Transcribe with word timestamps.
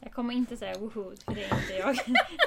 Jag 0.00 0.12
kommer 0.12 0.34
inte 0.34 0.56
säga 0.56 0.78
woho, 0.78 1.12
för 1.24 1.34
det 1.34 1.44
är 1.44 1.54
inte 1.60 1.72
jag. 1.74 1.96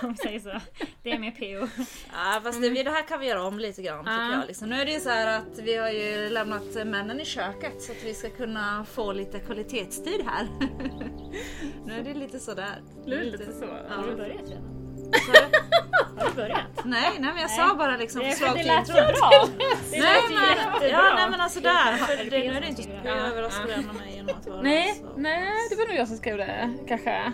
Om 0.09 0.15
säger 0.15 0.39
så. 0.39 0.59
Det 1.03 1.11
är 1.11 1.19
mer 1.19 1.31
PO. 1.31 1.67
Ja 2.13 2.41
fast 2.43 2.61
det, 2.61 2.69
det 2.69 2.89
här 2.91 3.07
kan 3.07 3.19
vi 3.19 3.27
göra 3.27 3.43
om 3.43 3.59
lite 3.59 3.81
grann 3.81 3.99
tycker 4.05 4.11
Ja. 4.15 4.31
jag. 4.31 4.47
Liksom. 4.47 4.69
Nu 4.69 4.75
är 4.81 4.85
det 4.85 4.91
ju 4.91 4.99
så 4.99 5.09
här 5.09 5.37
att 5.39 5.59
vi 5.59 5.75
har 5.75 5.89
ju 5.89 6.29
lämnat 6.29 6.73
männen 6.75 7.19
i 7.19 7.25
köket 7.25 7.81
så 7.81 7.91
att 7.91 8.03
vi 8.03 8.13
ska 8.13 8.29
kunna 8.29 8.85
få 8.85 9.13
lite 9.13 9.39
kvalitetstid 9.39 10.21
här. 10.25 10.47
nu 11.85 11.93
är 11.99 12.03
det 12.03 12.13
lite 12.13 12.39
sådär. 12.39 12.81
Lite 13.05 13.53
så. 13.53 13.65
Har 13.89 14.07
du 14.07 14.15
börjat 14.15 14.49
redan? 14.49 14.80
Så 15.25 15.31
det- 15.31 16.21
Har 16.21 16.29
du 16.29 16.35
börjat? 16.35 16.59
nej, 16.85 17.09
nej 17.19 17.31
men 17.33 17.41
jag 17.41 17.51
sa 17.51 17.75
bara 17.75 17.97
liksom 17.97 18.21
Det, 18.21 18.29
förslag 18.31 18.53
det 18.55 18.59
till 18.59 18.67
lät 18.67 18.87
så 18.87 18.97
intro. 18.97 19.13
bra! 19.19 19.29
Det 19.57 19.65
Nej 19.91 20.01
lät 20.01 20.29
men, 20.29 20.57
jättebra. 20.57 20.89
ja, 20.89 21.13
nej 21.15 21.29
men 21.31 21.41
alltså 21.41 21.59
där. 21.59 21.93
Det 22.17 22.29
det, 22.29 22.37
nu 22.51 22.57
är 22.57 22.61
det 22.61 22.67
inte 22.67 22.81
jag 22.81 23.03
det? 23.03 23.09
överraskar 23.21 23.67
gärna 23.67 23.93
mig 23.93 24.15
genom 24.15 24.35
att 24.39 24.47
vara 24.47 24.61
Nej, 24.61 24.93
så. 25.01 25.07
nej, 25.17 25.49
det 25.69 25.75
var 25.75 25.87
nog 25.87 25.95
jag 25.95 26.07
som 26.07 26.17
skrev 26.17 26.37
det 26.37 26.73
kanske. 26.87 27.33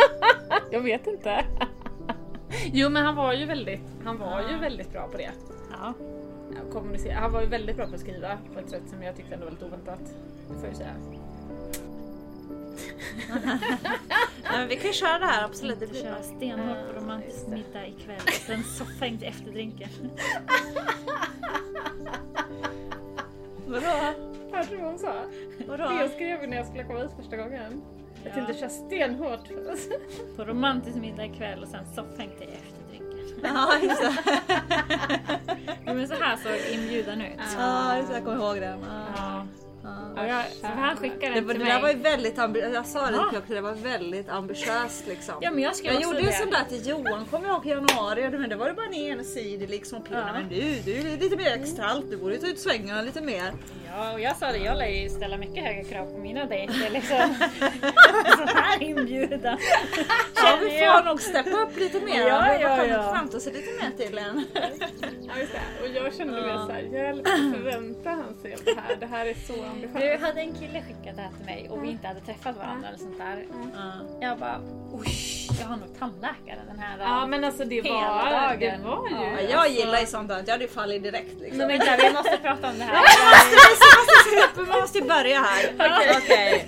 jag 0.70 0.80
vet 0.80 1.06
inte. 1.06 1.44
Jo 2.72 2.88
men 2.88 3.04
han 3.04 3.14
var 3.16 3.32
ju 3.32 3.46
väldigt, 3.46 3.80
han 4.04 4.18
var 4.18 4.42
ju 4.50 4.58
väldigt 4.58 4.92
bra 4.92 5.08
på 5.08 5.16
det. 5.18 5.30
Ja, 5.72 5.94
Kommunicera. 6.72 7.18
Han 7.18 7.32
var 7.32 7.40
ju 7.40 7.46
väldigt 7.46 7.76
bra 7.76 7.86
på 7.86 7.94
att 7.94 8.00
skriva 8.00 8.38
på 8.54 8.60
ett 8.60 8.70
sätt 8.70 8.82
som 8.90 9.02
jag 9.02 9.16
tyckte 9.16 9.34
ändå 9.34 9.46
var 9.46 9.52
lite 9.52 9.64
oväntat. 9.64 10.00
Det 10.48 10.54
får 10.54 10.62
jag 10.62 10.70
ju 10.70 10.76
säga. 10.76 10.94
Nej, 14.42 14.52
men 14.52 14.68
vi 14.68 14.76
kan 14.76 14.86
ju 14.86 14.92
köra 14.92 15.18
det 15.18 15.26
här 15.26 15.44
absolut. 15.44 15.82
Vi 15.82 15.86
blir 15.86 16.02
kör 16.02 16.10
bra. 16.10 16.22
stenhårt 16.22 16.88
på 16.94 17.00
romantisk 17.00 17.46
middag 17.46 17.86
ikväll 17.86 18.20
och 18.24 18.32
sen 18.32 18.64
soffa 18.64 19.06
in 19.06 19.18
till 19.18 19.28
efterdrinken. 19.28 19.88
Vadå? 23.66 24.14
Hörde 24.52 24.68
du 24.70 24.76
vad 24.76 24.86
hon 24.90 24.98
sa? 24.98 25.14
Vadå? 25.68 25.88
Det 25.88 25.94
jag 26.00 26.10
skrev 26.10 26.48
när 26.48 26.56
jag 26.56 26.66
skulle 26.66 26.84
komma 26.84 26.98
hit 26.98 27.10
första 27.20 27.36
gången. 27.36 27.82
Jag 28.24 28.34
tänkte 28.34 28.54
köra 28.54 28.68
stenhårt. 28.70 29.48
På 30.36 30.44
romantisk 30.44 30.96
middag 30.96 31.24
ikväll 31.26 31.62
och 31.62 31.68
sen 31.68 31.84
soffhäng 31.94 32.30
till 32.38 32.48
efterdrinken. 32.48 33.40
Ja 33.42 33.78
just 33.82 34.02
det. 34.02 34.14
Men 35.94 36.08
så 36.08 36.14
här 36.14 36.36
såg 36.36 36.74
inbjudan 36.74 37.20
ut. 37.20 37.38
Ja 37.58 37.96
just 37.96 38.08
det, 38.08 38.14
jag 38.14 38.24
kommer 38.24 38.36
ihåg 38.36 38.60
den. 38.60 38.78
Ja. 39.16 39.46
Ja. 39.84 40.26
Jag, 40.62 40.68
han 40.68 40.96
skickade 40.96 41.26
Det, 41.28 41.34
den 41.34 41.46
var, 41.46 41.54
till 41.54 41.62
det 41.64 41.68
där 41.72 41.80
var 41.82 41.88
ju 41.88 41.94
mig. 41.94 42.02
väldigt 42.02 42.38
ambitiöst, 42.38 42.74
jag 42.74 42.86
sa 42.86 43.06
det 43.10 43.16
Ja. 43.16 43.28
till 43.30 43.38
också, 43.38 43.54
det 43.54 43.60
var 43.60 43.72
väldigt 43.72 44.28
ambitiöst 44.28 45.06
liksom. 45.08 45.34
Ja 45.40 45.50
men 45.50 45.62
jag 45.62 45.72
jag 45.82 46.02
gjorde 46.02 46.20
ju 46.20 46.26
det. 46.26 46.32
sånt 46.32 46.50
där 46.52 46.64
till 46.68 46.88
Johan, 46.88 47.24
kommer 47.30 47.46
jag 47.48 47.54
ihåg 47.56 47.66
i 47.66 47.68
januari, 47.68 48.30
men 48.38 48.48
det 48.48 48.56
var 48.56 48.68
ju 48.68 48.74
bara 48.74 48.86
en 48.86 48.94
ensidig 48.94 49.70
liksom. 49.70 50.02
Ja. 50.10 50.32
Men 50.32 50.48
du, 50.48 50.60
du 50.84 50.92
är 50.98 51.16
lite 51.18 51.36
mer 51.36 51.54
extralt, 51.62 52.10
du 52.10 52.16
borde 52.16 52.34
ju 52.34 52.40
ta 52.40 52.46
ut 52.46 52.58
svängarna 52.60 53.02
lite 53.02 53.20
mer. 53.20 53.52
Ja 53.96 54.12
och 54.12 54.20
jag 54.20 54.36
sa 54.36 54.52
det, 54.52 54.58
jag 54.58 54.78
lär 54.78 54.86
ju 54.86 55.08
ställa 55.08 55.36
mycket 55.36 55.64
högre 55.64 55.84
krav 55.84 56.06
på 56.06 56.18
mina 56.18 56.46
dejter 56.46 56.90
liksom. 56.90 57.18
så 58.38 58.56
här 58.56 58.82
inbjudan. 58.82 59.58
Ja, 60.36 60.58
vi 60.60 60.70
får 60.70 61.04
nog 61.04 61.20
steppa 61.20 61.50
upp 61.50 61.78
lite 61.78 62.00
mer. 62.00 62.28
Ja, 62.28 62.54
ja, 62.60 62.86
ja. 62.86 63.12
framta 63.12 63.40
sig 63.40 63.52
lite 63.52 63.84
mer 63.84 64.06
till 64.06 64.18
en. 64.18 64.46
Ja. 65.22 65.34
Och 65.82 65.88
jag 65.88 66.14
kände 66.14 66.32
mer 66.32 66.66
såhär, 66.66 66.80
hjälp 66.80 67.28
förväntar 67.28 68.10
han 68.10 68.34
sig 68.42 68.54
av 68.54 68.60
det 68.64 68.80
här? 68.80 68.96
Det 69.00 69.06
här 69.06 69.26
är 69.26 69.34
så 69.34 69.64
ambitiöst. 69.64 70.24
hade 70.24 70.40
en 70.40 70.54
kille 70.54 70.82
skickat 70.82 71.16
det 71.16 71.22
här 71.22 71.30
till 71.36 71.46
mig 71.46 71.68
och 71.70 71.84
vi 71.84 71.88
inte 71.88 72.08
hade 72.08 72.20
träffat 72.20 72.56
varandra 72.56 72.88
eller 72.88 72.98
sånt 72.98 73.18
där. 73.18 73.46
Ja. 73.74 73.92
Jag 74.20 74.38
bara, 74.38 74.60
usch, 74.94 75.43
jag 75.64 75.68
har 75.70 75.76
nog 75.76 75.98
tandläkare 75.98 76.60
den 76.66 76.78
här 76.78 76.98
Ja 77.00 77.26
men 77.26 77.44
alltså 77.44 77.64
det 77.64 77.82
var, 77.82 77.90
dagen. 77.90 78.58
det 78.60 78.88
var 78.88 79.08
ju... 79.08 79.14
Ja, 79.14 79.40
Ja, 79.40 79.50
jag 79.50 79.68
gillar 79.68 80.00
ju 80.00 80.06
sånt 80.06 80.28
där, 80.28 80.42
jag 80.46 80.52
hade 80.52 80.68
fallit 80.68 81.02
direkt 81.02 81.40
liksom. 81.40 81.58
Men 81.58 81.68
vänta, 81.68 81.96
vi 81.96 82.12
måste 82.12 82.38
prata 82.42 82.68
om 82.68 82.78
det 82.78 82.84
här. 82.84 83.04
Vi 84.64 84.80
måste 84.80 84.98
ju 84.98 85.04
börja 85.04 85.40
här. 85.40 85.72
Okej. 85.74 86.16
Okej. 86.22 86.66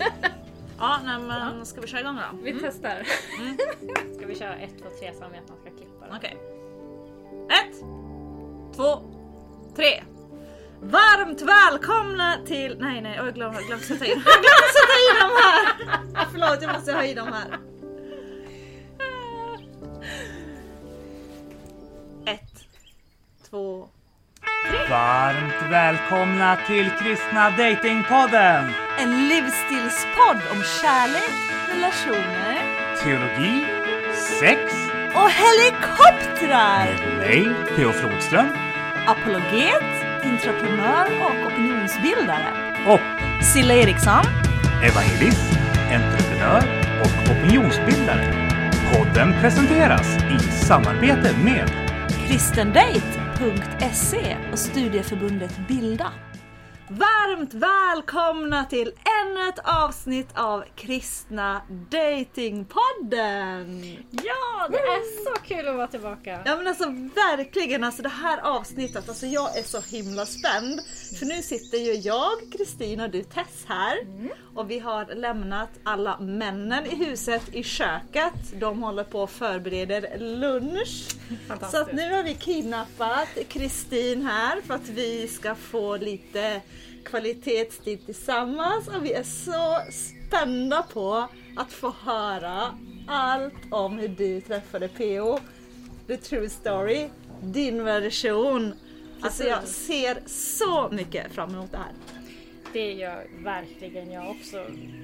Ja, 0.78 0.98
nej, 1.05 1.19
men 1.19 1.66
ska 1.66 1.80
vi 1.80 1.86
köra 1.86 2.00
igång 2.00 2.16
då? 2.16 2.38
Vi 2.42 2.56
testar. 2.62 3.03
Ska 4.16 4.27
vi 4.27 4.34
köra 4.34 4.55
ett, 4.55 4.83
två, 4.83 4.88
tre 5.00 5.12
som 5.14 5.25
att 5.25 5.48
man 5.48 5.58
ska 5.60 5.70
klippa? 5.70 6.16
Okej. 6.16 6.36
Ett, 7.50 7.77
två, 8.77 9.00
tre. 9.77 10.03
Varmt 10.81 11.41
välkomna 11.42 12.34
till... 12.47 12.76
Nej, 12.81 13.00
nej, 13.00 13.16
jag 13.16 13.34
glömde, 13.34 13.62
glömde 13.62 13.84
sätta 13.84 14.04
in. 14.04 14.12
Glömde 14.12 14.48
sätta 14.78 14.97
i 15.04 15.09
de 15.21 15.31
här! 15.42 16.26
Förlåt, 16.32 16.62
jag 16.62 16.72
måste 16.72 16.92
ha 16.92 17.04
i 17.04 17.15
de 17.15 17.32
här. 17.32 17.59
Två, 23.51 23.89
Varmt 24.91 25.71
välkomna 25.71 26.57
till 26.67 26.91
Kristna 26.91 27.51
Datingpodden! 27.51 28.71
En 28.99 29.29
livsstilspodd 29.29 30.41
om 30.53 30.62
kärlek, 30.83 31.31
relationer 31.69 32.57
Teologi, 33.03 33.67
sex 34.41 34.61
och 35.15 35.31
helikoptrar! 35.31 37.07
med 37.07 37.19
mig, 37.19 37.55
P.O. 37.77 37.93
Flodström 37.93 38.49
Apologet, 39.07 39.84
entreprenör 40.25 41.07
och 41.25 41.53
opinionsbildare. 41.53 42.49
och 42.89 43.45
Silla 43.45 43.75
Eriksson. 43.75 44.25
evangelist, 44.83 45.53
entreprenör 45.93 46.63
och 47.01 47.33
opinionsbildare. 47.33 48.33
Podden 48.93 49.33
presenteras 49.41 50.17
i 50.17 50.39
samarbete 50.39 51.37
med 51.45 51.71
kristendate.se 53.36 54.36
och 54.52 54.58
studieförbundet 54.58 55.69
Bilda. 55.69 56.12
Varmt 56.88 57.54
välkomna 57.54 58.64
till 58.64 58.92
ännu 59.22 59.48
ett 59.48 59.60
avsnitt 59.64 60.28
av 60.34 60.64
Kristna 60.76 61.62
Datingpodden! 61.91 63.82
Ja, 64.10 64.69
det 64.70 64.76
är 64.76 65.24
så 65.24 65.41
kul 65.42 65.69
att 65.69 65.76
vara 65.76 65.86
tillbaka. 65.86 66.42
Ja 66.44 66.56
men 66.56 66.66
alltså 66.66 66.84
verkligen, 67.14 67.84
alltså 67.84 68.02
det 68.02 68.08
här 68.08 68.38
avsnittet, 68.38 69.08
alltså 69.08 69.26
jag 69.26 69.58
är 69.58 69.62
så 69.62 69.80
himla 69.80 70.26
spänd. 70.26 70.80
För 71.19 71.26
nu 71.26 71.42
sitter 71.42 71.78
ju 71.78 71.92
jag, 71.92 72.32
Kristina 72.52 73.04
och 73.04 73.10
du 73.10 73.22
Tess 73.22 73.64
här. 73.68 73.97
Och 74.54 74.70
vi 74.70 74.78
har 74.78 75.14
lämnat 75.14 75.70
alla 75.84 76.18
männen 76.20 76.86
i 76.86 76.97
huset 77.04 77.42
i 77.53 77.62
köket. 77.62 78.60
De 78.60 78.82
håller 78.82 79.04
på 79.04 79.20
och 79.20 79.30
förbereder 79.30 80.18
lunch. 80.18 81.16
Så 81.70 81.80
att 81.80 81.92
nu 81.92 82.12
har 82.12 82.22
vi 82.22 82.34
kidnappat 82.34 83.28
Kristin 83.48 84.26
här 84.26 84.60
för 84.60 84.74
att 84.74 84.88
vi 84.88 85.28
ska 85.28 85.54
få 85.54 85.97
lite 85.97 86.60
kvalitetstid 87.04 88.06
tillsammans. 88.06 88.88
Och 88.88 89.04
vi 89.04 89.12
är 89.12 89.22
så 89.22 89.78
spända 89.92 90.82
på 90.82 91.28
att 91.56 91.72
få 91.72 91.94
höra 92.04 92.78
allt 93.06 93.54
om 93.70 93.98
hur 93.98 94.09
du 94.09 94.41
träffade 94.41 94.88
PO. 94.88 95.38
The 96.06 96.16
true 96.16 96.48
story, 96.50 97.09
din 97.42 97.84
version. 97.84 98.75
Alltså 99.20 99.44
jag 99.44 99.65
ser 99.65 100.19
så 100.26 100.88
mycket 100.92 101.32
fram 101.32 101.50
emot 101.50 101.72
det 101.72 101.78
här. 101.78 101.92
Det 102.72 102.92
gör 102.92 103.26
verkligen 103.44 104.12
jag 104.12 104.31
också. 104.31 104.56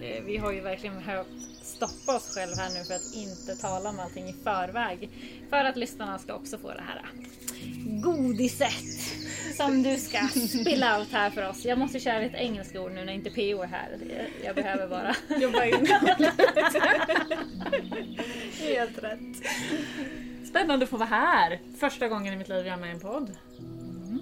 Eh, 0.03 0.25
Vi 0.25 0.37
har 0.37 0.53
ju 0.53 0.61
verkligen 0.61 0.95
behövt 0.95 1.27
stoppa 1.63 2.17
oss 2.17 2.35
själva 2.35 2.55
här 2.57 2.71
nu 2.79 2.85
för 2.85 2.95
att 2.95 3.15
inte 3.15 3.63
tala 3.63 3.91
om 3.91 4.01
allting 4.01 4.29
i 4.29 4.33
förväg. 4.45 5.11
För 5.51 5.65
att 5.65 5.77
lyssnarna 5.77 6.19
ska 6.19 6.35
också 6.35 6.59
få 6.59 6.69
det 6.69 6.83
här 6.87 7.03
godiset 8.03 8.73
som 9.57 9.83
du 9.83 9.97
ska 9.97 10.19
spilla 10.29 10.99
out 10.99 11.09
här 11.13 11.31
för 11.31 11.49
oss. 11.49 11.65
Jag 11.65 11.79
måste 11.79 12.01
köra 12.01 12.19
lite 12.21 12.37
engelska 12.37 12.81
ord 12.81 12.93
nu 12.93 13.05
när 13.05 13.13
inte 13.13 13.31
PO 13.31 13.63
är 13.63 13.67
här. 13.67 13.89
Jag- 14.01 14.27
Jag 14.45 14.55
behöver 14.57 14.89
bara 14.89 15.15
Jobba 15.41 15.65
in. 15.65 15.87
Helt 18.61 18.99
rätt. 19.03 19.21
Spännande 20.49 20.85
att 20.85 20.91
få 20.91 20.97
vara 20.97 21.09
här! 21.09 21.61
Första 21.81 22.09
gången 22.09 22.35
i 22.35 22.37
mitt 22.37 22.49
liv 22.49 22.67
jag 22.67 22.75
är 22.75 22.81
med 22.81 22.89
i 22.89 22.93
en 22.93 23.01
podd. 23.01 23.37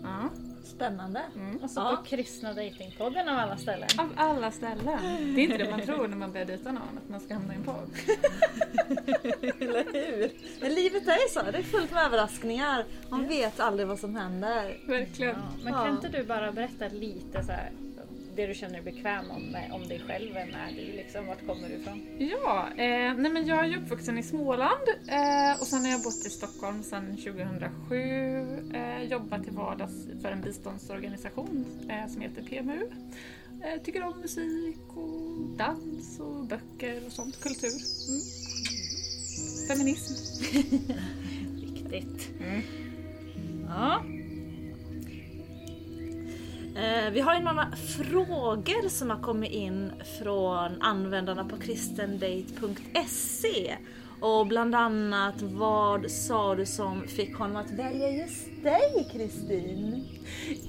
Ja. 0.03 0.31
Spännande. 0.81 1.23
Och 1.63 1.71
så 1.71 1.81
Ja. 1.81 1.97
på 1.97 2.03
Kristna 2.09 2.53
Datingpodden 2.55 3.29
av 3.29 3.39
alla 3.39 3.57
ställen. 3.57 3.89
Av 3.99 4.09
alla 4.17 4.51
ställen. 4.51 4.87
Det 5.35 5.41
är 5.41 5.45
inte 5.45 5.57
det 5.59 5.71
man 5.71 5.81
tror 5.81 6.09
när 6.09 6.17
man 6.17 6.33
börjar 6.33 6.47
dejta 6.47 6.73
någon, 6.73 6.99
att 7.05 7.09
man 7.09 7.21
ska 7.21 7.35
hamna 7.35 7.55
i 7.55 7.57
en 7.57 7.65
podd. 7.65 7.91
Eller 9.61 9.85
hur? 9.93 10.31
Men 10.61 10.75
livet 10.75 11.09
är 11.09 11.13
ju 11.13 11.29
så, 11.31 11.43
det 11.53 11.59
är 11.59 11.63
fullt 11.63 11.91
med 11.93 12.05
överraskningar. 12.05 12.85
Man 13.09 13.29
vet 13.29 13.61
aldrig 13.61 13.89
vad 13.89 13.99
som 13.99 14.17
händer. 14.17 14.77
Verkligen. 14.87 15.37
Ja, 15.37 15.65
men 15.65 15.73
kan 15.73 15.91
inte 15.91 16.09
du 16.09 16.25
bara 16.25 16.53
berätta 16.53 16.89
lite 16.89 17.43
så 17.45 17.53
här, 17.53 17.71
det 18.37 18.47
du 18.47 18.55
känner 18.55 18.83
dig 18.83 18.93
bekväm 18.93 19.31
om, 19.31 19.57
om 19.73 19.89
dig 19.89 20.01
själv? 20.07 20.35
Vem 20.35 20.49
är 20.49 20.73
du? 20.77 20.93
Liksom, 20.93 21.27
vart 21.27 21.47
kommer 21.47 21.69
du 21.69 21.75
ifrån? 21.75 22.07
Ja, 22.19 22.69
eh, 22.71 23.15
nej 23.15 23.33
men 23.33 23.47
jag 23.47 23.65
är 23.65 23.77
uppvuxen 23.77 24.19
i 24.19 24.23
Småland 24.23 24.89
eh, 25.09 25.61
och 25.61 25.67
sen 25.67 25.85
har 25.85 25.91
jag 25.91 26.03
bott 26.03 26.27
i 26.27 26.31
Stockholm 26.31 26.83
sedan 26.83 27.17
2007. 27.17 27.97
Eh, 28.75 29.03
jobbat 29.03 29.45
till 29.45 29.53
vardags 29.53 29.93
för 30.23 30.33
en 30.33 30.41
biståndsorganisation 30.41 31.67
eh, 31.89 32.13
som 32.13 32.21
heter 32.21 32.43
PMU. 32.43 32.91
Eh, 33.63 33.83
tycker 33.83 34.03
om 34.03 34.21
musik 34.21 34.79
och 34.89 35.57
dans 35.57 36.21
och 36.21 36.45
böcker 36.45 37.07
och 37.07 37.13
sånt, 37.13 37.41
kultur. 37.41 37.71
Mm. 38.09 38.21
Feminism. 39.69 40.15
Viktigt. 41.55 42.31
Mm. 42.41 42.63
Ja, 43.69 44.05
Eh, 46.81 47.11
vi 47.13 47.21
har 47.21 47.35
ju 47.35 47.41
några 47.41 47.71
frågor 47.77 48.89
som 48.89 49.11
har 49.11 49.21
kommit 49.21 49.53
in 49.53 49.93
från 50.19 50.83
användarna 50.83 51.45
på 51.45 51.57
kristendate.se. 51.57 53.77
Och 54.21 54.47
bland 54.47 54.75
annat 54.75 55.43
vad 55.43 56.11
sa 56.11 56.55
du 56.55 56.67
som 56.67 57.03
fick 57.03 57.37
honom 57.37 57.57
att 57.57 57.71
välja 57.71 58.11
just 58.11 58.63
dig 58.63 59.09
Kristin? 59.13 60.09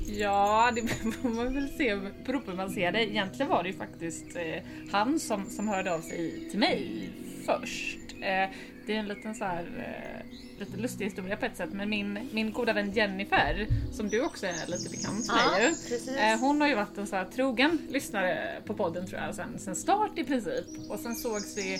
Ja, 0.06 0.72
det 0.76 0.88
får 1.22 1.30
man 1.30 1.54
väl 1.54 1.70
se 1.70 1.96
beror 2.26 2.40
på 2.40 2.52
hur 2.52 2.58
man 2.58 2.70
ser 2.70 2.92
det. 2.92 3.04
Egentligen 3.04 3.50
var 3.50 3.64
det 3.64 3.70
ju 3.70 3.76
faktiskt 3.76 4.36
eh, 4.36 4.64
han 4.92 5.20
som, 5.20 5.50
som 5.50 5.68
hörde 5.68 5.94
av 5.94 6.00
sig 6.00 6.50
till 6.50 6.60
mig 6.60 7.10
först. 7.46 7.98
Eh, 8.22 8.50
det 8.86 8.96
är 8.96 9.00
en 9.00 9.08
liten 9.08 9.36
så 9.36 9.44
här, 9.46 9.64
eh, 9.78 10.60
lite 10.60 10.78
lustig 10.78 11.06
historia 11.06 11.38
på 11.38 11.46
ett 11.46 11.58
sätt, 11.58 11.70
men 11.74 11.90
min, 11.90 12.20
min 12.32 12.52
goda 12.52 12.74
vän 12.74 12.92
Jennifer, 12.92 13.68
som 13.92 14.10
du 14.10 14.22
också 14.26 14.46
är 14.46 14.68
lite 14.68 14.90
bekant 14.90 15.28
med 15.28 15.36
Ja, 15.38 15.60
ju. 15.62 15.68
precis. 15.70 16.08
Eh, 16.08 16.40
hon 16.40 16.62
har 16.62 16.68
ju 16.68 16.76
varit 16.76 16.98
en 16.98 17.08
så 17.08 17.16
här 17.16 17.26
trogen 17.26 17.78
lyssnare 17.90 18.62
på 18.66 18.74
podden 18.74 19.08
tror 19.08 19.22
jag, 19.22 19.36
sen, 19.36 19.60
sen 19.60 19.76
start 19.76 20.18
i 20.20 20.24
princip. 20.24 20.66
Och 20.90 21.00
sen 21.00 21.16
sågs 21.16 21.58
vi 21.58 21.80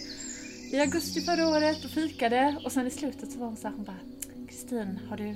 i 0.72 0.80
augusti 0.80 1.22
förra 1.22 1.48
året 1.50 1.86
och 1.86 1.92
fikade 1.92 2.58
och 2.66 2.72
sen 2.72 2.88
i 2.88 2.92
slutet 2.92 3.32
så 3.32 3.40
var 3.40 3.48
hon 3.48 3.58
så 3.58 3.68
här, 3.68 3.76
hon 3.76 3.86
bara 3.86 3.98
Kristin, 4.50 5.00
har 5.10 5.18
du, 5.18 5.36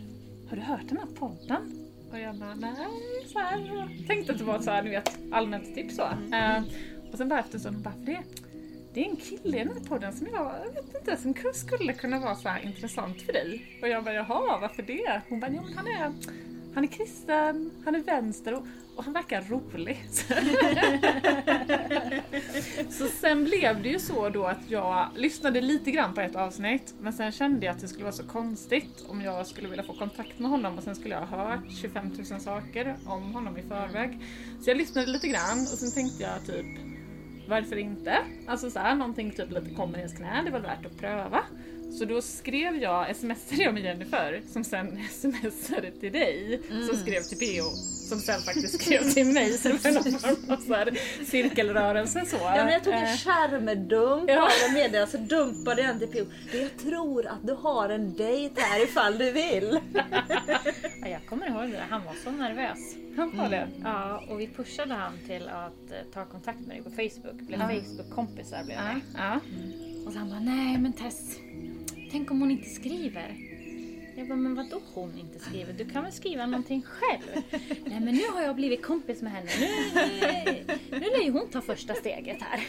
har 0.50 0.56
du 0.58 0.62
hört 0.62 0.88
den 0.90 0.98
här 0.98 1.06
podden? 1.16 1.82
Och 2.12 2.20
jag 2.20 2.36
bara 2.36 2.56
nej, 2.56 2.76
så 3.34 3.40
här. 3.40 3.90
Tänkte 4.08 4.32
att 4.32 4.38
det 4.38 4.44
var 4.44 4.56
ett 4.58 4.64
så 4.64 4.72
här, 4.72 4.84
ni 4.84 4.90
vet, 4.90 5.12
allmänt 5.32 5.76
tips 5.76 5.96
så. 5.96 6.04
Eh, 6.36 6.64
och 7.12 7.18
sen 7.18 7.30
bara 7.30 7.40
efter 7.40 7.60
så 7.60 7.70
hon 7.70 7.82
bara, 7.82 7.94
för 7.94 8.06
det, 8.06 8.24
det 8.96 9.06
är 9.06 9.10
en 9.10 9.16
kille 9.16 9.58
i 9.58 9.64
den 9.64 9.74
här 9.74 9.80
podden 9.90 10.14
som 10.14 10.28
jag, 10.28 10.52
jag 10.66 10.74
vet 10.74 10.96
inte, 10.96 11.18
som 11.18 11.34
skulle 11.54 11.94
kunna 11.94 12.20
vara 12.20 12.36
så 12.36 12.50
här 12.50 12.66
intressant 12.66 13.22
för 13.22 13.34
dig. 13.34 13.80
Och 13.82 13.88
jag 13.88 14.04
bara, 14.04 14.14
jaha, 14.14 14.58
varför 14.62 14.84
det? 14.84 15.22
Hon 15.30 15.40
bara, 15.40 15.52
ja 15.52 15.62
men 15.62 15.74
han 15.74 15.88
är, 15.88 16.14
han 16.74 16.84
är 16.84 16.88
kristen, 16.88 17.72
han 17.86 17.96
är 17.96 18.00
vänster 18.00 18.54
och, 18.54 18.64
och 18.96 19.04
han 19.04 19.14
verkar 19.14 19.42
rolig. 19.42 20.06
Så 22.90 23.08
sen 23.08 23.44
blev 23.44 23.82
det 23.82 23.90
ju 23.90 24.00
så 24.00 24.30
då 24.30 24.46
att 24.46 24.70
jag 24.70 25.10
lyssnade 25.16 25.62
lite 25.62 25.92
grann 25.92 26.14
på 26.14 26.22
ett 26.22 26.36
avsnitt 26.36 26.94
men 27.00 27.14
sen 27.14 27.32
kände 27.32 27.66
jag 27.66 27.76
att 27.76 27.82
det 27.82 27.88
skulle 27.88 28.04
vara 28.04 28.16
så 28.16 28.28
konstigt 28.28 29.06
om 29.08 29.22
jag 29.22 29.48
skulle 29.48 29.68
vilja 29.68 29.84
få 29.84 29.94
kontakt 29.94 30.40
med 30.40 30.50
honom 30.50 30.78
och 30.78 30.84
sen 30.84 30.96
skulle 30.96 31.16
jag 31.16 31.26
ha 31.26 31.50
hört 31.50 31.72
25 31.82 32.12
000 32.32 32.42
saker 32.42 32.96
om 33.06 33.34
honom 33.34 33.58
i 33.58 33.62
förväg. 33.62 34.20
Så 34.62 34.70
jag 34.70 34.78
lyssnade 34.78 35.08
lite 35.08 35.28
grann 35.28 35.60
och 35.60 35.78
sen 35.80 35.92
tänkte 35.92 36.24
jag 36.24 36.46
typ 36.46 36.95
varför 37.48 37.76
inte? 37.76 38.18
Alltså 38.48 38.70
så 38.70 38.80
här, 38.80 38.96
någonting 38.96 39.32
typ 39.32 39.52
lite 39.52 39.76
kommer 39.76 39.98
i 39.98 40.00
ens 40.00 40.14
knä, 40.14 40.42
det 40.46 40.52
var 40.52 40.60
värt 40.60 40.86
att 40.86 40.98
pröva. 40.98 41.44
Så 42.00 42.06
då 42.06 42.22
skrev 42.22 42.76
jag, 42.76 43.16
smsade 43.16 43.64
jag 43.64 43.74
med 43.74 43.84
Jennifer 43.84 44.42
som 44.48 44.64
sen 44.64 45.00
smsade 45.12 45.92
till 45.92 46.12
dig 46.12 46.62
som 46.90 46.98
skrev 46.98 47.22
till 47.22 47.38
PO 47.38 47.95
som 48.06 48.20
sen 48.20 48.42
faktiskt 48.42 48.82
skrev 48.84 49.04
till 49.10 49.26
mig 49.26 49.58
så 49.58 49.68
det 49.70 49.84
var 49.84 49.92
någon 49.92 50.20
form 50.20 50.52
av 50.54 50.58
så 50.68 50.74
här 50.74 50.98
cirkelrörelse 51.26 52.26
så. 52.26 52.36
Ja, 52.42 52.56
men 52.64 52.74
jag 52.74 52.84
tog 52.84 52.94
en 52.94 53.04
Eh, 53.04 53.10
skärmdump 53.18 54.30
Ja. 54.30 54.42
av 54.44 54.50
en 54.68 54.74
meddelande 54.74 55.12
så 55.12 55.18
dumpade 55.18 55.82
jag 55.82 55.92
inte 55.92 56.08
PO. 56.08 56.26
Jag 56.58 56.78
tror 56.78 57.28
att 57.28 57.40
du 57.48 57.54
har 57.54 57.90
en 57.90 58.14
dejt 58.14 58.62
här 58.62 58.84
ifall 58.84 59.18
du 59.18 59.32
vill. 59.32 59.80
Ja, 61.02 61.08
jag 61.08 61.26
kommer 61.30 61.48
ihåg 61.48 61.72
det, 61.72 61.84
han 61.90 62.06
var 62.06 62.14
så 62.24 62.32
nervös. 62.32 62.78
Han 63.18 63.38
var 63.38 63.50
det. 63.50 63.68
Ja, 63.84 64.24
och 64.30 64.40
vi 64.40 64.48
pushade 64.48 64.94
han 64.94 65.14
till 65.28 65.48
att 65.50 65.92
eh, 65.92 65.98
ta 66.14 66.26
kontakt 66.26 66.60
med 66.60 66.70
dig 66.70 66.84
på 66.84 66.90
Facebook. 66.90 67.42
Blev 67.42 67.60
Facebook-kompisar 67.60 68.64
blev 68.64 68.78
Ja, 68.78 68.84
vi. 68.96 69.02
ja. 69.18 69.40
Och 70.06 70.14
så 70.14 70.20
han 70.20 70.30
bara, 70.30 70.40
nej 70.40 70.78
men 70.78 70.94
Tess, 70.94 71.36
tänk 72.12 72.32
om 72.32 72.40
hon 72.42 72.52
inte 72.52 72.70
skriver. 72.70 73.36
Jag 74.18 74.28
bara, 74.28 74.36
men 74.36 74.56
vadå 74.56 74.82
hon 74.94 75.20
inte 75.20 75.40
skriver? 75.40 75.74
Du 75.74 75.86
kan 75.86 76.04
väl 76.04 76.12
skriva 76.14 76.46
någonting 76.46 76.82
själv? 76.82 77.44
Nej 77.86 78.00
men 78.00 78.16
nu 78.16 78.24
har 78.34 78.42
jag 78.42 78.56
blivit 78.56 78.84
kompis 78.84 79.22
med 79.22 79.32
henne. 79.32 79.50
Nu, 79.60 79.68
nu, 80.92 81.00
nu 81.00 81.00
lär 81.00 81.24
ju 81.24 81.32
hon 81.32 81.50
ta 81.50 81.62
första 81.62 81.94
steget 81.94 82.42
här. 82.42 82.68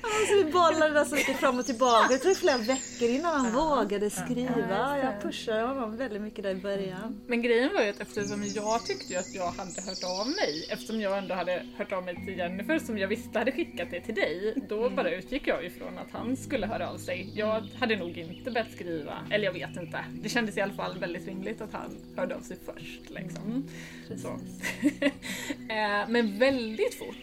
Alltså, 0.00 0.44
vi 0.44 0.52
bollade 0.52 0.94
där 0.94 1.04
så 1.04 1.14
mycket 1.14 1.36
fram 1.36 1.58
och 1.58 1.66
tillbaka. 1.66 2.08
Det 2.08 2.18
tog 2.18 2.36
flera 2.36 2.58
veckor 2.58 3.08
innan 3.08 3.40
han 3.40 3.52
vågade 3.52 4.10
skriva. 4.10 4.98
Jag 4.98 5.22
pushade 5.22 5.62
honom 5.62 5.96
väldigt 5.96 6.22
mycket 6.22 6.42
där 6.42 6.50
i 6.50 6.54
början. 6.54 7.20
Men 7.26 7.42
grejen 7.42 7.70
var 7.74 7.82
ju 7.82 7.90
att 7.90 8.00
eftersom 8.00 8.44
jag 8.54 8.86
tyckte 8.86 9.18
att 9.18 9.34
jag 9.34 9.46
hade 9.50 9.82
hört 9.82 10.04
av 10.20 10.26
mig, 10.26 10.66
eftersom 10.70 11.00
jag 11.00 11.18
ändå 11.18 11.34
hade 11.34 11.62
hört 11.76 11.92
av 11.92 12.04
mig 12.04 12.14
till 12.26 12.38
Jennifer 12.38 12.78
som 12.78 12.98
jag 12.98 13.08
visste 13.08 13.38
hade 13.38 13.52
skickat 13.52 13.88
det 13.90 14.00
till 14.00 14.14
dig, 14.14 14.54
då 14.68 14.90
bara 14.90 15.10
utgick 15.10 15.46
jag 15.46 15.64
ifrån 15.64 15.98
att 15.98 16.10
han 16.12 16.36
skulle 16.36 16.66
höra 16.66 16.90
av 16.90 16.98
sig. 16.98 17.32
Jag 17.34 17.60
hade 17.80 17.96
nog 17.96 18.18
inte 18.18 18.50
bett 18.50 18.72
skriva, 18.72 19.18
eller 19.30 19.44
jag 19.44 19.52
vet 19.52 19.76
inte. 19.76 20.04
Det 20.22 20.28
kändes 20.28 20.56
i 20.56 20.60
alla 20.60 20.69
fall 20.72 20.98
väldigt 20.98 21.26
rimligt 21.26 21.60
att 21.60 21.72
han 21.72 21.96
hörde 22.16 22.34
av 22.36 22.40
sig 22.40 22.56
först. 22.66 23.00
Liksom. 23.10 23.68
Så. 24.16 24.28
Eh, 25.70 26.08
Men 26.08 26.38
väldigt 26.38 26.94
fort, 26.94 27.16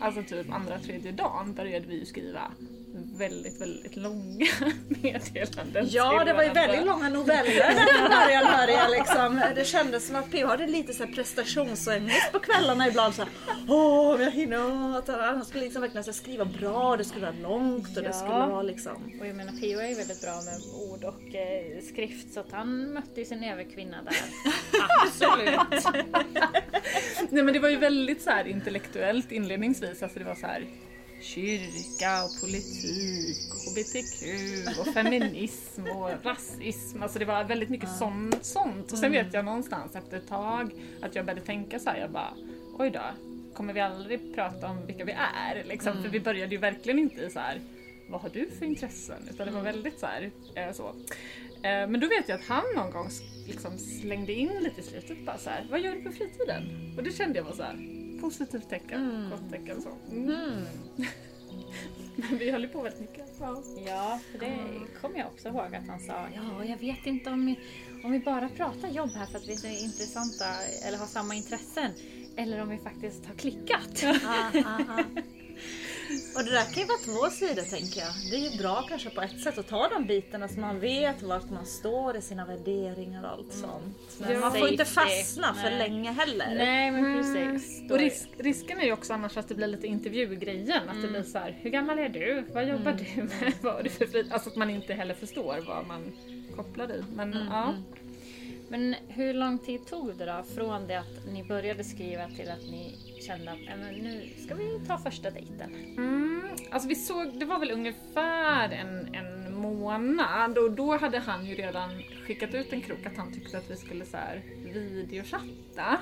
alltså 0.00 0.22
typ 0.22 0.52
andra, 0.52 0.78
tredje 0.78 1.12
dagen 1.12 1.54
började 1.54 1.86
vi 1.86 1.98
ju 1.98 2.04
skriva 2.04 2.52
väldigt, 2.94 3.60
väldigt 3.60 3.96
långa 3.96 4.46
meddelanden. 5.02 5.86
Ja, 5.90 6.24
det 6.24 6.32
var 6.32 6.42
ju 6.42 6.50
väldigt 6.50 6.86
långa 6.86 7.08
noveller 7.08 7.74
från 7.98 8.10
början 8.10 8.44
hörde 8.46 8.81
liksom. 8.98 9.40
Det 9.54 9.64
kändes 9.64 10.06
som 10.06 10.16
att 10.16 10.30
P.O. 10.30 10.46
hade 10.46 10.66
lite 10.66 10.94
så 10.94 11.04
här 11.04 11.12
prestationsångest 11.12 12.32
på 12.32 12.38
kvällarna 12.38 12.88
ibland. 12.88 13.14
Så 13.14 13.22
här, 13.22 13.30
Åh, 13.68 14.22
jag 14.22 14.30
hinner. 14.30 15.32
Han 15.34 15.44
skulle 15.44 15.64
liksom 15.64 15.82
verkligen 15.82 16.04
så 16.04 16.12
skriva 16.12 16.44
bra, 16.44 16.96
det 16.96 17.04
skulle 17.04 17.26
vara 17.26 17.36
långt 17.42 17.96
och 17.96 18.02
det 18.02 18.08
Ja. 18.08 18.12
skulle 18.12 18.30
vara 18.34 18.62
liksom... 18.62 19.12
Och 19.20 19.26
jag 19.26 19.36
menar 19.36 19.52
P.O. 19.52 19.80
är 19.80 19.96
väldigt 19.96 20.20
bra 20.22 20.32
med 20.34 20.90
ord 20.90 21.04
och 21.04 21.34
eh, 21.34 21.82
skrift 21.88 22.34
så 22.34 22.40
att 22.40 22.52
han 22.52 22.92
mötte 22.92 23.20
ju 23.20 23.24
sin 23.24 23.44
överkvinna 23.44 23.96
där. 24.02 24.14
Absolut. 25.06 25.84
Nej 27.30 27.42
men 27.42 27.52
det 27.54 27.58
var 27.60 27.68
ju 27.68 27.76
väldigt 27.76 28.22
så 28.22 28.30
här 28.30 28.44
intellektuellt 28.48 29.32
inledningsvis, 29.32 30.02
alltså 30.02 30.18
det 30.18 30.24
var 30.24 30.34
så 30.34 30.46
här 30.46 30.66
kyrka 31.22 32.24
och 32.24 32.40
politik 32.40 33.38
och 33.50 33.60
HBTQ 33.72 34.22
och 34.80 34.94
feminism 34.94 35.82
och 35.86 36.10
rasism, 36.24 37.02
alltså 37.02 37.18
det 37.18 37.24
var 37.24 37.44
väldigt 37.44 37.68
mycket 37.68 37.96
sånt, 37.98 38.44
sånt. 38.44 38.92
Och 38.92 38.98
sen 38.98 39.12
vet 39.12 39.34
jag 39.34 39.44
någonstans 39.44 39.96
efter 39.96 40.16
ett 40.16 40.28
tag 40.28 40.70
att 41.02 41.14
jag 41.14 41.24
började 41.24 41.46
tänka 41.46 41.78
så 41.78 41.90
här, 41.90 41.98
jag 41.98 42.10
bara 42.10 42.34
oj 42.78 42.90
då, 42.90 43.02
kommer 43.54 43.72
vi 43.72 43.80
aldrig 43.80 44.34
prata 44.34 44.68
om 44.68 44.86
vilka 44.86 45.04
vi 45.04 45.12
är? 45.12 45.64
Liksom, 45.64 46.02
För 46.02 46.08
vi 46.08 46.20
började 46.20 46.54
ju 46.54 46.58
verkligen 46.60 46.98
inte 46.98 47.20
i 47.22 47.30
så 47.30 47.38
här 47.38 47.60
vad 48.08 48.20
har 48.20 48.28
du 48.28 48.50
för 48.58 48.66
intressen? 48.66 49.28
Utan 49.30 49.46
det 49.46 49.52
var 49.52 49.62
väldigt 49.62 50.00
så 50.00 50.06
här, 50.06 50.30
eh, 50.54 50.72
så. 50.72 50.88
Eh, 51.62 51.88
Men 51.88 52.00
då 52.00 52.08
vet 52.08 52.28
jag 52.28 52.40
att 52.40 52.46
han 52.46 52.64
någon 52.76 52.90
gång 52.90 53.08
liksom 53.46 53.78
slängde 53.78 54.32
in 54.32 54.50
lite 54.60 54.80
i 54.80 54.84
slutet 54.84 55.26
bara 55.26 55.38
så 55.38 55.50
här, 55.50 55.66
vad 55.70 55.80
gör 55.80 55.94
du 55.94 56.02
på 56.02 56.12
fritiden? 56.12 56.94
Och 56.96 57.02
det 57.02 57.12
kände 57.12 57.38
jag 57.38 57.44
var 57.44 57.52
så 57.52 57.62
här, 57.62 58.01
positivt 58.22 58.68
tecken, 58.70 59.30
gott 59.30 59.50
tecken 59.50 59.82
så. 59.82 60.14
Mm. 60.14 60.64
Men 62.16 62.38
vi 62.38 62.50
höll 62.50 62.62
ju 62.62 62.68
på 62.68 62.82
väldigt 62.82 63.00
mycket. 63.00 63.26
Ja. 63.40 63.62
Ja, 63.86 64.20
för 64.32 64.38
det 64.38 64.56
kommer 65.00 65.18
jag 65.18 65.26
också 65.26 65.48
ihåg 65.48 65.74
att 65.74 65.86
han 65.88 66.00
sa. 66.00 66.26
Ja, 66.34 66.64
jag 66.64 66.76
vet 66.76 67.06
inte 67.06 67.30
om 67.30 67.46
vi, 67.46 67.58
om 68.04 68.12
vi 68.12 68.18
bara 68.18 68.48
pratar 68.48 68.88
jobb 68.88 69.10
här 69.10 69.26
för 69.26 69.38
att 69.38 69.48
vi 69.48 69.52
är 69.52 69.56
så 69.56 69.66
intressanta 69.66 70.44
eller 70.86 70.98
har 70.98 71.06
samma 71.06 71.34
intressen. 71.34 71.90
Eller 72.36 72.62
om 72.62 72.68
vi 72.68 72.78
faktiskt 72.78 73.26
har 73.26 73.34
klickat. 73.34 74.04
Ah, 74.04 74.50
ah, 74.64 74.80
ah. 74.88 75.04
Och 76.36 76.44
det 76.44 76.50
där 76.50 76.64
kan 76.64 76.82
ju 76.82 76.84
vara 76.84 76.98
två 76.98 77.30
sidor 77.30 77.62
tänker 77.62 78.00
jag. 78.00 78.12
Det 78.30 78.36
är 78.36 78.50
ju 78.50 78.58
bra 78.58 78.84
kanske 78.88 79.10
på 79.10 79.22
ett 79.22 79.40
sätt 79.40 79.58
att 79.58 79.68
ta 79.68 79.88
de 79.88 80.06
bitarna 80.06 80.48
så 80.48 80.60
man 80.60 80.80
vet 80.80 81.22
vart 81.22 81.50
man 81.50 81.66
står 81.66 82.16
i 82.16 82.22
sina 82.22 82.46
värderingar 82.46 83.22
och 83.22 83.30
allt 83.30 83.52
sånt. 83.52 84.18
Men 84.18 84.40
man 84.40 84.52
får 84.52 84.68
inte 84.68 84.84
fasta 84.84 85.54
för 85.54 85.70
Nej. 85.70 85.78
länge 85.78 86.12
heller. 86.12 86.54
Nej, 86.54 86.90
men 86.90 87.22
precis. 87.22 87.90
Och 87.90 87.98
risk, 87.98 88.28
risken 88.38 88.80
är 88.80 88.84
ju 88.84 88.92
också 88.92 89.12
annars 89.12 89.36
att 89.36 89.48
det 89.48 89.54
blir 89.54 89.66
lite 89.66 89.86
intervjugrejen. 89.86 90.88
Att 90.88 91.02
det 91.02 91.08
blir 91.08 91.22
så 91.22 91.38
här, 91.38 91.58
hur 91.60 91.70
gammal 91.70 91.98
är 91.98 92.08
du? 92.08 92.44
Vad 92.52 92.68
jobbar 92.68 92.92
du 92.92 93.22
med? 93.22 93.52
Vad 93.60 93.74
har 93.74 93.82
du 93.82 93.90
för 93.90 94.06
fritid? 94.06 94.32
Alltså 94.32 94.50
att 94.50 94.56
man 94.56 94.70
inte 94.70 94.94
heller 94.94 95.14
förstår 95.14 95.64
vad 95.66 95.86
man 95.86 96.12
kopplar 96.56 96.92
i. 96.92 97.04
Men 97.14 97.32
ja. 97.50 97.74
Men 98.72 98.94
hur 99.08 99.34
lång 99.34 99.58
tid 99.58 99.86
tog 99.86 100.16
det 100.16 100.26
då 100.26 100.42
från 100.54 100.86
det 100.86 101.00
att 101.00 101.26
ni 101.32 101.44
började 101.44 101.84
skriva 101.84 102.28
till 102.28 102.50
att 102.50 102.62
ni 102.70 102.96
kände 103.26 103.50
att 103.50 103.78
men 103.78 103.94
nu 103.94 104.30
ska 104.38 104.54
vi 104.54 104.80
ta 104.86 104.98
första 104.98 105.30
dejten? 105.30 105.74
Mm, 105.96 106.42
alltså 106.70 106.88
vi 106.88 106.94
såg, 106.94 107.38
det 107.38 107.44
var 107.44 107.58
väl 107.58 107.70
ungefär 107.70 108.70
en, 108.70 109.14
en 109.14 109.54
månad 109.54 110.58
och 110.58 110.72
då 110.72 110.96
hade 110.96 111.18
han 111.18 111.46
ju 111.46 111.54
redan 111.54 112.02
skickat 112.26 112.54
ut 112.54 112.72
en 112.72 112.80
krok 112.80 113.06
att 113.06 113.16
han 113.16 113.32
tyckte 113.32 113.58
att 113.58 113.70
vi 113.70 113.76
skulle 113.76 114.04
så 114.04 114.16
här 114.16 114.42
videochatta. 114.72 115.98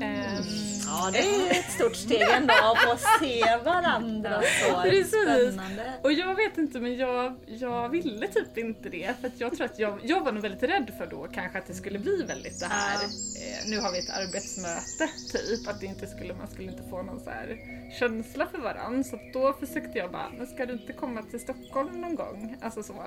Ehm, 0.00 0.72
Ja, 0.86 1.10
det 1.12 1.18
är 1.18 1.50
ett 1.50 1.70
stort 1.72 1.96
steg 1.96 2.20
ändå 2.20 2.54
att 2.54 2.78
få 2.78 3.08
se 3.20 3.42
varandra 3.64 4.42
så. 4.42 4.82
Precis. 4.82 5.10
Spännande. 5.10 5.92
Och 6.02 6.12
jag 6.12 6.34
vet 6.34 6.58
inte 6.58 6.80
men 6.80 6.96
jag, 6.96 7.36
jag 7.46 7.88
ville 7.88 8.28
typ 8.28 8.58
inte 8.58 8.88
det 8.88 9.14
för 9.20 9.28
att 9.28 9.40
jag 9.40 9.56
tror 9.56 9.64
att 9.64 9.78
jag, 9.78 10.00
jag 10.02 10.24
var 10.24 10.32
nog 10.32 10.42
väldigt 10.42 10.62
rädd 10.62 10.90
för 10.98 11.06
då 11.06 11.28
kanske 11.34 11.58
att 11.58 11.66
det 11.66 11.74
skulle 11.74 11.98
bli 11.98 12.22
väldigt 12.22 12.60
det 12.60 12.66
här, 12.66 13.04
eh, 13.04 13.70
nu 13.70 13.80
har 13.80 13.92
vi 13.92 13.98
ett 13.98 14.10
arbetsmöte 14.10 15.08
typ, 15.32 15.68
att 15.68 15.80
det 15.80 15.86
inte 15.86 16.06
skulle, 16.06 16.34
man 16.34 16.48
skulle 16.48 16.70
inte 16.70 16.82
få 16.90 17.02
någon 17.02 17.20
så 17.20 17.30
här 17.30 17.58
känsla 17.98 18.46
för 18.46 18.58
varandra. 18.58 19.04
Så 19.04 19.18
då 19.32 19.52
försökte 19.52 19.98
jag 19.98 20.12
bara, 20.12 20.30
men 20.38 20.46
ska 20.46 20.66
du 20.66 20.72
inte 20.72 20.92
komma 20.92 21.22
till 21.22 21.40
Stockholm 21.40 22.00
någon 22.00 22.14
gång? 22.14 22.56
Alltså 22.60 22.82
så. 22.82 23.04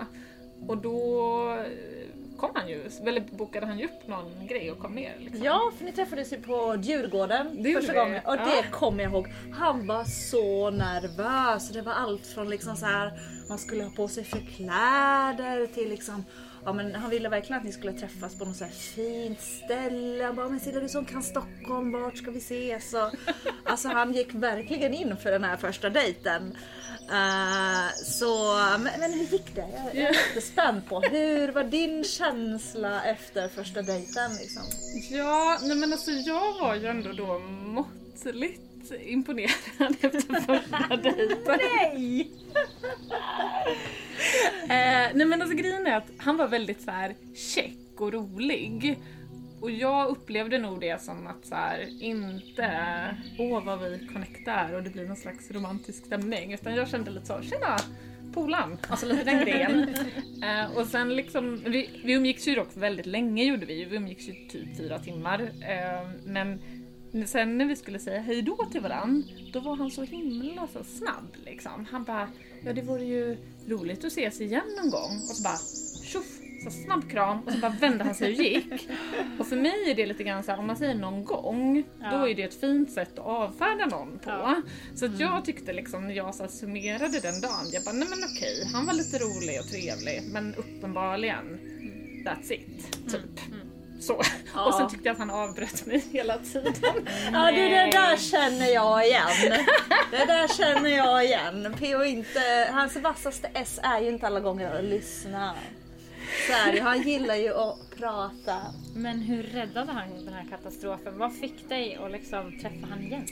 Och 0.67 0.77
då 0.77 1.65
kom 2.38 2.50
han 2.54 2.70
ju, 2.70 2.89
eller 3.06 3.22
bokade 3.38 3.65
han 3.65 3.80
ju 3.80 3.86
upp 3.86 4.08
någon 4.08 4.48
grej 4.48 4.72
och 4.72 4.80
kom 4.80 4.96
ner. 4.96 5.15
Liksom. 5.20 5.44
Ja, 5.44 5.72
för 5.77 5.86
ni 5.86 5.92
träffades 5.92 6.34
ju 6.34 6.42
på 6.42 6.75
Djurgården 6.82 7.63
Det 7.63 7.74
första 7.74 7.94
gången 7.94 8.22
och 8.25 8.34
Ja. 8.36 8.46
det 8.46 8.72
kommer 8.72 9.04
jag 9.04 9.12
ihåg. 9.12 9.27
Han 9.54 9.88
var 9.88 10.04
så 10.04 10.70
nervös. 10.70 11.70
Det 11.70 11.82
var 11.82 11.94
allt 11.94 12.27
från 12.27 12.50
liksom 12.50 12.75
så 12.75 12.86
här 12.86 13.12
man 13.50 13.58
skulle 13.58 13.84
ha 13.84 13.92
på 13.92 14.08
sig 14.08 14.24
för 14.24 14.39
kläder 14.39 15.68
till 15.68 15.89
liksom 15.89 16.25
Ja, 16.65 16.74
men 16.74 16.95
han 16.95 17.10
ville 17.10 17.29
verkligen 17.29 17.60
att 17.60 17.65
ni 17.65 17.72
skulle 17.72 17.93
träffas 17.93 18.36
på 18.36 18.45
något 18.45 18.55
så 18.55 18.63
här 18.63 18.72
fint 18.72 19.41
ställe. 19.41 20.24
Han 20.24 20.36
bara, 20.36 20.50
men 20.50 20.60
Silla 20.60 20.79
du 20.79 20.89
som 20.89 21.05
kan 21.05 21.24
Stockholm, 21.24 21.91
vart 21.91 22.17
ska 22.17 22.31
vi 22.31 22.38
ses? 22.38 22.93
Och, 22.93 23.12
alltså 23.65 23.88
han 23.88 24.13
gick 24.13 24.34
verkligen 24.34 24.93
in 24.93 25.17
för 25.17 25.31
den 25.31 25.43
här 25.43 25.57
första 25.57 25.89
dejten. 25.89 26.57
Eh, 27.12 28.03
så, 28.03 28.55
men, 28.79 29.00
men 29.00 29.13
hur 29.13 29.25
gick 29.25 29.55
det? 29.55 29.67
Jag 29.93 29.95
är 29.95 30.13
jättespänd 30.13 30.88
på. 30.88 31.01
Hur 31.01 31.51
var 31.51 31.63
din 31.63 32.03
känsla 32.03 33.03
efter 33.03 33.48
första 33.48 33.81
dejten? 33.81 34.31
Liksom? 34.41 34.63
Ja, 35.10 35.60
nej 35.62 35.77
men 35.77 35.91
alltså 35.93 36.12
jag 36.12 36.60
var 36.60 36.75
ju 36.75 36.88
ändå 36.88 37.12
då 37.12 37.39
måttligt 37.50 38.75
imponerad 38.92 39.50
efter 40.01 40.39
första 40.39 40.96
dejten. 41.04 41.60
Nej! 41.62 42.32
Eh, 44.63 45.12
nej 45.13 45.25
men 45.25 45.42
alltså 45.42 45.58
grejen 45.58 45.88
är 45.88 45.98
att 45.98 46.12
han 46.18 46.38
var 46.38 46.48
väldigt 46.48 46.82
så 46.82 46.92
här 46.92 47.15
check 47.36 48.01
och 48.01 48.13
rolig. 48.13 49.00
Och 49.62 49.72
jag 49.72 50.10
upplevde 50.10 50.58
nog 50.58 50.80
det 50.80 51.01
som 51.01 51.27
att 51.27 51.46
så 51.46 51.56
här, 51.56 52.04
inte 52.04 52.72
åh 53.39 53.65
vad 53.65 53.80
vi 53.80 54.08
connectar 54.13 54.74
och 54.74 54.84
det 54.84 54.89
blir 54.89 55.06
någon 55.06 55.15
slags 55.15 55.51
romantisk 55.51 56.06
stämning. 56.06 56.54
Utan 56.54 56.75
jag 56.75 56.88
kände 56.88 57.12
lite 57.12 57.25
så, 57.25 57.42
tjena 57.42 57.77
polan, 58.34 58.77
alltså 58.88 59.06
lite 59.06 59.24
den 59.24 59.46
grejen. 59.46 59.96
Eh, 60.44 60.77
och 60.77 60.86
sen 60.86 61.15
liksom, 61.15 61.62
vi, 61.65 61.89
vi 62.04 62.13
umgicks 62.13 62.48
ju 62.48 62.56
dock 62.56 62.77
väldigt 62.77 63.06
länge 63.06 63.44
gjorde 63.44 63.65
vi 63.65 63.86
vi 63.86 63.96
umgicks 63.96 64.27
ju 64.27 64.34
typ 64.34 64.77
fyra 64.77 65.00
timmar. 65.00 65.42
Eh, 65.42 66.10
men 66.25 66.60
sen 67.25 67.57
när 67.57 67.65
vi 67.65 67.75
skulle 67.75 68.00
säga 68.00 68.22
hej 68.22 68.41
då 68.41 68.55
till 68.72 68.81
varann, 68.81 69.24
då 69.53 69.60
var 69.60 69.75
han 69.75 69.91
så 69.91 70.03
himla 70.03 70.67
så 70.67 70.84
snabb 70.84 71.36
liksom. 71.45 71.86
Han 71.91 72.03
bara, 72.03 72.29
ja 72.65 72.74
det 72.74 72.81
vore 72.81 73.03
ju 73.05 73.38
roligt 73.67 74.00
att 74.00 74.12
ses 74.12 74.41
igen 74.41 74.63
någon 74.77 74.89
gång. 74.91 75.12
Och 75.29 75.36
så 75.36 75.43
bara 75.43 75.57
tjoff, 76.05 76.39
så 76.63 76.72
snabb 76.72 77.10
kram 77.10 77.39
och 77.45 77.51
så 77.51 77.57
bara 77.60 77.75
vände 77.81 78.03
han 78.03 78.15
sig 78.15 78.34
och 78.34 78.43
gick. 78.43 78.88
Och 79.39 79.48
för 79.48 79.55
mig 79.55 79.91
är 79.91 79.95
det 79.95 80.05
lite 80.05 80.24
grann 80.24 80.43
så 80.43 80.51
här, 80.51 80.60
om 80.60 80.67
man 80.67 80.77
säger 80.77 80.95
någon 80.95 81.24
gång, 81.25 81.84
Ja. 82.01 82.17
då 82.17 82.29
är 82.29 82.36
det 82.36 82.43
ett 82.43 82.60
fint 82.60 82.91
sätt 82.91 83.12
att 83.19 83.25
avfärda 83.25 83.86
någon 83.86 84.19
på. 84.24 84.29
Ja. 84.29 84.62
Så 84.95 85.05
att 85.05 85.19
jag 85.19 85.45
tyckte 85.45 85.74
liksom 85.74 86.07
när 86.07 86.13
jag 86.13 86.36
så 86.36 86.43
här 86.43 86.50
summerade 86.50 87.19
den 87.19 87.41
dagen, 87.41 87.65
jag 87.74 87.84
bara 87.84 87.95
nej 87.95 88.07
men 88.10 88.19
okej, 88.24 88.69
han 88.74 88.86
var 88.86 88.93
lite 88.93 89.17
rolig 89.17 89.60
och 89.60 89.67
trevlig 89.67 90.22
men 90.34 90.55
uppenbarligen 90.55 91.60
that's 92.25 92.51
it, 92.53 92.91
typ. 93.12 93.39
Så. 93.99 94.21
Ja. 94.55 94.65
Och 94.65 94.73
sen 94.73 94.89
tyckte 94.89 95.07
jag 95.07 95.13
att 95.13 95.19
han 95.19 95.29
avbröt 95.29 95.85
mig 95.85 96.03
hela 96.11 96.37
tiden. 96.37 96.73
Ja 97.33 97.51
du 97.51 97.69
det 97.69 97.91
där 97.91 98.17
känner 98.17 98.73
jag 98.73 99.05
igen. 99.07 99.63
Det 100.11 100.25
där 100.25 100.47
känner 100.47 100.89
jag 100.89 101.25
igen. 101.25 101.75
P.O. 101.79 102.03
inte, 102.03 102.69
hans 102.71 102.95
vassaste 102.95 103.49
S 103.53 103.79
är 103.83 103.99
ju 104.01 104.09
inte 104.09 104.27
alla 104.27 104.39
gånger 104.39 104.75
att 104.75 104.83
lyssna. 104.83 105.55
Så 106.47 106.53
är 106.53 106.73
det, 106.73 106.79
han 106.79 107.01
gillar 107.01 107.35
ju 107.35 107.53
att 107.53 107.77
prata. 107.97 108.57
Men 108.95 109.19
hur 109.19 109.43
räddade 109.43 109.91
han 109.91 110.25
den 110.25 110.33
här 110.33 110.45
katastrofen? 110.49 111.17
Vad 111.17 111.35
fick 111.35 111.69
dig 111.69 111.99
att 112.05 112.11
liksom 112.11 112.59
träffa 112.59 112.87
han 112.89 113.01
igen? 113.01 113.27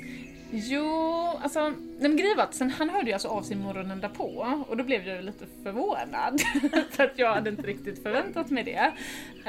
Jo, 0.56 1.40
alltså 1.42 1.70
nej 1.70 2.10
men 2.10 2.18
grejen 2.18 2.38
var 2.38 2.44
att 2.44 2.56
sen 2.56 2.70
han 2.70 2.90
hörde 2.90 3.08
ju 3.08 3.14
alltså 3.14 3.28
av 3.28 3.42
sig 3.42 3.58
morgonen 3.58 4.00
därpå 4.00 4.64
och 4.68 4.78
då 4.78 4.84
blev 4.84 5.08
jag 5.08 5.26
lite 5.26 5.46
förvånad. 5.64 6.42
för 6.92 7.04
att 7.04 7.20
jag 7.20 7.34
hade 7.34 7.50
inte 7.50 7.62
riktigt 7.62 8.04
förväntat 8.04 8.50
mig 8.50 8.64
det. 8.64 8.94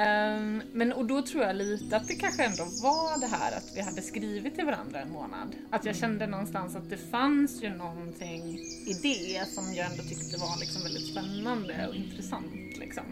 Ehm, 0.01 0.63
men 0.73 0.93
och 0.93 1.05
då 1.05 1.23
tror 1.23 1.43
jag 1.43 1.57
lite 1.57 1.97
att 1.97 2.09
det 2.09 2.15
kanske 2.15 2.45
ändå 2.45 2.65
var 2.65 3.21
det 3.21 3.27
här 3.27 3.57
att 3.57 3.73
vi 3.77 3.81
hade 3.81 4.03
skrivit 4.03 4.55
till 4.55 4.65
varandra 4.65 5.01
en 5.01 5.11
månad. 5.11 5.57
Att 5.71 5.85
jag 5.85 5.97
kände 5.97 6.27
någonstans 6.27 6.77
att 6.77 6.91
det 6.91 7.11
fanns 7.11 7.63
ju 7.63 7.71
någonting 7.71 8.59
i 8.87 8.99
det 9.03 9.49
som 9.49 9.75
jag 9.75 9.91
ändå 9.91 10.03
tyckte 10.03 10.39
var 10.41 10.61
liksom 10.61 10.83
väldigt 10.83 11.07
spännande 11.07 11.87
och 11.89 11.95
intressant. 11.95 12.79
Liksom. 12.79 13.05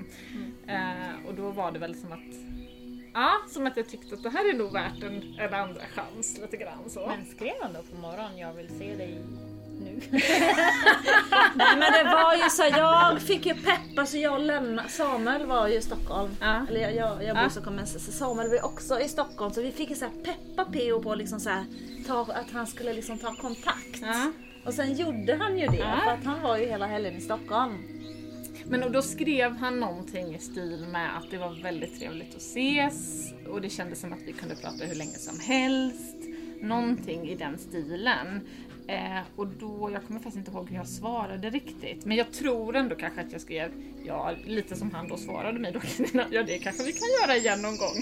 Eh, 0.66 1.28
och 1.28 1.34
då 1.34 1.50
var 1.50 1.72
det 1.72 1.78
väl 1.78 1.94
som 1.94 2.12
att 2.12 2.52
Ja, 3.14 3.30
som 3.48 3.66
att 3.66 3.76
jag 3.76 3.88
tyckte 3.88 4.14
att 4.14 4.22
det 4.22 4.30
här 4.30 4.48
är 4.50 4.54
nog 4.54 4.72
värt 4.72 5.02
en, 5.02 5.34
en 5.38 5.54
andra 5.54 5.80
chans 5.94 6.38
lite 6.40 6.56
grann 6.56 6.90
så. 6.90 7.06
Men 7.06 7.26
skrev 7.26 7.52
han 7.62 7.72
då 7.72 7.82
på 7.82 8.00
morgonen, 8.00 8.38
jag 8.38 8.52
vill 8.52 8.68
se 8.78 8.94
dig 8.96 9.20
nu? 9.84 10.00
Nej 11.54 11.76
men 11.76 11.92
det 11.92 12.04
var 12.04 12.34
ju 12.34 12.50
så, 12.50 12.62
jag 12.78 13.20
fick 13.22 13.46
ju 13.46 13.54
peppa 13.54 14.06
så 14.06 14.16
jag 14.16 14.40
lämnade, 14.40 14.88
Samuel 14.88 15.46
var 15.46 15.68
ju 15.68 15.74
i 15.74 15.82
Stockholm. 15.82 16.30
Ja. 16.40 16.66
Eller 16.68 16.80
jag, 16.80 16.94
jag, 16.94 17.24
jag 17.24 17.34
bor 17.36 17.42
Ja. 17.42 17.46
i 17.46 17.50
Stockholm 17.50 17.76
men 17.76 17.86
Samuel 17.86 18.48
var 18.50 18.64
också 18.64 19.00
i 19.00 19.08
Stockholm 19.08 19.52
så 19.52 19.62
vi 19.62 19.72
fick 19.72 19.90
ju 19.90 19.96
så 19.96 20.04
här 20.04 20.12
peppa 20.24 20.64
P.O. 20.72 21.02
på 21.02 21.14
liksom 21.14 21.40
så 21.40 21.50
här, 21.50 21.64
ta, 22.06 22.20
att 22.20 22.50
han 22.52 22.66
skulle 22.66 22.92
liksom 22.92 23.18
ta 23.18 23.34
kontakt. 23.34 24.00
Ja. 24.02 24.32
Och 24.66 24.74
sen 24.74 24.94
gjorde 24.94 25.36
han 25.40 25.58
ju 25.58 25.66
det 25.66 25.76
Ja. 25.76 26.00
för 26.04 26.10
att 26.10 26.24
han 26.24 26.42
var 26.42 26.56
ju 26.56 26.66
hela 26.66 26.86
helgen 26.86 27.14
i 27.16 27.20
Stockholm. 27.20 27.91
Men 28.68 28.82
och 28.82 28.90
då 28.90 29.02
skrev 29.02 29.56
han 29.56 29.80
någonting 29.80 30.34
i 30.34 30.38
stil 30.38 30.86
med 30.88 31.16
att 31.16 31.30
det 31.30 31.38
var 31.38 31.62
väldigt 31.62 31.98
trevligt 31.98 32.34
att 32.34 32.42
ses 32.42 33.32
och 33.48 33.60
det 33.60 33.70
kändes 33.70 34.00
som 34.00 34.12
att 34.12 34.22
vi 34.26 34.32
kunde 34.32 34.54
prata 34.56 34.84
hur 34.84 34.94
länge 34.94 35.18
som 35.18 35.40
helst. 35.40 36.16
Någonting 36.60 37.28
i 37.28 37.34
den 37.34 37.58
stilen. 37.58 38.40
Eh, 38.88 39.20
och 39.36 39.46
då, 39.46 39.90
jag 39.92 40.06
kommer 40.06 40.20
faktiskt 40.20 40.36
inte 40.36 40.50
ihåg 40.50 40.68
hur 40.68 40.76
jag 40.76 40.88
svarade 40.88 41.50
riktigt. 41.50 42.04
Men 42.04 42.16
jag 42.16 42.32
tror 42.32 42.76
ändå 42.76 42.96
kanske 42.96 43.20
att 43.20 43.32
jag 43.32 43.40
skrev, 43.40 43.72
ja 44.04 44.34
lite 44.46 44.76
som 44.76 44.90
han 44.90 45.08
då 45.08 45.16
svarade 45.16 45.58
mig 45.58 45.72
då, 45.72 45.80
ja 46.30 46.42
det 46.42 46.58
kanske 46.58 46.84
vi 46.84 46.92
kan 46.92 47.08
göra 47.22 47.36
igen 47.36 47.62
någon 47.62 47.76
gång. 47.76 47.96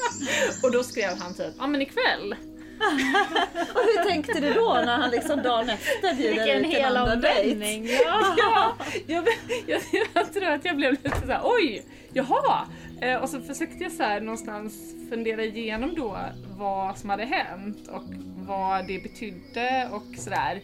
och 0.62 0.72
då 0.72 0.82
skrev 0.82 1.18
han 1.18 1.34
typ, 1.34 1.54
ja 1.58 1.66
men 1.66 1.82
ikväll. 1.82 2.34
Och 3.74 3.80
hur 3.80 4.04
tänkte 4.04 4.40
du 4.40 4.52
då 4.52 4.82
när 4.86 4.96
han 4.96 5.10
liksom 5.10 5.42
dagen 5.42 5.70
efter 5.70 6.14
bjuder 6.14 6.60
ut 6.60 6.74
en 6.74 6.96
andra 6.96 7.16
dejt? 7.16 7.66
Ja. 8.04 8.34
Ja, 8.36 8.76
jag, 9.06 9.24
jag, 9.66 9.80
jag 10.14 10.32
tror 10.32 10.44
att 10.44 10.64
jag 10.64 10.76
blev 10.76 10.92
lite 10.92 11.20
såhär, 11.20 11.40
oj, 11.44 11.82
jaha! 12.12 12.66
Eh, 13.00 13.16
och 13.16 13.28
så 13.28 13.40
försökte 13.40 13.82
jag 13.82 13.92
så 13.92 14.02
här 14.02 14.20
någonstans 14.20 14.94
fundera 15.10 15.44
igenom 15.44 15.94
då 15.94 16.18
vad 16.58 16.98
som 16.98 17.10
hade 17.10 17.24
hänt 17.24 17.88
och 17.88 18.02
vad 18.46 18.86
det 18.86 19.02
betydde 19.02 19.88
och 19.92 20.18
sådär. 20.18 20.60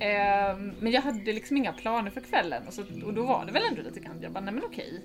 Eh, 0.00 0.58
men 0.80 0.92
jag 0.92 1.02
hade 1.02 1.32
liksom 1.32 1.56
inga 1.56 1.72
planer 1.72 2.10
för 2.10 2.20
kvällen 2.20 2.62
och, 2.66 2.74
så, 2.74 2.82
och 3.04 3.14
då 3.14 3.22
var 3.22 3.44
det 3.46 3.52
väl 3.52 3.62
ändå 3.70 3.82
lite 3.82 4.00
grann, 4.00 4.22
jag 4.22 4.32
bara, 4.32 4.44
nej 4.44 4.54
men 4.54 4.64
okej. 4.64 5.02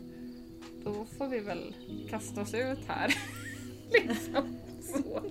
Då 0.83 1.05
får 1.17 1.27
vi 1.27 1.39
väl 1.39 1.75
kasta 2.09 2.41
oss 2.41 2.53
ut 2.53 2.79
här. 2.87 3.15
liksom. 3.91 4.57
Så. 4.83 5.21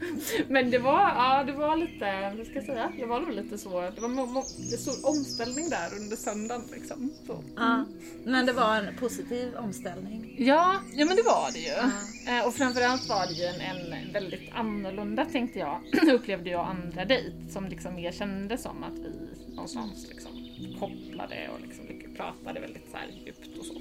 Men 0.49 0.71
det 0.71 0.79
var, 0.79 1.01
ja 1.01 1.45
det 1.47 1.53
var 1.53 1.77
lite, 1.77 2.35
vad 2.37 2.47
ska 2.47 2.55
jag 2.55 2.65
säga, 2.65 2.93
jag 2.99 3.07
var 3.07 3.21
nog 3.21 3.33
lite 3.33 3.59
så, 3.59 3.91
det 3.95 4.01
var 4.01 4.09
en 4.09 4.43
stor 4.79 5.11
omställning 5.11 5.71
där 5.71 5.89
under 6.01 6.17
söndagen 6.17 6.63
liksom. 6.73 7.13
Så. 7.27 7.45
Ja, 7.57 7.85
men 8.25 8.47
det 8.47 8.53
var 8.53 8.77
en 8.77 8.97
positiv 8.97 9.57
omställning. 9.57 10.35
Ja, 10.39 10.75
ja 10.93 11.05
men 11.05 11.17
det 11.17 11.23
var 11.23 11.51
det 11.53 11.59
ju. 11.59 11.91
Eh, 12.33 12.47
och 12.47 12.55
framförallt 12.55 13.09
var 13.09 13.27
det 13.27 13.33
ju 13.33 13.45
en, 13.45 13.61
en 13.61 14.13
väldigt 14.13 14.51
annorlunda 14.53 15.25
tänkte 15.25 15.59
jag, 15.59 15.81
upplevde 16.15 16.51
jag 16.51 16.67
andra 16.67 17.05
dejt 17.05 17.51
som 17.51 17.69
liksom 17.69 17.95
mer 17.95 18.13
kändes 18.13 18.63
som 18.63 18.83
att 18.83 18.99
vi 18.99 19.13
någonstans 19.55 20.07
liksom 20.09 20.33
kopplade 20.81 21.51
och 21.55 21.61
liksom 21.61 21.85
pratade 22.17 22.61
väldigt 22.61 22.91
så 22.91 22.99
djupt 23.27 23.59
och 23.59 23.67
så. 23.67 23.75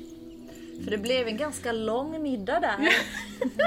För 0.83 0.91
det 0.91 0.97
blev 0.97 1.27
en 1.27 1.37
ganska 1.37 1.71
lång 1.71 2.21
middag 2.23 2.59
där. 2.59 2.77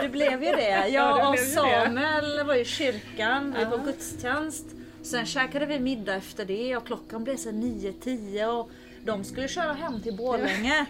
Det 0.03 0.09
blev 0.09 0.45
ju 0.45 0.53
det. 0.53 0.69
Ja, 0.71 0.87
Jag 0.89 1.31
och. 1.31 1.39
Samuel 1.39 2.47
var 2.47 2.55
i 2.55 2.65
kyrkan, 2.65 3.55
vi 3.59 3.65
var 3.65 3.79
på 3.79 3.85
gudstjänst. 3.85 4.65
Sen 5.03 5.27
käkade 5.27 5.67
vi 5.67 5.81
middag 5.81 6.15
efter 6.15 6.45
det 6.45 6.77
och 6.77 6.87
klockan 6.87 7.25
blev 7.25 7.37
så 7.37 7.51
9-10 7.51 8.45
och 8.47 8.71
de 9.05 9.25
skulle 9.25 9.49
köra 9.49 9.73
hem 9.73 10.03
till 10.03 10.17
Borlänge. 10.17 10.87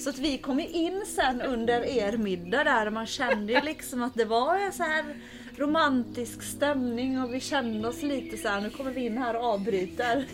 Så 0.00 0.10
att 0.10 0.18
vi 0.18 0.38
kom 0.38 0.60
in 0.60 1.02
sen 1.06 1.42
under 1.42 1.84
er 1.84 2.16
middag 2.16 2.64
där 2.64 2.86
och 2.86 2.92
man 2.92 3.06
kände 3.06 3.52
ju 3.52 3.60
liksom 3.60 4.02
att 4.02 4.14
det 4.14 4.24
var 4.24 4.70
så 4.70 4.82
här 4.82 5.04
romantisk 5.56 6.42
stämning 6.42 7.22
och 7.22 7.34
vi 7.34 7.40
kände 7.40 7.88
oss 7.88 8.02
lite 8.02 8.36
så 8.36 8.48
här, 8.48 8.60
nu 8.60 8.70
kommer 8.70 8.90
vi 8.90 9.06
in 9.06 9.18
här 9.18 9.36
och 9.36 9.44
avbryter. 9.44 10.26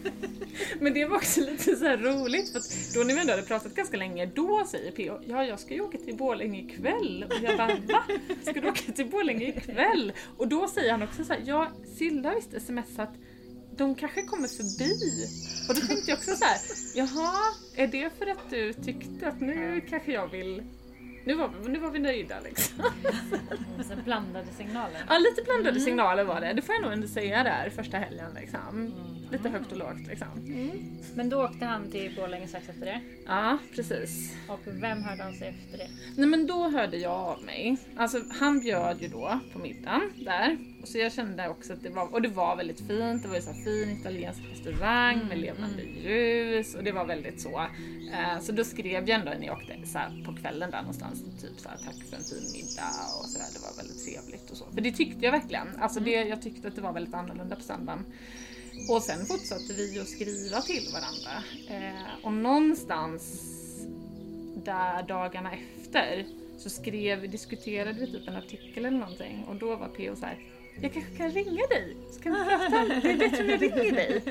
Men 0.80 0.94
det 0.94 1.04
var 1.04 1.16
också 1.16 1.40
lite 1.40 1.76
så 1.76 1.84
här 1.84 1.96
roligt 1.96 2.52
för 2.52 2.58
att 2.58 2.94
då 2.94 3.00
när 3.00 3.14
vi 3.14 3.20
ändå 3.20 3.32
hade 3.32 3.42
pratat 3.42 3.74
ganska 3.74 3.96
länge, 3.96 4.26
då 4.26 4.64
säger 4.70 4.92
P.O. 4.92 5.20
Ja, 5.26 5.44
jag 5.44 5.60
ska 5.60 5.74
ju 5.74 5.80
åka 5.80 5.98
till 5.98 6.16
Borlänge 6.16 6.60
ikväll. 6.60 7.24
Och 7.28 7.44
jag 7.44 7.56
bara 7.56 7.74
va? 7.88 8.02
Ska 8.42 8.52
du 8.52 8.68
åka 8.68 8.92
till 8.92 9.10
Borlänge 9.10 9.48
ikväll? 9.48 10.12
Och 10.36 10.48
då 10.48 10.68
säger 10.68 10.90
han 10.90 11.02
också 11.02 11.24
så 11.24 11.32
här, 11.32 11.42
ja 11.46 11.68
Silla 11.96 12.28
har 12.28 12.36
visst 12.36 12.66
smsat 12.66 13.10
de 13.76 13.94
kanske 13.94 14.22
kommer 14.22 14.48
förbi. 14.48 15.26
Och 15.68 15.74
då 15.74 15.80
tänkte 15.80 16.10
jag 16.10 16.18
också 16.18 16.36
så 16.36 16.44
här, 16.44 16.58
jaha, 16.94 17.34
är 17.76 17.86
det 17.86 18.10
för 18.18 18.26
att 18.26 18.50
du 18.50 18.72
tyckte 18.72 19.28
att 19.28 19.40
nu 19.40 19.80
kanske 19.90 20.12
jag 20.12 20.28
vill 20.28 20.62
nu 21.24 21.34
var, 21.34 21.50
nu 21.68 21.78
var 21.78 21.90
vi 21.90 21.98
nöjda 21.98 22.40
liksom. 22.44 22.84
Så 23.88 23.96
blandade 24.04 24.46
signaler. 24.46 25.04
Ja, 25.08 25.18
lite 25.18 25.42
blandade 25.42 25.80
signaler 25.80 26.24
var 26.24 26.40
det. 26.40 26.52
Det 26.52 26.62
får 26.62 26.74
jag 26.74 26.82
nog 26.82 26.92
ändå 26.92 27.06
säga 27.08 27.42
där 27.42 27.70
första 27.70 27.96
helgen 27.96 28.34
liksom. 28.34 28.94
Lite 29.30 29.48
högt 29.48 29.72
och 29.72 29.78
lågt 29.78 30.06
liksom. 30.08 30.28
Men 31.14 31.28
då 31.28 31.44
åkte 31.44 31.64
han 31.64 31.90
till 31.90 32.16
Borlänge 32.16 32.48
strax 32.48 32.68
efter 32.68 32.86
det. 32.86 33.00
Ja, 33.26 33.58
precis. 33.74 34.36
Och 34.48 34.60
vem 34.64 35.02
hörde 35.02 35.26
av 35.28 35.32
sig 35.32 35.48
efter 35.48 35.78
det? 35.78 35.90
Nej 36.16 36.26
men 36.26 36.46
då 36.46 36.68
hörde 36.68 36.96
jag 36.96 37.12
av 37.12 37.42
mig. 37.42 37.76
Alltså 37.96 38.22
han 38.40 38.60
bjöd 38.60 39.02
ju 39.02 39.08
då 39.08 39.40
på 39.52 39.58
middagen 39.58 40.12
där. 40.16 40.58
Och 40.82 40.88
så 40.88 40.98
jag 40.98 41.12
kände 41.12 41.48
också 41.48 41.72
att 41.72 41.82
det 41.82 41.90
var, 41.90 42.14
och 42.14 42.22
det 42.22 42.28
var 42.28 42.56
väldigt 42.56 42.78
fint. 42.78 43.22
Det 43.22 43.28
var 43.28 43.36
ju 43.36 43.42
så 43.42 43.52
fin 43.52 43.90
italiensk 44.00 44.40
restaurang 44.52 45.28
med 45.28 45.38
levande 45.38 45.82
ljus 45.82 46.74
och 46.74 46.84
det 46.84 46.92
var 46.92 47.04
väldigt 47.04 47.40
så. 47.40 47.60
Eh, 48.12 48.40
så 48.40 48.52
då 48.52 48.64
skrev 48.64 49.08
jag 49.08 49.20
ändå 49.20 49.32
när 49.32 49.46
jag 49.46 49.58
åkte 49.58 49.86
så 49.86 49.98
här 49.98 50.24
på 50.26 50.36
kvällen 50.36 50.70
där 50.70 50.80
någonstans, 50.80 51.22
typ 51.40 51.60
så 51.60 51.68
här 51.68 51.76
tack 51.76 52.04
för 52.10 52.16
en 52.16 52.22
fin 52.22 52.52
middag 52.52 52.92
och 53.20 53.28
sådär. 53.28 53.46
Det 53.54 53.60
var 53.60 53.76
väldigt 53.76 54.04
trevligt 54.04 54.50
och 54.50 54.56
så. 54.56 54.64
För 54.74 54.80
det 54.80 54.92
tyckte 54.92 55.24
jag 55.24 55.32
verkligen. 55.32 55.68
Alltså 55.80 56.00
det, 56.00 56.10
jag 56.10 56.42
tyckte 56.42 56.68
att 56.68 56.76
det 56.76 56.82
var 56.82 56.92
väldigt 56.92 57.14
annorlunda 57.14 57.56
på 57.56 57.62
söndagen. 57.62 58.04
Och 58.88 59.02
sen 59.02 59.26
fortsatte 59.26 59.72
vi 59.76 60.00
att 60.00 60.08
skriva 60.08 60.60
till 60.60 60.88
varandra. 60.92 61.44
Eh, 61.68 62.24
och 62.24 62.32
någonstans 62.32 63.56
där 64.64 65.02
dagarna 65.02 65.50
efter 65.52 66.26
så 66.58 66.70
skrev, 66.70 67.30
diskuterade 67.30 68.00
vi 68.00 68.12
typ 68.12 68.28
en 68.28 68.36
artikel 68.36 68.84
eller 68.84 68.98
någonting 68.98 69.44
och 69.48 69.56
då 69.56 69.76
var 69.76 69.88
P.O. 69.88 70.16
så 70.16 70.26
här 70.26 70.38
jag 70.82 70.92
kanske 70.92 71.16
kan 71.16 71.30
ringa 71.30 71.66
dig, 71.66 71.96
så 72.10 72.20
kan 72.20 72.32
vi 72.32 72.38
prata. 72.38 73.00
Det 73.02 73.12
är 73.12 73.18
bättre 73.18 73.44
om 73.44 73.50
jag 73.50 73.62
ringer 73.62 73.92
dig. 73.92 74.22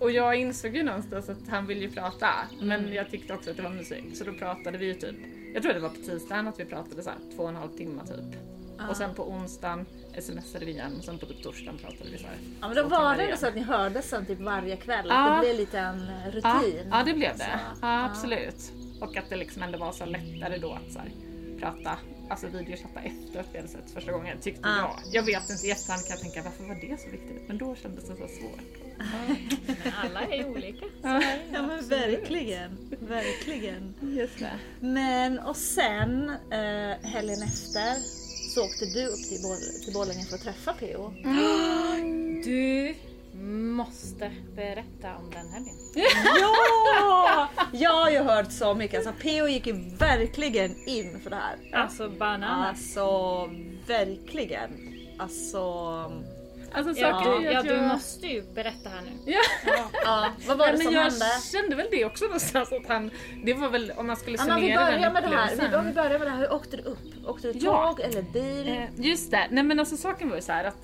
Och 0.00 0.10
jag 0.10 0.36
insåg 0.36 0.76
ju 0.76 0.82
någonstans 0.82 1.28
att 1.28 1.48
han 1.48 1.66
ville 1.66 1.80
ju 1.80 1.90
prata, 1.90 2.28
men 2.60 2.92
jag 2.92 3.10
tyckte 3.10 3.34
också 3.34 3.50
att 3.50 3.56
det 3.56 3.62
var 3.62 3.70
musik. 3.70 4.04
Så 4.14 4.24
då 4.24 4.32
pratade 4.32 4.78
vi 4.78 4.86
ju 4.86 4.94
typ, 4.94 5.16
jag 5.54 5.62
tror 5.62 5.72
det 5.72 5.80
var 5.80 5.88
på 5.88 5.96
tisdagen 5.96 6.48
att 6.48 6.60
vi 6.60 6.64
pratade 6.64 7.02
så 7.02 7.10
här 7.10 7.18
två 7.36 7.42
och 7.42 7.48
en 7.48 7.56
halv 7.56 7.76
timme 7.76 8.02
typ. 8.06 8.55
Och 8.90 8.96
sen 8.96 9.14
på 9.14 9.28
onsdagen 9.30 9.86
smsade 10.20 10.64
vi 10.64 10.70
igen 10.72 10.96
och 10.98 11.04
sen 11.04 11.18
på 11.18 11.26
typ 11.26 11.42
torsdagen 11.42 11.78
pratade 11.78 12.10
vi 12.10 12.18
så 12.18 12.26
här. 12.26 12.36
Ja, 12.60 12.66
men 12.68 12.76
då 12.76 12.82
var 12.82 13.16
det 13.16 13.22
ändå 13.22 13.36
så 13.36 13.46
att 13.46 13.54
ni 13.54 13.62
hördes 13.62 14.08
sen 14.08 14.26
typ 14.26 14.40
varje 14.40 14.76
kväll? 14.76 15.06
Ja. 15.08 15.14
Att 15.30 15.42
det 15.42 15.46
blev 15.48 15.58
lite 15.60 15.78
en 15.78 16.00
Ja, 16.24 16.30
rutin? 16.62 16.88
ja 16.90 17.02
det 17.06 17.14
blev 17.14 17.38
det. 17.38 17.60
Ja, 17.82 18.04
absolut. 18.04 18.72
Och 19.00 19.16
att 19.16 19.30
det 19.30 19.36
liksom 19.36 19.62
ändå 19.62 19.78
var 19.78 19.92
så 19.92 20.04
lättare 20.04 20.58
då 20.58 20.72
att 20.72 20.92
så 20.92 20.98
här, 20.98 21.10
prata, 21.60 21.98
alltså 22.30 22.46
videochatta 22.46 23.00
efter 23.34 23.66
sett 23.66 23.90
första 23.94 24.12
gången 24.12 24.38
tyckte 24.40 24.68
Ja. 24.68 24.76
jag. 24.78 25.14
Jag 25.14 25.22
vet 25.26 25.50
inte 25.50 25.66
i 25.66 25.70
efterhand 25.70 26.02
kan 26.06 26.10
jag 26.10 26.20
tänka 26.20 26.42
varför 26.42 26.64
var 26.64 26.74
det 26.74 27.00
så 27.00 27.10
viktigt? 27.10 27.48
Men 27.48 27.58
då 27.58 27.74
kändes 27.74 28.04
det 28.08 28.16
så 28.16 28.28
svårt. 28.28 28.60
Men 29.84 29.92
alla 30.04 30.20
är 30.20 30.46
olika. 30.46 30.84
Ja, 31.02 31.22
Ja 31.52 31.62
men 31.62 31.88
verkligen, 31.88 32.78
verkligen. 33.00 33.94
just 34.00 34.38
det. 34.38 34.52
Men 34.80 35.38
och 35.38 35.56
sen 35.56 36.30
eh, 36.50 37.08
helgen 37.08 37.42
efter 37.42 37.96
så 38.56 38.64
åkte 38.64 38.86
du 38.86 39.06
upp 39.06 39.22
till, 39.28 39.38
Borl- 39.42 39.84
till 39.84 39.92
Borlänge 39.94 40.24
för 40.24 40.34
att 40.34 40.42
träffa 40.42 40.72
P.O. 40.72 41.12
Du 42.44 42.94
måste 43.76 44.32
berätta 44.54 45.16
om 45.16 45.30
den 45.30 45.48
helgen. 45.48 45.74
Ja! 46.40 47.48
Jag 47.72 47.90
har 47.92 48.10
ju 48.10 48.18
hört 48.18 48.52
så 48.52 48.74
mycket, 48.74 49.06
alltså 49.06 49.22
P.O. 49.22 49.46
gick 49.48 49.66
ju 49.66 49.72
verkligen 49.98 50.88
in 50.88 51.20
för 51.20 51.30
det 51.30 51.36
här. 51.36 51.56
Alltså 51.72 52.08
bananas. 52.08 52.68
Alltså 52.68 53.50
verkligen. 53.86 54.70
Alltså... 55.18 55.62
Alltså 56.76 57.00
Ja, 57.00 57.12
saker 57.12 57.46
är 57.46 57.52
ja, 57.52 57.58
att 57.58 57.64
du 57.66 57.72
jag... 57.74 57.82
måste 57.88 58.26
ju 58.26 58.42
berätta 58.54 58.88
här 58.88 59.02
nu. 59.02 59.32
Ja, 59.32 59.40
Ja, 60.04 60.30
vad 60.46 60.58
var 60.58 60.66
det 60.66 60.72
men 60.72 60.82
som 60.82 60.92
jag 60.94 61.02
hände? 61.02 61.26
kände 61.52 61.76
väl 61.76 61.86
det 61.90 62.04
också 62.04 62.24
någonstans 62.24 62.72
att 62.72 62.86
han, 62.88 63.10
det 63.44 63.54
var 63.54 63.68
väl 63.68 63.92
om 63.96 64.06
man 64.06 64.16
skulle 64.16 64.38
summera 64.38 64.84
börjar 64.84 64.98
den 65.00 65.12
med 65.12 65.22
det 65.22 65.28
här. 65.28 65.68
Vi, 65.70 65.76
om 65.76 65.86
vi 65.86 65.92
börjar 65.92 66.18
med 66.18 66.26
det 66.28 66.30
här. 66.30 66.38
Hur 66.38 66.52
åkte 66.52 66.76
du 66.76 66.82
upp? 66.82 66.98
Åkte 67.26 67.52
du 67.52 67.58
Ja. 67.58 67.94
tåg 67.96 68.00
eller 68.00 68.22
bil? 68.22 68.68
Eh, 68.68 68.84
just 69.06 69.30
det, 69.30 69.46
nej 69.50 69.64
men 69.64 69.80
alltså 69.80 69.96
saken 69.96 70.28
var 70.28 70.36
ju 70.36 70.42
så 70.42 70.52
här 70.52 70.64
att 70.64 70.76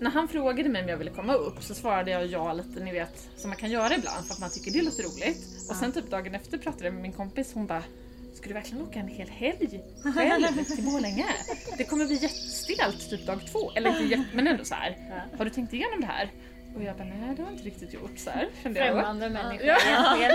när 0.00 0.10
han 0.10 0.28
frågade 0.28 0.68
mig 0.68 0.82
om 0.82 0.88
jag 0.88 0.96
ville 0.96 1.10
komma 1.10 1.34
upp 1.34 1.62
så 1.62 1.74
svarade 1.74 2.10
jag 2.10 2.26
ja 2.26 2.52
lite, 2.52 2.80
ni 2.84 2.92
vet, 2.92 3.28
som 3.36 3.50
man 3.50 3.56
kan 3.56 3.70
göra 3.70 3.94
ibland 3.94 4.26
för 4.26 4.34
att 4.34 4.40
man 4.40 4.50
tycker 4.50 4.70
det 4.70 4.82
låter 4.82 5.02
roligt. 5.02 5.46
Och 5.70 5.76
sen 5.76 5.92
typ 5.92 6.10
dagen 6.10 6.34
efter 6.34 6.58
pratade 6.58 6.84
jag 6.84 6.92
med 6.94 7.02
min 7.02 7.12
kompis, 7.12 7.50
hon 7.54 7.66
bara 7.66 7.82
Ska 8.40 8.48
du 8.48 8.54
verkligen 8.54 8.82
åka 8.86 8.98
en 8.98 9.08
hel 9.08 9.28
helg 9.28 9.80
själv 10.14 10.64
till 10.64 10.84
Borlänge? 10.84 11.26
Det 11.78 11.84
kommer 11.84 12.06
bli 12.06 12.14
jättestelt 12.14 13.10
typ 13.10 13.26
dag 13.26 13.46
två. 13.52 13.72
Eller 13.72 14.02
inte 14.02 14.24
men 14.34 14.46
ändå 14.46 14.64
så 14.64 14.74
här. 14.74 14.96
Har 15.38 15.44
du 15.44 15.50
tänkt 15.50 15.72
igenom 15.72 16.00
det 16.00 16.06
här? 16.06 16.30
Och 16.76 16.82
jag 16.82 16.96
bara 16.96 17.04
nej 17.04 17.34
det 17.36 17.42
har 17.42 17.48
jag 17.50 17.52
inte 17.52 17.64
riktigt 17.64 17.94
gjort 17.94 18.18
så 18.18 18.30
här, 18.30 18.48
kände 18.62 18.80
jag. 18.80 18.88
Främmande 18.94 19.30
människor 19.30 19.66
Ja. 19.66 19.76
egentligen. 19.86 20.32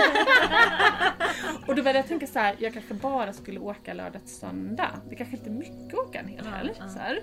Och 1.67 1.75
då 1.75 1.81
började 1.81 1.99
jag 1.99 2.07
tänka 2.07 2.27
så 2.27 2.39
här, 2.39 2.55
jag 2.59 2.73
kanske 2.73 2.93
bara 2.93 3.33
skulle 3.33 3.59
åka 3.59 3.93
lördag 3.93 4.21
till 4.25 4.35
söndag. 4.35 4.91
Det 5.09 5.15
kanske 5.15 5.35
inte 5.35 5.49
är 5.49 5.53
mycket 5.53 5.93
att 5.93 6.07
åka 6.09 6.19
en 6.19 6.27
hel 6.27 6.45
helg. 6.45 6.73
Så 6.75 6.99
här. 6.99 7.21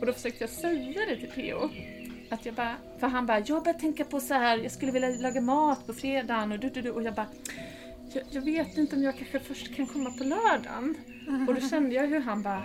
Och 0.00 0.06
då 0.06 0.12
försökte 0.12 0.44
jag 0.44 0.50
säga 0.50 1.00
det 1.08 1.16
till 1.16 1.30
P.O. 1.34 1.68
Att 2.30 2.46
jag 2.46 2.54
bara, 2.54 2.76
för 3.00 3.06
han 3.06 3.26
bara, 3.26 3.38
jag 3.38 3.64
börjar 3.64 3.78
tänka 3.78 4.04
på 4.04 4.20
så 4.20 4.34
här, 4.34 4.58
jag 4.58 4.72
skulle 4.72 4.92
vilja 4.92 5.08
laga 5.08 5.40
mat 5.40 5.86
på 5.86 5.94
fredagen 5.94 6.52
och 6.52 6.58
du, 6.58 6.70
du, 6.70 6.82
du. 6.82 6.90
Och 6.90 7.02
jag 7.02 7.14
bara, 7.14 7.26
jag, 8.14 8.24
jag 8.30 8.42
vet 8.42 8.78
inte 8.78 8.96
om 8.96 9.02
jag 9.02 9.16
kanske 9.18 9.40
först 9.40 9.74
kan 9.74 9.86
komma 9.86 10.10
på 10.10 10.24
lördagen. 10.24 10.96
Och 11.48 11.54
då 11.54 11.60
kände 11.60 11.94
jag 11.94 12.06
hur 12.06 12.20
han 12.20 12.42
bara, 12.42 12.62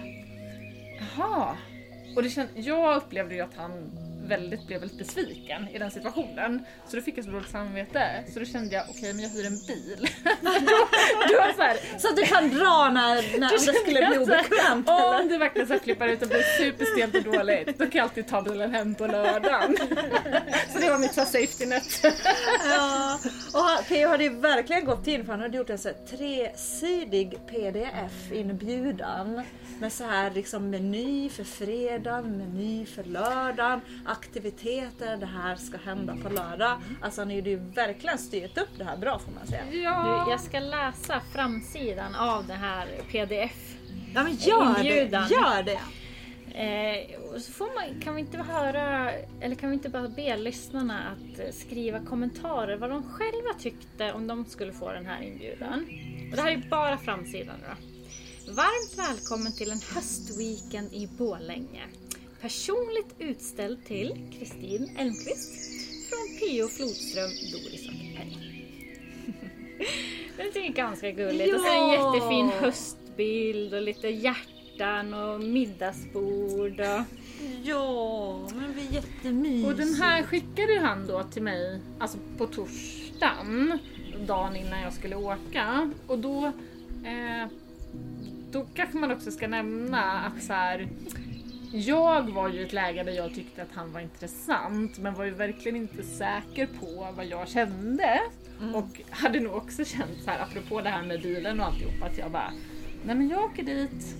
jaha. 0.99 1.57
Och 2.15 2.23
det 2.23 2.29
känd, 2.29 2.49
jag 2.55 2.97
upplevde 2.97 3.35
ju 3.35 3.41
att 3.41 3.55
han 3.55 3.71
väldigt, 4.27 4.67
blev 4.67 4.79
väldigt 4.79 4.97
besviken 4.97 5.67
i 5.67 5.77
den 5.77 5.91
situationen. 5.91 6.65
Så 6.87 6.95
då 6.95 7.01
fick 7.01 7.17
jag 7.17 7.25
så 7.25 7.31
dåligt 7.31 7.49
samvete. 7.49 8.23
Så 8.33 8.39
då 8.39 8.45
kände 8.45 8.75
jag, 8.75 8.85
okej 8.89 9.13
men 9.13 9.23
jag 9.23 9.29
hyr 9.29 9.45
en 9.45 9.59
bil. 9.67 10.09
då, 10.41 10.87
då 11.29 11.35
var 11.39 11.53
så 11.55 11.61
här, 11.61 11.99
Så 11.99 12.09
att 12.09 12.15
du 12.15 12.23
kan 12.23 12.49
dra 12.49 12.89
när, 12.89 13.39
när 13.39 13.51
det 13.51 13.59
skulle 13.59 14.07
bli 14.07 14.17
obekvämt 14.17 14.89
om 14.89 15.27
det 15.29 15.37
verkligen 15.37 15.67
så 15.67 15.79
flippar 15.79 16.07
ut 16.07 16.21
och 16.21 16.27
blir 16.27 16.57
superstelt 16.59 17.15
och 17.15 17.33
dåligt, 17.33 17.77
då 17.77 17.85
kan 17.85 17.91
jag 17.91 18.03
alltid 18.03 18.27
ta 18.27 18.41
bilen 18.41 18.73
hem 18.73 18.95
på 18.95 19.07
lördagen. 19.07 19.77
så 20.73 20.79
det 20.79 20.89
var 20.89 20.97
mitt 20.97 21.13
safety 21.13 21.65
net. 21.65 22.05
Ja, 22.65 23.19
och 23.53 23.87
P.O. 23.87 24.09
hade 24.09 24.23
ju 24.23 24.29
verkligen 24.29 24.85
gått 24.85 25.07
in 25.07 25.25
för 25.25 25.31
han 25.31 25.41
hade 25.41 25.57
gjort 25.57 25.69
en 25.69 25.77
så 25.77 25.87
här 25.87 25.95
tresidig 26.17 27.39
pdf-inbjudan 27.47 29.43
med 29.79 29.93
så 29.93 30.03
här 30.03 30.31
liksom 30.31 30.69
meny 30.69 31.29
för 31.29 31.43
fredagen, 31.43 32.37
meny 32.37 32.85
för 32.85 33.03
lördagen, 33.03 33.81
aktiviteter, 34.19 35.17
det 35.17 35.25
här 35.25 35.55
ska 35.55 35.77
hända 35.77 36.15
på 36.23 36.29
lördag. 36.29 36.81
Alltså 37.01 37.21
han 37.21 37.29
hade 37.29 37.49
ju 37.49 37.55
verkligen 37.55 38.17
styrt 38.17 38.57
upp 38.57 38.69
det 38.77 38.83
här 38.83 38.97
bra 38.97 39.19
får 39.19 39.31
man 39.31 39.47
säga. 39.47 39.63
Ja. 39.71 40.23
Du, 40.25 40.31
jag 40.31 40.41
ska 40.41 40.59
läsa 40.59 41.21
framsidan 41.33 42.15
av 42.15 42.47
det 42.47 42.53
här 42.53 42.87
pdf. 43.11 43.75
Ja 44.13 44.23
men 44.23 44.35
gör 44.35 44.79
Inbjudan. 44.79 45.27
det, 45.29 45.35
gör 45.35 45.63
det! 45.63 45.79
Eh, 46.55 47.19
och 47.19 47.41
så 47.41 47.51
får 47.51 47.65
man, 47.65 48.01
kan 48.01 48.15
vi 48.15 48.21
inte 48.21 48.37
höra, 48.37 49.11
eller 49.41 49.55
kan 49.55 49.69
vi 49.69 49.73
inte 49.73 49.89
bara 49.89 50.07
be 50.07 50.37
lyssnarna 50.37 50.99
att 51.09 51.39
eh, 51.39 51.51
skriva 51.51 51.99
kommentarer 51.99 52.77
vad 52.77 52.89
de 52.89 53.03
själva 53.03 53.53
tyckte 53.59 54.13
om 54.13 54.27
de 54.27 54.45
skulle 54.45 54.73
få 54.73 54.91
den 54.91 55.05
här 55.05 55.21
inbjudan. 55.21 55.79
Och 56.31 56.35
det 56.35 56.41
här 56.41 56.51
är 56.51 56.69
bara 56.69 56.97
framsidan 56.97 57.55
då. 57.61 57.75
Varmt 58.51 59.09
välkommen 59.09 59.51
till 59.53 59.71
en 59.71 59.79
höstweekend 59.95 60.93
i 60.93 61.07
Borlänge. 61.07 61.83
Personligt 62.45 63.15
utställd 63.19 63.85
till 63.85 64.31
Kristin 64.39 64.89
Elmqvist 64.97 65.53
från 66.09 66.39
P.O. 66.39 66.67
Flodström, 66.67 67.29
Doris 67.51 67.87
och 67.87 68.17
Penny. 68.17 68.65
Det 70.53 70.67
är 70.67 70.71
ganska 70.73 71.11
gulligt. 71.11 71.53
Och 71.53 71.59
så 71.59 71.67
är 71.67 71.71
det 71.71 71.97
en 71.97 72.13
jättefin 72.13 72.49
höstbild 72.59 73.73
och 73.73 73.81
lite 73.81 74.07
hjärtan 74.07 75.13
och 75.13 75.41
middagsbord. 75.41 76.79
Och... 76.79 77.01
Ja, 77.63 78.39
men 78.55 78.73
vi 78.73 78.87
är 78.87 78.93
jättemysiga. 78.93 79.67
Och 79.67 79.75
den 79.75 79.93
här 79.93 80.23
skickade 80.23 80.79
han 80.79 81.07
då 81.07 81.23
till 81.23 81.43
mig 81.43 81.79
alltså 81.99 82.17
på 82.37 82.47
torsdagen, 82.47 83.79
dagen 84.27 84.55
innan 84.55 84.81
jag 84.81 84.93
skulle 84.93 85.15
åka. 85.15 85.91
Och 86.07 86.19
då, 86.19 86.45
eh, 87.05 87.47
då 88.51 88.65
kanske 88.73 88.97
man 88.97 89.11
också 89.11 89.31
ska 89.31 89.47
nämna 89.47 90.01
att 90.01 90.43
så 90.43 90.53
här, 90.53 90.87
jag 91.71 92.31
var 92.31 92.49
ju 92.49 92.59
i 92.59 92.63
ett 92.63 92.73
läge 92.73 93.03
där 93.03 93.11
jag 93.11 93.33
tyckte 93.33 93.61
att 93.61 93.71
han 93.73 93.93
var 93.93 93.99
intressant 93.99 94.97
men 94.97 95.13
var 95.13 95.25
ju 95.25 95.31
verkligen 95.31 95.75
inte 95.75 96.03
säker 96.03 96.67
på 96.79 97.07
vad 97.17 97.25
jag 97.25 97.47
kände. 97.47 98.21
Och 98.73 99.01
hade 99.09 99.39
nog 99.39 99.55
också 99.55 99.85
känt 99.85 100.23
så 100.23 100.31
här 100.31 100.39
apropå 100.39 100.81
det 100.81 100.89
här 100.89 101.03
med 101.03 101.21
bilen 101.21 101.59
och 101.59 101.65
alltihop 101.65 102.03
att 102.03 102.17
jag 102.17 102.31
bara, 102.31 102.53
nej 103.05 103.15
men 103.15 103.29
jag 103.29 103.43
åker 103.43 103.63
dit, 103.63 104.15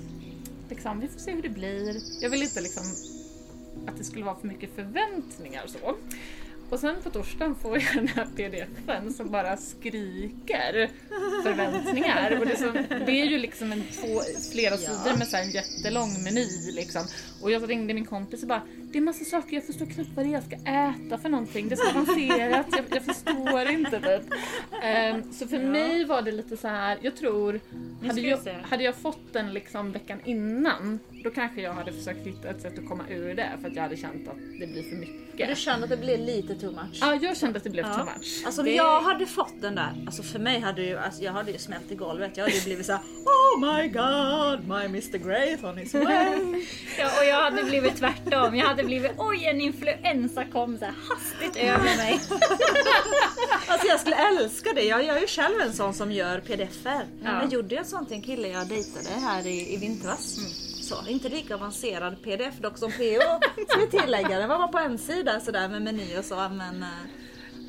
liksom, 0.70 1.00
vi 1.00 1.08
får 1.08 1.20
se 1.20 1.32
hur 1.32 1.42
det 1.42 1.50
blir. 1.50 2.02
Jag 2.22 2.30
vill 2.30 2.44
inte 2.44 2.62
liksom 2.62 2.84
att 3.88 3.98
det 3.98 4.04
skulle 4.04 4.26
vara 4.26 4.36
för 4.36 4.48
mycket 4.48 4.76
förväntningar 4.76 5.64
och 5.64 5.70
så. 5.70 5.96
Och 6.70 6.80
sen 6.80 6.96
på 7.04 7.10
torsdagen 7.10 7.56
får 7.56 7.82
jag 7.82 7.96
den 7.96 8.08
här 8.08 8.26
pdfen 8.36 9.14
som 9.14 9.32
bara 9.32 9.58
skriker 9.58 10.90
förväntningar. 11.44 12.40
Och 12.40 12.46
det, 12.46 12.52
är 12.52 12.58
så, 12.58 12.72
det 13.06 13.22
är 13.22 13.26
ju 13.26 13.38
liksom 13.38 13.72
en 13.72 13.84
två, 14.02 14.22
flera 14.52 14.78
sidor 14.78 15.18
med 15.18 15.28
så 15.28 15.38
en 15.38 15.52
jättelång 15.52 16.24
meny 16.24 16.72
liksom. 16.72 17.02
Och 17.42 17.52
jag 17.52 17.70
ringde 17.70 17.94
min 17.94 18.06
kompis 18.06 18.42
och 18.42 18.48
bara 18.48 18.62
det 18.96 19.00
är 19.00 19.04
massa 19.04 19.26
saker, 19.26 19.56
jag 19.56 19.66
förstår 19.66 19.86
knappt 19.86 20.10
vad 20.16 20.26
det 20.26 20.30
är 20.30 20.34
jag 20.34 20.44
ska 20.44 20.56
äta 20.56 21.18
för 21.22 21.30
någonting. 21.30 21.70
Det 21.70 21.76
är 21.76 21.78
så 21.78 21.90
avancerat, 21.90 22.66
jag, 22.72 22.86
jag 22.90 23.04
förstår 23.06 23.70
inte 23.72 24.00
typ. 24.00 24.34
Ehm, 24.84 25.34
så 25.34 25.48
för 25.48 25.60
mig 25.60 26.06
var 26.06 26.22
det 26.22 26.32
lite 26.32 26.58
så 26.58 26.68
här, 26.68 26.98
jag 27.02 27.16
tror, 27.18 27.60
hade 28.08 28.22
jag, 28.22 28.40
hade 28.70 28.84
jag 28.84 28.96
fått 28.96 29.34
den 29.34 29.54
liksom 29.54 29.92
veckan 29.92 30.20
innan, 30.26 31.00
då 31.24 31.30
kanske 31.32 31.62
jag 31.62 31.74
hade 31.74 31.92
försökt 31.94 32.28
hitta 32.28 32.50
ett 32.50 32.62
sätt 32.62 32.80
att 32.80 32.88
komma 32.90 33.04
ur 33.10 33.36
det 33.36 33.50
för 33.62 33.68
att 33.70 33.76
jag 33.76 33.84
hade 33.84 33.98
känt 33.98 34.28
att 34.28 34.36
det 34.60 34.68
blir 34.68 34.84
för 34.84 34.90
Du 34.96 34.98
mycket. 34.98 35.58
kände 35.58 35.84
att 35.84 35.90
det 35.90 35.98
blev 35.98 36.20
lite 36.20 36.56
too 36.56 36.72
much? 36.72 36.98
Ja, 37.02 37.16
jag 37.22 37.38
kände 37.38 37.58
att 37.58 37.64
det 37.64 37.70
blev 37.70 37.86
Ja. 37.86 37.94
too 37.94 38.06
much. 38.06 38.44
Alltså 38.46 38.62
om 38.62 38.66
Det- 38.66 38.76
jag 38.76 39.02
hade 39.02 39.26
fått 39.26 39.62
den 39.62 39.76
där, 39.76 40.04
alltså 40.06 40.24
för 40.24 40.40
mig 40.40 40.60
hade 40.60 40.82
ju, 40.84 40.98
alltså 40.98 41.24
jag 41.24 41.32
hade 41.32 41.52
ju 41.52 41.58
smält 41.58 41.92
i 41.92 41.96
golvet. 41.96 42.38
Jag 42.38 42.44
hade 42.44 42.56
ju 42.58 42.64
blivit 42.64 42.86
såhär 42.86 43.02
Oh 43.26 43.60
my 43.76 43.88
god, 43.88 44.68
my 44.68 44.86
Mr 44.86 45.18
Great 45.18 45.64
on 45.64 45.78
his 45.78 45.94
way. 45.94 46.04
Ja, 47.00 47.06
och 47.20 47.26
jag 47.26 47.42
hade 47.44 47.64
blivit 47.64 47.96
tvärtom. 47.96 48.56
Jag 48.56 48.66
hade 48.66 48.84
blivit 48.86 49.12
oj 49.18 49.46
en 49.46 49.62
influensa 49.62 50.46
kom 50.46 50.78
så 50.78 50.86
här 50.86 50.94
hastigt 51.10 51.56
över 51.64 51.98
mig. 51.98 52.20
Alltså 53.68 53.88
jag 53.88 54.00
skulle 54.00 54.16
älska 54.16 54.74
det. 54.74 54.84
Jag, 54.84 55.04
jag 55.06 55.18
är 55.18 55.22
ju 55.22 55.28
själv 55.28 55.62
en 55.62 55.74
sån 55.74 55.94
som 55.94 56.12
gör 56.12 56.40
pdf-er. 56.40 57.06
Ja. 57.24 57.42
Jag 57.42 57.54
gjorde 57.54 57.76
ju 57.76 57.80
en 57.80 57.86
sån 57.86 58.06
till 58.06 58.16
en 58.16 58.22
kille 58.22 58.48
jag 58.48 58.68
dejtade 58.68 59.10
här 59.22 59.48
i, 59.48 59.74
i 59.74 59.78
vintras. 59.78 60.38
Så, 60.82 60.96
inte 61.08 61.30
lika 61.30 61.56
avancerad 61.56 62.24
pdf 62.24 62.58
dock 62.60 62.78
som 62.78 62.92
PO 62.92 63.40
ska 63.68 63.80
vi 63.80 63.88
tillägga. 64.00 64.40
Den 64.40 64.50
var 64.50 64.58
bara 64.58 64.68
på 64.68 64.78
en 64.80 64.98
sida 64.98 65.40
sådär 65.40 65.68
med 65.70 65.82
meny 65.82 66.18
och 66.18 66.26
så 66.26 66.36
men 66.36 66.84
eh, 66.84 66.90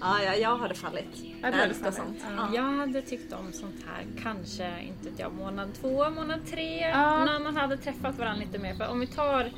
ja, 0.00 0.22
jag, 0.22 0.40
jag 0.40 0.56
hade 0.58 0.74
fallit. 0.74 1.08
Jag 1.42 1.52
hade 1.52 1.62
älskar 1.62 1.90
fallit. 1.92 1.96
sånt. 1.96 2.18
Ja. 2.36 2.48
Ja. 2.52 2.56
Jag 2.56 2.62
hade 2.62 3.02
tyckt 3.02 3.32
om 3.32 3.52
sånt 3.52 3.84
här 3.86 4.06
kanske, 4.22 4.80
inte 4.80 5.22
jag, 5.22 5.32
månad 5.34 5.68
två, 5.80 6.10
månad 6.10 6.40
tre. 6.50 6.78
Ja. 6.78 7.24
När 7.24 7.38
man 7.38 7.56
hade 7.56 7.76
träffat 7.76 8.18
varandra 8.18 8.44
lite 8.44 8.58
mer. 8.58 8.74
För 8.74 8.88
om 8.88 9.00
vi 9.00 9.06
tar 9.06 9.50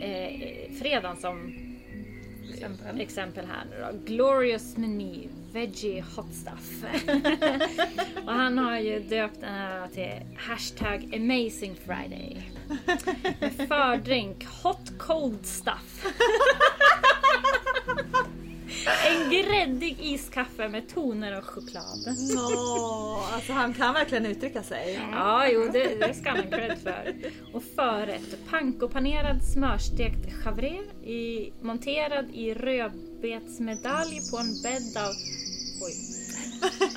eh, 0.00 0.72
fredagen 0.80 1.16
som 1.16 1.54
Exempel. 2.52 3.00
exempel 3.00 3.46
här 3.46 3.64
nu 3.70 3.76
då. 3.80 3.98
Glorious 4.14 4.76
meny, 4.76 5.28
veggie 5.52 6.04
hot 6.16 6.34
stuff. 6.34 6.84
och 8.26 8.32
han 8.32 8.58
har 8.58 8.78
ju 8.78 9.00
döpt 9.00 9.40
den 9.40 9.54
här 9.54 9.88
till 9.88 10.36
hashtag 10.36 11.14
amazing 11.14 11.76
friday. 11.86 12.50
Med 13.40 13.68
fördrink 13.68 14.44
hot 14.62 14.98
cold 14.98 15.46
stuff. 15.46 16.06
En 19.10 19.30
gräddig 19.30 19.96
iskaffe 20.00 20.68
med 20.68 20.88
toner 20.88 21.38
och 21.38 21.44
choklad. 21.44 22.16
Nå, 22.34 23.22
alltså 23.32 23.52
han 23.52 23.74
kan 23.74 23.94
verkligen 23.94 24.26
uttrycka 24.26 24.62
sig. 24.62 25.00
Ja, 25.12 25.48
jo, 25.48 25.68
det, 25.72 26.06
det 26.06 26.14
ska 26.14 26.30
han 26.30 26.38
ha 26.38 26.50
cred 26.50 26.78
för. 26.78 27.14
Och 27.52 27.62
förrätt, 27.76 28.46
pankopanerad 28.50 29.42
smörstekt 29.42 30.32
chavre 30.44 30.78
i, 31.04 31.52
monterad 31.62 32.26
i 32.32 32.54
rödbetsmedalj 32.54 34.20
på 34.30 34.38
en 34.38 34.62
bädd 34.62 34.96
av 35.04 35.12
oj, 35.82 35.94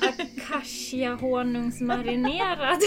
acacia-honungsmarinerad. 0.00 2.80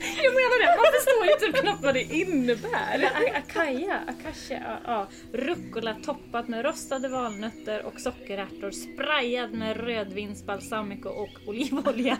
Jag 0.00 0.34
menar 0.34 0.60
det, 0.60 0.76
man 0.76 0.92
förstår 0.92 1.26
ju 1.26 1.32
typ 1.52 1.62
knappt 1.62 1.82
vad 1.84 1.94
det 1.94 2.02
innebär. 2.02 2.94
Eller 2.94 3.06
a- 3.06 3.36
Acacia, 3.36 4.00
acacia, 4.06 4.62
ja, 4.66 4.78
ja. 4.84 5.06
Rucola 5.38 5.94
toppad 6.04 6.48
med 6.48 6.64
rostade 6.64 7.08
valnötter 7.08 7.84
och 7.84 8.00
sockerärtor 8.00 8.70
sprayad 8.70 9.52
med 9.52 9.76
rödvinsbalsamico 9.76 11.08
och 11.08 11.28
olivolja. 11.46 12.18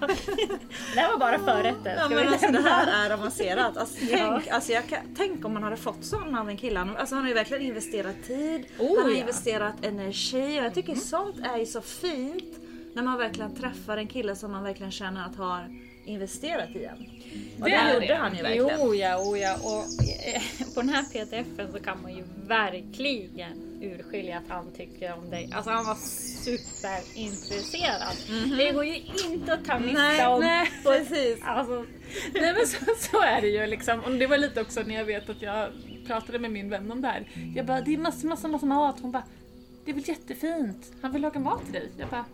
Det 0.95 1.01
här 1.01 1.11
var 1.11 1.19
bara 1.19 1.39
förrätter. 1.39 1.97
Ja 1.97 2.09
men 2.09 2.29
alltså 2.29 2.47
det 2.53 2.61
här 2.63 3.07
är 3.07 3.15
avancerat. 3.15 3.77
Alltså, 3.77 4.05
Ja. 4.05 4.19
tänk, 4.19 4.49
alltså, 4.49 4.73
jag 4.73 4.89
kan, 4.89 4.99
tänk 5.17 5.45
om 5.45 5.53
man 5.55 5.63
hade 5.63 5.77
fått 5.77 6.05
sån 6.05 6.35
av 6.35 6.49
en 6.49 6.57
kille. 6.57 6.79
Han- 6.79 6.97
Alltså, 6.97 7.15
han 7.15 7.25
har 7.25 7.29
ju 7.29 7.35
verkligen 7.35 7.63
investerat 7.63 8.17
tid, 8.27 8.67
Oh, 8.79 8.97
han 8.97 9.05
har 9.05 9.11
ja. 9.13 9.21
investerat 9.21 9.85
energi 9.85 10.61
och 10.61 10.65
jag 10.65 10.75
tycker 10.75 10.95
sånt 10.95 11.37
är 11.53 11.59
ju 11.59 11.67
så 11.67 11.81
fint. 11.81 12.45
När 12.95 13.03
man 13.03 13.19
verkligen 13.19 13.55
träffar 13.55 13.97
en 13.97 14.07
kille 14.09 14.37
som 14.37 14.53
man 14.53 14.63
verkligen 14.63 14.93
känner 14.93 15.27
att 15.27 15.37
har 15.37 15.69
investerat 16.09 16.77
i 16.77 16.85
en. 16.85 16.97
Och 17.61 17.65
det, 17.65 17.73
är 17.75 17.95
gjorde 17.95 18.07
det. 18.07 18.15
han 18.15 18.37
ju 18.37 18.43
verkligen. 18.43 18.79
Jo 18.81 18.95
ja, 18.95 19.19
oh 19.19 19.41
ja. 19.41 19.55
Och 19.55 19.85
eh, 20.27 20.43
på 20.75 20.81
den 20.81 20.89
här 20.89 21.03
pdfen 21.03 21.73
så 21.73 21.81
kan 21.81 22.03
man 22.03 22.17
ju 22.17 22.25
verkligen 22.47 23.79
urskilja 23.83 24.39
att 24.39 24.49
han 24.49 24.73
tycker 24.73 25.15
om 25.15 25.31
dig. 25.31 25.51
Alltså 25.55 25.71
han 25.71 25.87
var 25.87 25.95
superintresserad. 25.95 28.17
Det 28.59 28.73
går 28.73 28.85
ju 28.85 28.97
inte 29.27 29.53
att 29.53 29.65
ta 29.65 29.79
miste 29.79 30.27
om. 30.27 30.41
nej 30.41 30.71
precis. 30.83 31.39
Alltså, 31.43 31.85
Nej 32.35 32.55
men 32.55 32.67
så, 32.67 32.85
så 33.11 33.23
är 33.23 33.41
det 33.41 33.49
ju 33.49 33.67
liksom. 33.67 34.01
Och 34.01 34.11
det 34.11 34.27
var 34.27 34.39
lite 34.39 34.61
också 34.61 34.83
när 34.83 34.95
jag 34.95 35.05
vet 35.05 35.31
att 35.31 35.43
jag 35.43 35.69
pratade 36.07 36.39
med 36.39 36.51
min 36.51 36.71
vän 36.71 36.93
om 36.93 37.01
det 37.01 37.09
här. 37.09 37.29
Jag 37.55 37.67
bara, 37.67 37.81
det 37.81 37.95
är 37.95 37.99
massa, 37.99 38.27
massa, 38.27 38.49
massa 38.49 38.67
mat. 38.67 38.97
Hon 39.01 39.13
bara, 39.13 39.25
det 39.85 39.91
är 39.91 39.95
väl 39.95 40.09
jättefint. 40.09 40.93
Han 41.03 41.13
vill 41.13 41.23
laga 41.23 41.41
mat 41.41 41.65
till 41.65 41.73
dig. 41.73 41.91
Jag 41.99 42.09
bara, 42.09 42.25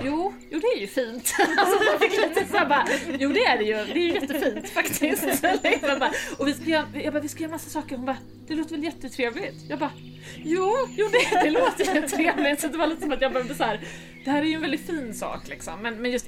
jo, 0.00 0.32
jo 0.50 0.60
det 0.60 0.66
är 0.66 0.80
ju 0.80 0.86
fint. 0.86 1.34
Alltså 1.58 1.84
man 1.90 1.98
fick 2.00 2.20
lite 2.20 2.46
så 2.46 2.66
bara, 2.66 2.86
jo 3.18 3.32
det 3.32 3.44
är 3.44 3.58
det 3.58 3.64
ju. 3.64 3.74
Det 3.74 3.92
är 3.92 3.96
ju 3.96 4.12
jättefint 4.12 4.70
faktiskt. 4.70 5.42
Bara, 6.00 6.12
och 6.38 6.48
vi 6.48 6.54
ska, 6.54 6.64
göra, 6.64 6.86
jag 7.04 7.12
bara, 7.12 7.20
vi 7.22 7.28
ska 7.28 7.42
göra 7.42 7.50
massa 7.52 7.70
saker. 7.70 7.96
Hon 7.96 8.06
bara, 8.06 8.16
det 8.46 8.54
låter 8.54 8.70
väl 8.70 8.84
jättetrevligt. 8.84 9.54
Jag 9.68 9.78
bara, 9.78 9.92
jo, 10.36 10.74
jo 10.90 11.08
det, 11.12 11.40
det 11.42 11.50
låter 11.50 11.94
ju 11.94 12.08
trevligt. 12.08 12.60
Så 12.60 12.68
det 12.68 12.78
var 12.78 12.86
lite 12.86 13.02
som 13.02 13.12
att 13.12 13.20
jag 13.20 13.32
behövde 13.32 13.54
så 13.54 13.64
här, 13.64 13.80
det 14.24 14.30
här 14.30 14.42
är 14.42 14.46
ju 14.46 14.54
en 14.54 14.60
väldigt 14.60 14.86
fin 14.86 15.14
sak 15.14 15.48
liksom. 15.48 15.82
Men, 15.82 16.02
men 16.02 16.10
just 16.10 16.26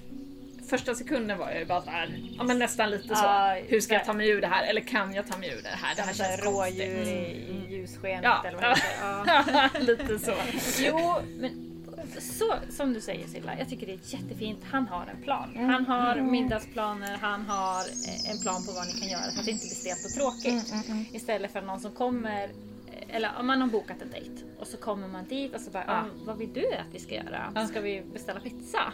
första 0.70 0.94
sekunden 0.94 1.38
var 1.38 1.50
jag 1.50 1.59
ju 1.59 1.66
bara 1.66 1.83
såhär, 1.83 2.20
ja 2.38 2.44
men 2.44 2.59
nästan 2.59 2.90
lite 2.90 3.16
så. 3.16 3.55
Hur 3.68 3.81
ska 3.81 3.94
jag 3.94 4.05
ta 4.05 4.12
mig 4.12 4.29
ur 4.29 4.40
det 4.40 4.46
här? 4.46 4.66
Eller 4.66 4.81
kan 4.81 5.14
jag 5.14 5.27
ta 5.27 5.38
mig 5.38 5.48
ur 5.59 5.62
det 5.62 5.68
här? 5.68 5.94
Det 5.96 6.03
här 6.03 6.12
så 6.12 6.22
här 6.22 6.31
känns 6.31 6.44
konstigt. 6.44 6.79
rådjur 6.87 7.09
i, 7.09 7.66
i 7.70 7.77
ljusskenet 7.77 8.24
Ja, 8.24 8.44
eller 8.48 8.59
vad 8.59 8.70
det 8.70 8.77
heter. 8.77 9.70
Ja. 9.74 9.81
lite 9.81 10.18
så. 10.18 10.35
Jo, 10.83 11.14
men 11.38 11.73
så 12.20 12.55
som 12.70 12.92
du 12.92 13.00
säger 13.00 13.27
Silla, 13.29 13.59
jag 13.59 13.68
tycker 13.68 13.87
det 13.87 13.92
är 13.92 14.00
jättefint. 14.14 14.59
Han 14.70 14.87
har 14.88 15.07
en 15.07 15.22
plan. 15.22 15.57
Han 15.57 15.87
har 15.87 16.16
middagsplaner, 16.31 17.16
han 17.20 17.42
har 17.46 17.81
eh, 17.81 18.31
en 18.31 18.38
plan 18.42 18.64
på 18.66 18.72
vad 18.72 18.87
ni 18.87 18.92
kan 18.92 19.09
göra 19.09 19.31
så 19.31 19.38
att 19.40 19.44
det 19.44 19.50
inte 19.50 19.66
blir 19.66 19.74
stelt 19.77 20.05
och 20.05 20.11
tråkigt. 20.11 20.74
Istället 21.12 21.53
för 21.53 21.62
någon 21.62 21.81
som 21.81 21.92
kommer 21.92 22.42
eh, 22.44 23.16
eller 23.16 23.31
om 23.40 23.46
man 23.46 23.61
har 23.61 23.68
bokat 23.68 24.03
en 24.03 24.11
dejt 24.11 24.42
och 24.61 24.66
så 24.66 24.77
kommer 24.77 25.09
man 25.09 25.24
dit 25.29 25.55
och 25.55 25.61
så 25.61 25.70
bara. 25.70 25.85
"Ah, 25.87 26.05
vad 26.27 26.38
vill 26.38 26.53
du 26.53 26.66
att 26.74 26.94
vi 26.94 26.98
ska 27.00 27.14
göra? 27.14 27.53
Ska 27.68 27.81
vi 27.81 28.03
beställa 28.12 28.40
pizza? 28.40 28.92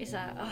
Är 0.00 0.06
så 0.06 0.16
här, 0.16 0.32
"Ah, 0.40 0.50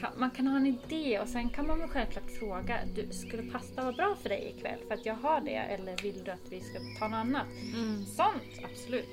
kan, 0.00 0.10
man 0.16 0.30
kan 0.30 0.46
ha 0.46 0.56
en 0.56 0.66
idé 0.66 1.18
och 1.20 1.28
sen 1.28 1.48
kan 1.50 1.66
man 1.66 1.78
väl 1.78 1.88
självklart 1.88 2.30
fråga, 2.38 2.78
du, 2.94 3.14
skulle 3.14 3.42
pasta 3.42 3.82
vara 3.82 3.92
bra 3.92 4.16
för 4.22 4.28
dig 4.28 4.54
ikväll? 4.56 4.78
För 4.88 4.94
att 4.94 5.06
jag 5.06 5.14
har 5.14 5.40
det 5.40 5.54
eller 5.56 6.02
vill 6.02 6.24
du 6.24 6.30
att 6.30 6.46
vi 6.50 6.60
ska 6.60 6.78
ta 6.98 7.08
något 7.08 7.16
annat? 7.16 7.46
Sånt, 8.16 8.70
absolut. 8.72 9.08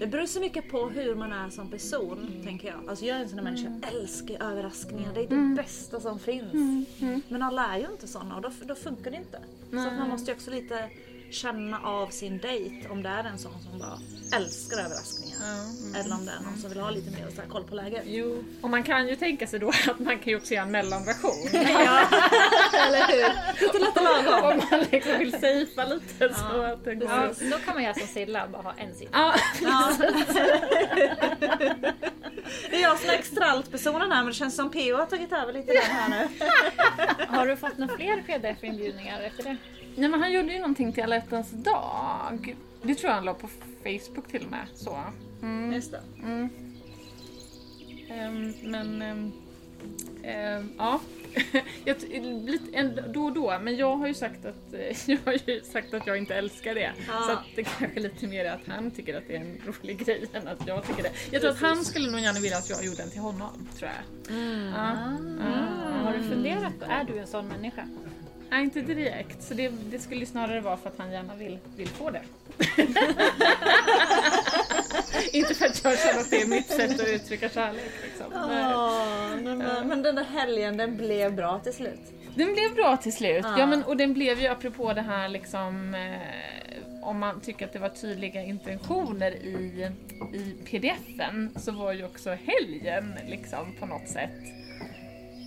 Det 0.00 0.06
beror 0.06 0.26
så 0.26 0.40
mycket 0.40 0.70
på 0.70 0.88
hur 0.88 1.14
man 1.14 1.32
är 1.32 1.50
som 1.50 1.70
person, 1.70 2.40
tänker 2.44 2.68
jag. 2.68 2.88
Alltså 2.88 3.04
jag 3.04 3.16
är 3.16 3.20
en 3.22 3.28
sån 3.28 3.36
där 3.36 3.44
människa, 3.44 3.80
jag 3.82 3.94
älskar 3.94 4.42
överraskningar. 4.42 5.10
Det 5.14 5.20
är 5.20 5.28
det 5.28 5.54
bästa 5.56 6.00
som 6.00 6.18
finns. 6.18 6.52
Men 7.28 7.42
alla 7.42 7.74
är 7.74 7.78
ju 7.78 7.86
inte 7.92 8.08
såna 8.08 8.36
och 8.36 8.42
då, 8.42 8.50
då 8.64 8.74
funkar 8.74 9.10
det 9.10 9.16
inte. 9.16 9.38
Så 9.70 9.88
att 9.88 9.98
man 9.98 10.08
måste 10.08 10.30
ju 10.30 10.34
också 10.36 10.50
lite 10.50 10.90
känna 11.34 11.80
av 11.80 12.08
sin 12.08 12.38
dejt 12.38 12.88
om 12.88 13.02
det 13.02 13.08
är 13.08 13.24
en 13.24 13.38
sån 13.38 13.52
som 13.70 13.78
bara 13.78 13.98
älskar 14.36 14.78
överraskningar. 14.78 15.38
Eller 16.00 16.14
om 16.14 16.26
det 16.26 16.32
är 16.32 16.40
någon 16.44 16.58
som 16.58 16.70
vill 16.70 16.80
ha 16.80 16.90
lite 16.90 17.10
mer 17.10 17.30
så 17.34 17.40
här, 17.40 17.48
koll 17.48 17.64
på 17.64 17.74
läget. 17.74 18.02
Jo. 18.06 18.44
Och 18.62 18.70
man 18.70 18.82
kan 18.82 19.08
ju 19.08 19.16
tänka 19.16 19.46
sig 19.46 19.60
då 19.60 19.68
att 19.88 19.98
man 19.98 20.18
kan 20.18 20.30
ju 20.30 20.36
också 20.36 20.54
göra 20.54 20.64
en 20.64 20.70
mellanversion. 20.70 21.30
Eller 21.52 23.06
hur? 23.06 23.62
Lite 23.66 23.78
lätt 23.78 23.94
lagom. 24.02 24.44
Om 24.50 24.62
man 24.70 24.80
liksom 24.90 25.18
vill 25.18 25.32
safea 25.32 25.84
lite 25.84 26.34
så 26.34 26.62
att 26.62 26.84
det 26.84 26.94
går. 26.94 27.10
Ja, 27.10 27.28
då 27.50 27.58
kan 27.58 27.74
man 27.74 27.82
göra 27.82 27.94
som 27.94 28.06
Silla 28.06 28.44
och 28.44 28.50
bara 28.50 28.62
ha 28.62 28.72
en 28.76 28.94
sida. 28.94 29.10
Ja, 29.12 29.34
Ja. 29.62 29.92
Det 32.70 32.76
är 32.76 32.82
jag 32.82 32.98
som 32.98 33.10
är 33.10 33.14
extra-allt-personen 33.14 34.12
här 34.12 34.16
men 34.18 34.26
det 34.26 34.32
känns 34.32 34.56
som 34.56 34.70
PO 34.70 34.96
har 34.96 35.06
tagit 35.06 35.32
över 35.32 35.52
lite 35.52 35.72
den 35.72 35.82
här 35.82 36.08
nu. 36.08 36.28
Har 37.28 37.46
du 37.46 37.56
fått 37.56 37.78
några 37.78 37.96
fler 37.96 38.22
pdf-inbjudningar 38.26 39.20
efter 39.22 39.42
det? 39.44 39.56
Nej 39.96 40.08
men 40.08 40.20
han 40.20 40.32
gjorde 40.32 40.52
ju 40.52 40.58
någonting 40.58 40.92
till 40.92 41.02
alla 41.02 41.16
hjärtans 41.16 41.50
dag. 41.50 42.56
Det 42.82 42.94
tror 42.94 43.08
jag 43.08 43.14
han 43.14 43.24
la 43.24 43.34
på 43.34 43.48
Facebook 43.82 44.28
till 44.28 44.44
och 44.44 44.50
med. 44.50 44.66
Så. 44.74 44.98
Mm. 45.42 45.72
Just 45.72 45.90
det. 45.90 46.00
Mm. 46.22 46.48
Ehm, 48.08 48.54
men 48.62 49.02
ehm, 49.02 49.32
ehm, 50.22 50.72
ja, 50.78 51.00
jag, 51.84 51.96
lite, 52.22 52.76
en, 52.76 53.00
då 53.12 53.24
och 53.24 53.32
då. 53.32 53.58
Men 53.62 53.76
jag 53.76 53.96
har 53.96 54.06
ju 54.06 54.14
sagt 54.14 54.44
att 54.44 54.74
jag 55.06 55.18
har 55.24 55.32
ju 55.46 55.60
sagt 55.60 55.94
att 55.94 56.06
jag 56.06 56.18
inte 56.18 56.34
älskar 56.34 56.74
det. 56.74 56.92
Ja. 57.08 57.22
Så 57.26 57.32
att 57.32 57.44
det 57.56 57.64
kanske 57.64 58.00
lite 58.00 58.26
mer 58.26 58.44
är 58.44 58.52
att 58.52 58.66
han 58.66 58.90
tycker 58.90 59.18
att 59.18 59.28
det 59.28 59.36
är 59.36 59.40
en 59.40 59.60
rolig 59.66 59.98
grej 60.06 60.26
än 60.32 60.48
att 60.48 60.66
jag 60.66 60.86
tycker 60.86 61.02
det. 61.02 61.12
Jag 61.30 61.40
tror 61.40 61.50
att 61.50 61.60
han 61.60 61.84
skulle 61.84 62.10
nog 62.10 62.20
gärna 62.20 62.40
vilja 62.40 62.58
att 62.58 62.70
jag 62.70 62.84
gjorde 62.84 62.96
den 62.96 63.10
till 63.10 63.20
honom. 63.20 63.68
Tror 63.78 63.90
jag. 63.90 64.36
Ja. 64.74 64.90
Ah, 65.40 66.04
har 66.04 66.16
du 66.18 66.28
funderat 66.28 66.78
på, 66.78 66.84
är 66.84 67.04
du 67.04 67.18
en 67.18 67.26
sån 67.26 67.48
människa? 67.48 67.88
Nej, 68.50 68.64
inte 68.64 68.80
direkt. 68.80 69.42
Så 69.42 69.54
det, 69.54 69.68
det 69.90 69.98
skulle 69.98 70.26
snarare 70.26 70.60
vara 70.60 70.76
för 70.76 70.88
att 70.88 70.98
han 70.98 71.12
gärna 71.12 71.34
vill, 71.34 71.58
vill 71.76 71.88
få 71.88 72.10
det. 72.10 72.22
inte 75.38 75.54
för 75.54 75.66
att 75.66 75.84
jag 75.84 75.98
känner 75.98 76.20
att 76.20 76.30
det 76.30 76.42
är 76.42 76.46
mitt 76.46 76.66
sätt 76.66 77.00
att 77.00 77.08
uttrycka 77.08 77.48
kärlek. 77.48 77.92
Liksom. 78.04 78.26
Åh, 78.34 79.36
nej, 79.42 79.56
men, 79.56 79.88
men 79.88 80.02
den 80.02 80.14
där 80.14 80.24
helgen 80.24 80.76
den 80.76 80.96
blev 80.96 81.34
bra 81.34 81.58
till 81.58 81.72
slut. 81.74 82.00
Den 82.34 82.52
blev 82.52 82.74
bra 82.74 82.96
till 82.96 83.12
slut. 83.12 83.44
Ja. 83.44 83.58
Ja. 83.58 83.66
men, 83.66 83.84
och 83.84 83.96
den 83.96 84.12
blev 84.14 84.40
ju 84.40 84.46
apropå 84.46 84.92
det 84.92 85.02
här 85.02 85.28
liksom 85.28 85.94
eh, 85.94 86.18
om 87.02 87.18
man 87.18 87.40
tycker 87.40 87.66
att 87.66 87.72
det 87.72 87.78
var 87.78 87.88
tydliga 87.88 88.42
intentioner 88.42 89.30
i, 89.30 89.90
i 90.32 90.54
pdfen 90.64 91.50
så 91.56 91.72
var 91.72 91.92
ju 91.92 92.04
också 92.04 92.30
helgen 92.30 93.14
liksom 93.26 93.74
på 93.80 93.86
något 93.86 94.08
sätt. 94.08 94.63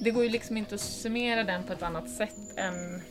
Det 0.01 0.12
går 0.12 0.23
ju 0.23 0.29
liksom 0.29 0.57
inte 0.57 0.75
att 0.75 0.81
summera 0.81 1.43
den 1.43 1.63
på 1.63 1.73
ett 1.73 1.83
annat 1.83 2.10
sätt 2.10 2.36
än, 2.57 3.01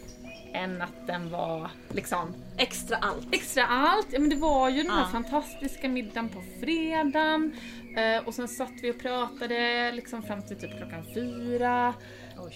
än 0.53 0.83
att 0.83 1.07
den 1.07 1.31
var 1.31 1.71
liksom 1.91 2.35
Extra 2.59 2.97
allt. 2.97 3.35
extra 3.35 3.67
allt. 3.67 4.07
Ja, 4.11 4.19
men 4.19 4.31
det 4.31 4.37
var 4.37 4.69
ju 4.69 4.83
den 4.83 4.91
här 4.93 5.01
Ja. 5.01 5.09
fantastiska 5.13 5.89
middagen 5.89 6.29
på 6.29 6.43
fredagen 6.61 7.53
eh, 7.97 8.27
och 8.29 8.35
sen 8.35 8.49
satt 8.49 8.73
vi 8.83 8.91
och 8.93 8.99
pratade 9.01 9.93
liksom 9.93 10.23
fram 10.23 10.43
till 10.43 10.57
typ 10.57 10.77
klockan 10.79 11.05
fyra. 11.15 11.95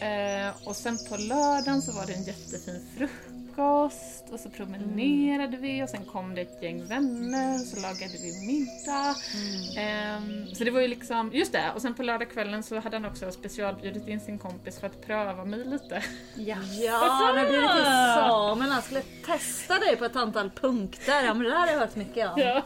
Eh, 0.00 0.68
och 0.68 0.76
sen 0.76 0.98
på 1.08 1.16
lördagen 1.16 1.82
så 1.82 1.92
var 1.92 2.06
det 2.06 2.12
en 2.12 2.22
jättefin 2.24 2.86
frukost 2.96 3.29
och 4.33 4.40
så 4.40 4.51
promenerade 4.51 5.57
vi 5.57 5.83
och 5.85 5.88
sen 5.88 6.05
kom 6.05 6.35
det 6.35 6.40
ett 6.40 6.62
gäng 6.62 6.87
vänner 6.87 7.55
och 7.55 7.66
så 7.66 7.81
lagade 7.81 8.12
vi 8.18 8.46
middag. 8.46 9.14
Ehm, 9.79 10.46
så 10.55 10.64
det 10.64 10.70
var 10.70 10.81
ju 10.81 10.88
liksom, 10.88 11.31
just 11.33 11.53
det, 11.53 11.70
och 11.75 11.83
sen 11.83 11.94
på 11.94 12.03
lördagskvällen 12.03 12.62
så 12.62 12.81
hade 12.81 12.96
han 12.96 13.05
också 13.05 13.33
specialbjudit 13.33 14.09
in 14.09 14.20
sin 14.20 14.38
kompis 14.38 14.81
för 14.81 14.87
att 14.87 15.07
pröva 15.07 15.44
mig 15.44 15.64
lite. 15.64 16.03
Ja. 16.35 16.57
Ja, 16.81 17.33
när 17.35 17.44
du 17.44 17.51
till 17.51 17.85
Samuel 17.85 18.70
han 18.70 18.83
skulle 18.83 19.03
testa 19.27 19.79
dig 19.79 19.96
på 19.96 20.05
ett 20.05 20.16
antal 20.16 20.51
punkter. 20.51 21.25
Ja 21.25 21.35
men 21.35 21.42
det 21.42 21.51
där 21.51 21.57
har 21.59 21.66
jag 21.66 21.79
hört 21.79 21.96
mycket 21.96 22.27
om. 22.27 22.40
Ja, 22.40 22.62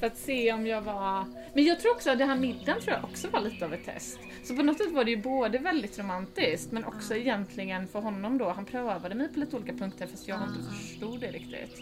för 0.00 0.06
att 0.06 0.18
se 0.18 0.52
om 0.52 0.66
jag 0.66 0.82
var... 0.82 1.24
Men 1.54 1.64
jag 1.64 1.80
tror 1.80 1.92
också 1.92 2.10
att 2.10 2.18
den 2.18 2.28
här 2.28 2.36
middagen 2.36 2.80
tror 2.82 2.96
jag 2.96 3.04
också 3.04 3.28
var 3.28 3.40
lite 3.40 3.64
av 3.64 3.74
ett 3.74 3.84
test. 3.84 4.18
Så 4.44 4.56
på 4.56 4.62
något 4.62 4.78
sätt 4.78 4.92
var 4.92 5.04
det 5.04 5.10
ju 5.10 5.22
både 5.22 5.58
väldigt 5.58 5.98
romantiskt 5.98 6.72
men 6.72 6.84
också 6.84 7.14
egentligen 7.14 7.88
för 7.88 8.00
honom 8.00 8.38
då, 8.38 8.48
han 8.48 8.64
prövade 8.64 9.14
mig 9.14 9.28
på 9.28 9.40
lite 9.40 9.56
olika 9.56 9.72
punkter 9.72 10.06
fast 10.06 10.28
jag 10.28 10.38
inte 10.42 10.70
förstod 10.70 11.20
det 11.20 11.30
riktigt. 11.30 11.80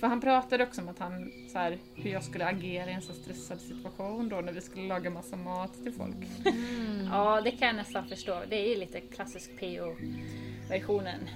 För 0.00 0.06
han 0.06 0.20
pratade 0.20 0.64
också 0.64 0.80
om 0.80 0.88
att 0.88 0.98
han, 0.98 1.32
så 1.52 1.58
här, 1.58 1.78
hur 1.94 2.10
jag 2.10 2.24
skulle 2.24 2.46
agera 2.46 2.90
i 2.90 2.92
en 2.92 3.02
så 3.02 3.12
stressad 3.12 3.60
situation 3.60 4.28
då 4.28 4.40
när 4.40 4.52
vi 4.52 4.60
skulle 4.60 4.88
laga 4.88 5.10
massa 5.10 5.36
mat 5.36 5.82
till 5.82 5.92
folk. 5.92 6.16
ja, 7.10 7.40
det 7.44 7.50
kan 7.50 7.66
jag 7.66 7.76
nästan 7.76 8.08
förstå. 8.08 8.42
Det 8.48 8.56
är 8.56 8.68
ju 8.68 8.76
lite 8.76 9.00
klassisk 9.00 9.56
PO-versionen. 10.68 11.28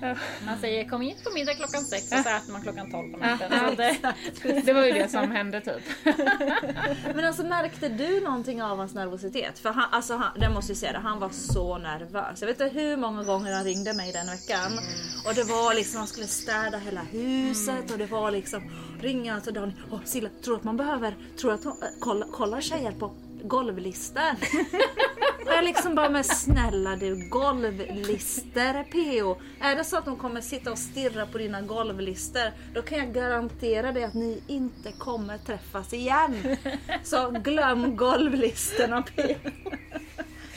Man 0.47 0.59
säger 0.61 0.89
kom 0.89 1.01
hit 1.01 1.25
på 1.25 1.31
middag 1.31 1.55
klockan 1.55 1.85
sex 1.85 2.13
och 2.13 2.19
så 2.19 2.29
äter 2.29 2.53
man 2.53 2.63
klockan 2.63 2.91
tolv 2.91 3.13
på 3.13 3.19
natten. 3.19 3.77
Det, 3.77 4.63
Det 4.67 4.73
var 4.73 4.85
ju 4.85 4.93
det 4.93 5.09
som 5.09 5.31
hände 5.31 5.61
typ. 5.61 5.83
Men 7.15 7.25
alltså 7.25 7.43
märkte 7.43 7.89
du 7.89 8.21
någonting 8.21 8.63
av 8.63 8.79
hans 8.79 8.95
nervositet? 8.95 9.59
För 9.59 9.71
han, 9.71 9.85
alltså 9.91 10.17
han, 10.17 10.41
det 10.41 10.49
måste 10.49 10.73
jag 10.73 10.79
säga 10.79 10.99
han 10.99 11.19
var 11.21 11.31
så 11.31 11.79
nervös. 11.79 12.41
Jag 12.41 12.47
vet 12.49 12.61
inte 12.61 12.81
hur 12.81 12.97
många 12.97 13.23
gånger 13.23 13.53
han 13.53 13.65
ringde 13.65 13.95
mig 13.95 14.13
den 14.13 14.27
veckan. 14.27 14.79
Och 15.27 15.35
det 15.35 15.45
var 15.45 15.75
liksom, 15.75 15.99
han 15.99 16.07
skulle 16.09 16.27
städa 16.27 16.79
hela 16.79 17.01
huset 17.01 17.91
och 17.91 17.99
det 17.99 18.07
var 18.07 18.31
liksom, 18.31 18.63
ringa 19.01 19.33
han 19.33 19.43
till 19.43 19.55
Daniel. 19.55 19.79
Åh 19.91 20.01
Silla, 20.05 20.29
tror 20.45 20.57
att 20.57 20.65
man 20.65 20.77
behöver, 20.77 21.17
tror 21.41 21.53
att 21.53 21.65
hon, 21.65 21.73
äh, 21.83 21.89
kolla, 22.01 22.27
kollar 22.33 22.61
tjejer 22.61 22.93
på 22.93 23.15
golvlistor? 23.43 24.23
Och 25.47 25.53
jag 25.53 25.65
liksom 25.65 25.95
bara, 25.95 26.09
men 26.11 26.25
snälla 26.25 26.97
du, 26.97 27.29
golvlister 27.29 28.85
PO. 28.85 29.41
Är 29.61 29.77
det 29.77 29.85
så 29.85 29.97
att 29.97 30.05
de 30.05 30.17
kommer 30.17 30.41
sitta 30.41 30.73
och 30.73 30.79
stirra 30.79 31.27
på 31.27 31.39
dina 31.39 31.63
golvlister, 31.63 32.53
då 32.75 32.83
kan 32.83 32.99
jag 32.99 33.13
garantera 33.15 33.93
dig 33.93 34.05
att 34.05 34.15
ni 34.15 34.43
inte 34.47 34.93
kommer 34.93 35.39
träffas 35.39 35.93
igen. 35.93 36.57
Så 37.05 37.31
glöm 37.31 37.97
golvlisterna 37.97 39.03
PO. 39.03 39.35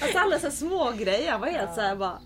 Alltså 0.02 0.18
alla 0.18 0.40
så 0.40 0.52
små 0.52 0.92
grejer 0.92 1.38
var 1.38 1.48
helt 1.48 1.76
såhär 1.76 1.96
bara, 1.96 2.20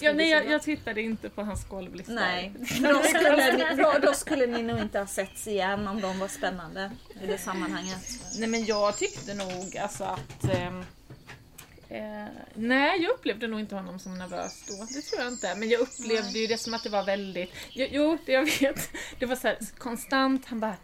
Ja, 0.00 0.12
nej, 0.12 0.30
jag, 0.30 0.50
jag 0.50 0.62
tittade 0.62 1.02
inte 1.02 1.28
på 1.28 1.42
hans 1.42 1.68
golvlista. 1.68 2.12
Nej, 2.12 2.52
då 2.80 3.02
skulle, 3.02 3.52
ni, 3.56 3.82
då, 3.82 3.94
då 4.02 4.12
skulle 4.12 4.46
ni 4.46 4.62
nog 4.62 4.78
inte 4.78 4.98
ha 4.98 5.06
setts 5.06 5.46
igen 5.46 5.88
om 5.88 6.00
de 6.00 6.18
var 6.18 6.28
spännande 6.28 6.90
i 7.22 7.26
det 7.26 7.38
sammanhanget. 7.38 7.98
Nej 8.38 8.48
men 8.48 8.64
jag 8.64 8.96
tyckte 8.96 9.34
nog 9.34 9.76
alltså 9.82 10.04
att... 10.04 10.44
ehm, 10.54 10.84
eh, 11.92 12.28
nej, 12.54 13.02
jag 13.02 13.10
upplevde 13.10 13.48
nog 13.48 13.60
inte 13.60 13.74
honom 13.74 13.98
som 13.98 14.18
nervös 14.18 14.64
då. 14.68 14.74
Det 14.94 15.02
tror 15.02 15.22
jag 15.22 15.32
inte. 15.32 15.54
Men 15.54 15.68
jag 15.68 15.80
upplevde 15.80 16.38
ju 16.38 16.46
det 16.46 16.58
som 16.58 16.74
att 16.74 16.82
det 16.82 16.90
var 16.90 17.04
väldigt... 17.04 17.50
Jo, 17.72 17.86
jo 17.90 18.18
det 18.26 18.32
jag 18.32 18.44
vet. 18.60 18.90
Det 19.18 19.26
var 19.26 19.36
så 19.36 19.48
här 19.48 19.58
konstant. 19.78 20.46
Han 20.46 20.60
bara... 20.60 20.76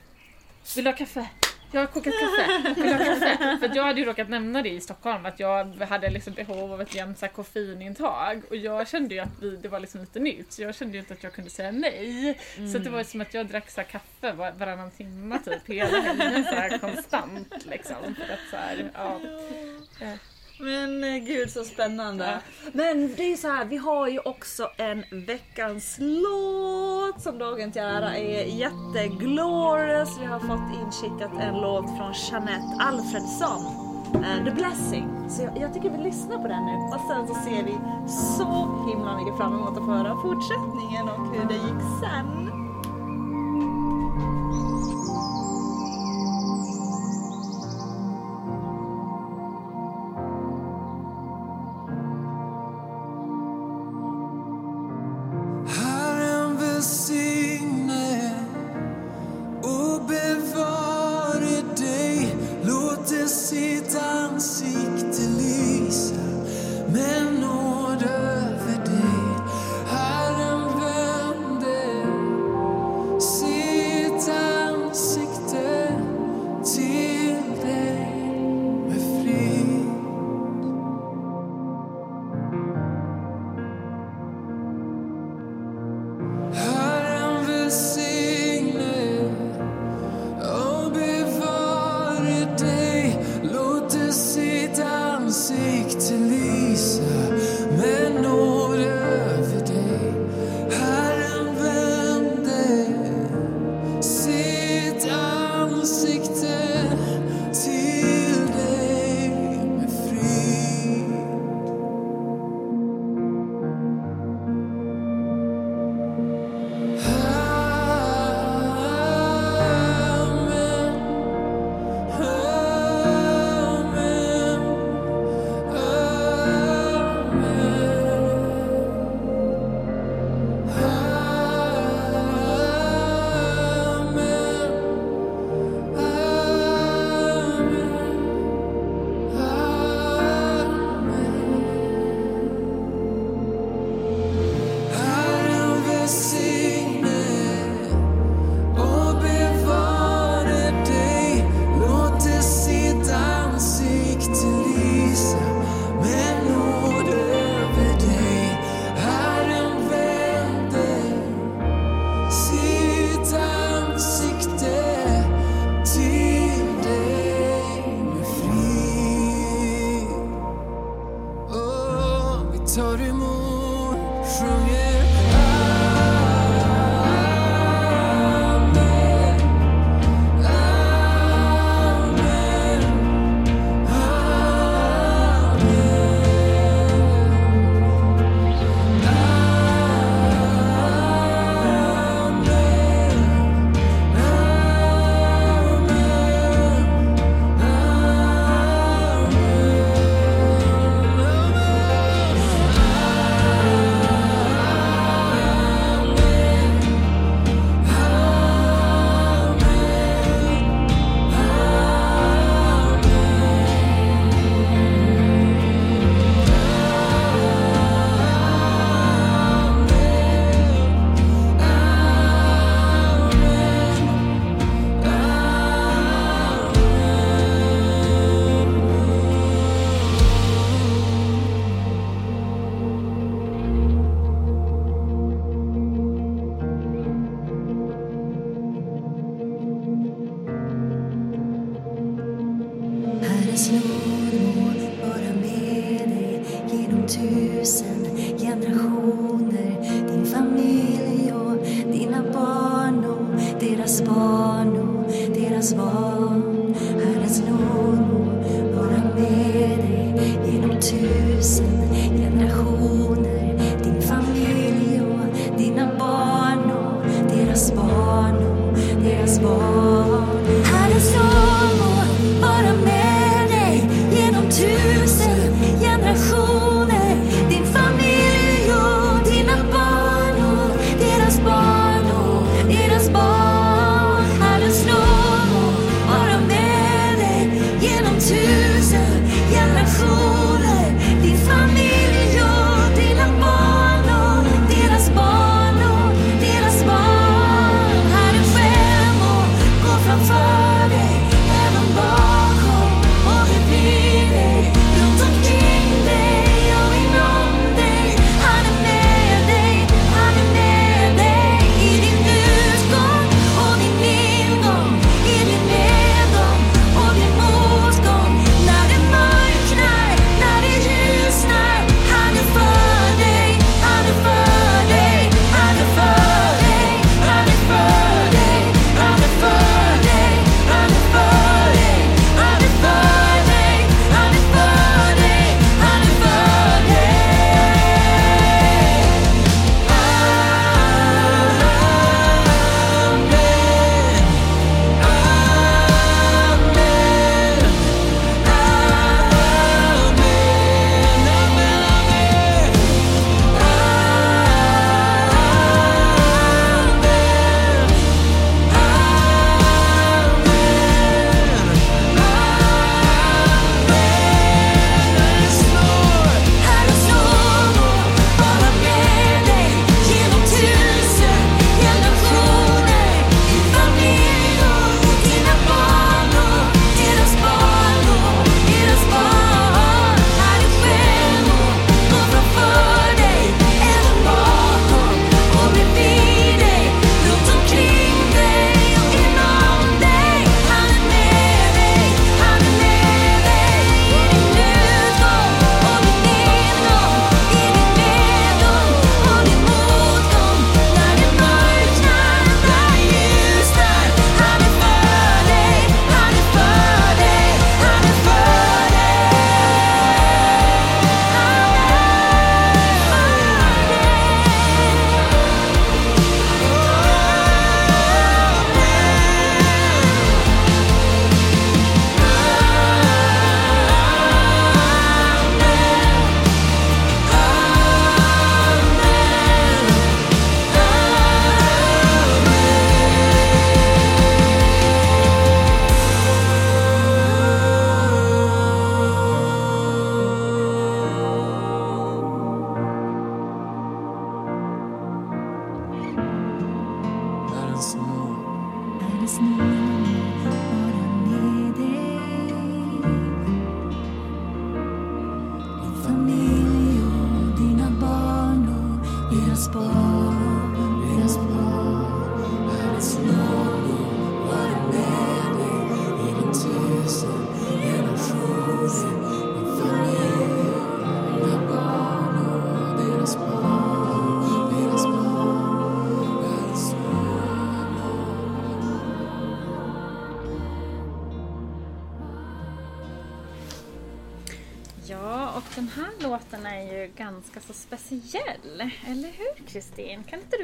Vill 0.76 0.84
du 0.84 0.90
ha 0.90 0.96
kaffe? 0.96 1.28
Jag 1.72 1.80
har 1.80 1.86
kokat 1.86 2.14
kaffe. 2.20 2.74
Vill 2.80 2.86
du 2.86 2.92
ha 2.92 3.04
kaffe? 3.04 3.58
För 3.60 3.76
jag 3.76 3.84
hade 3.84 4.00
ju 4.00 4.06
råkat 4.06 4.28
nämna 4.28 4.62
det 4.62 4.68
i 4.68 4.80
Stockholm 4.80 5.26
att 5.26 5.40
jag 5.40 5.64
hade 5.64 6.10
liksom 6.10 6.32
behov 6.32 6.72
av 6.72 6.82
ett 6.82 6.94
jämnt 6.94 7.32
koffeinintag 7.32 8.42
och 8.50 8.56
jag 8.56 8.88
kände 8.88 9.14
ju 9.14 9.20
att 9.20 9.42
vi, 9.42 9.56
det 9.56 9.68
var 9.68 9.80
liksom 9.80 10.00
lite 10.00 10.18
nytt 10.18 10.52
så 10.52 10.62
jag 10.62 10.74
kände 10.74 10.94
ju 10.94 11.00
inte 11.00 11.14
att 11.14 11.22
jag 11.22 11.32
kunde 11.32 11.50
säga 11.50 11.70
nej. 11.70 12.38
Så 12.72 12.78
det 12.78 12.90
var 12.90 12.98
ju 12.98 13.04
som 13.04 13.20
att 13.20 13.34
jag 13.34 13.46
drack 13.46 13.70
så 13.70 13.82
kaffe 13.82 14.32
var, 14.32 14.52
varannan 14.52 14.90
timme 14.90 15.38
typ 15.44 15.68
hela 15.68 16.00
helgen 16.00 16.44
så 16.44 16.78
konstant 16.78 17.66
liksom. 17.66 17.96
För 18.14 18.32
att 18.32 18.50
så 18.50 18.56
här, 18.56 18.90
ja. 18.94 19.20
Men 20.60 21.04
eh, 21.04 21.16
gud 21.24 21.50
så 21.50 21.64
spännande. 21.64 22.38
Men 22.72 23.14
det 23.16 23.22
är 23.24 23.28
ju 23.30 23.36
så 23.36 23.48
här, 23.48 23.64
vi 23.64 23.76
har 23.76 24.08
ju 24.08 24.18
också 24.18 24.70
en 24.76 25.04
veckans 25.10 25.96
låt 25.98 27.22
som 27.22 27.38
dagen 27.38 27.72
till 27.72 27.82
ära 27.82 28.16
är 28.16 28.44
jätteglorious. 28.44 30.18
Vi 30.20 30.26
har 30.26 30.40
fått 30.40 30.80
inskickat 30.80 31.32
en 31.40 31.54
låt 31.60 31.86
från 31.96 32.12
Jeanette 32.30 32.76
Alfredsson. 32.80 33.62
eh, 34.14 34.44
The 34.44 34.50
Blessing. 34.50 35.08
Så 35.28 35.42
jag, 35.42 35.58
jag 35.58 35.74
tycker 35.74 35.90
vi 35.90 35.98
lyssnar 35.98 36.38
på 36.38 36.48
den 36.48 36.64
nu 36.66 36.72
och 36.94 37.00
sen 37.10 37.26
så 37.28 37.34
ser 37.34 37.62
vi 37.64 37.74
så 38.08 38.84
himla 38.90 39.16
mycket 39.18 39.36
fram 39.36 39.52
emot 39.54 39.68
att 39.78 39.84
få 39.84 39.90
höra 39.92 40.16
fortsättningen 40.22 41.08
och 41.08 41.34
hur 41.36 41.48
det 41.48 41.54
gick 41.54 41.82
sen. 42.00 42.48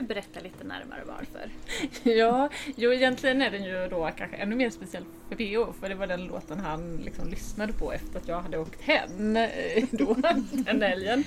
berätta 0.04 0.40
lite 0.40 0.64
närmare 0.64 1.02
varför? 1.06 1.50
Ja, 2.18 2.48
jo 2.76 2.92
egentligen 2.92 3.42
är 3.42 3.50
den 3.50 3.64
ju 3.64 3.88
då 3.88 4.10
kanske 4.16 4.36
ännu 4.36 4.56
mer 4.56 4.70
speciell 4.70 5.04
för 5.28 5.36
PO 5.36 5.72
för 5.72 5.88
det 5.88 5.94
var 5.94 6.06
den 6.06 6.24
låten 6.24 6.60
han 6.60 6.96
liksom 6.96 7.28
lyssnade 7.28 7.72
på 7.72 7.92
efter 7.92 8.18
att 8.18 8.28
jag 8.28 8.40
hade 8.40 8.58
åkt 8.58 8.82
hem 8.82 9.36
eh, 9.36 9.84
då, 9.90 10.16
den 10.50 10.82
helgen. 10.82 11.24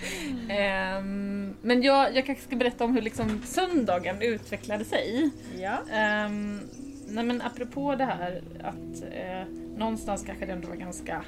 Ehm, 0.50 1.56
men 1.62 1.82
jag, 1.82 2.16
jag 2.16 2.26
kanske 2.26 2.44
ska 2.44 2.56
berätta 2.56 2.84
om 2.84 2.94
hur 2.94 3.02
liksom 3.02 3.42
söndagen 3.46 4.22
utvecklade 4.22 4.86
sig. 4.86 5.32
Ja. 5.60 5.78
Um, 6.26 6.62
nej 7.08 7.24
men 7.24 7.42
apropå 7.42 7.96
det 7.96 8.06
här 8.06 8.42
att 8.64 9.04
eh, 9.12 9.54
någonstans 9.78 10.24
kanske 10.26 10.46
det 10.46 10.52
ändå 10.52 10.68
var 10.68 10.76
ganska 10.76 11.24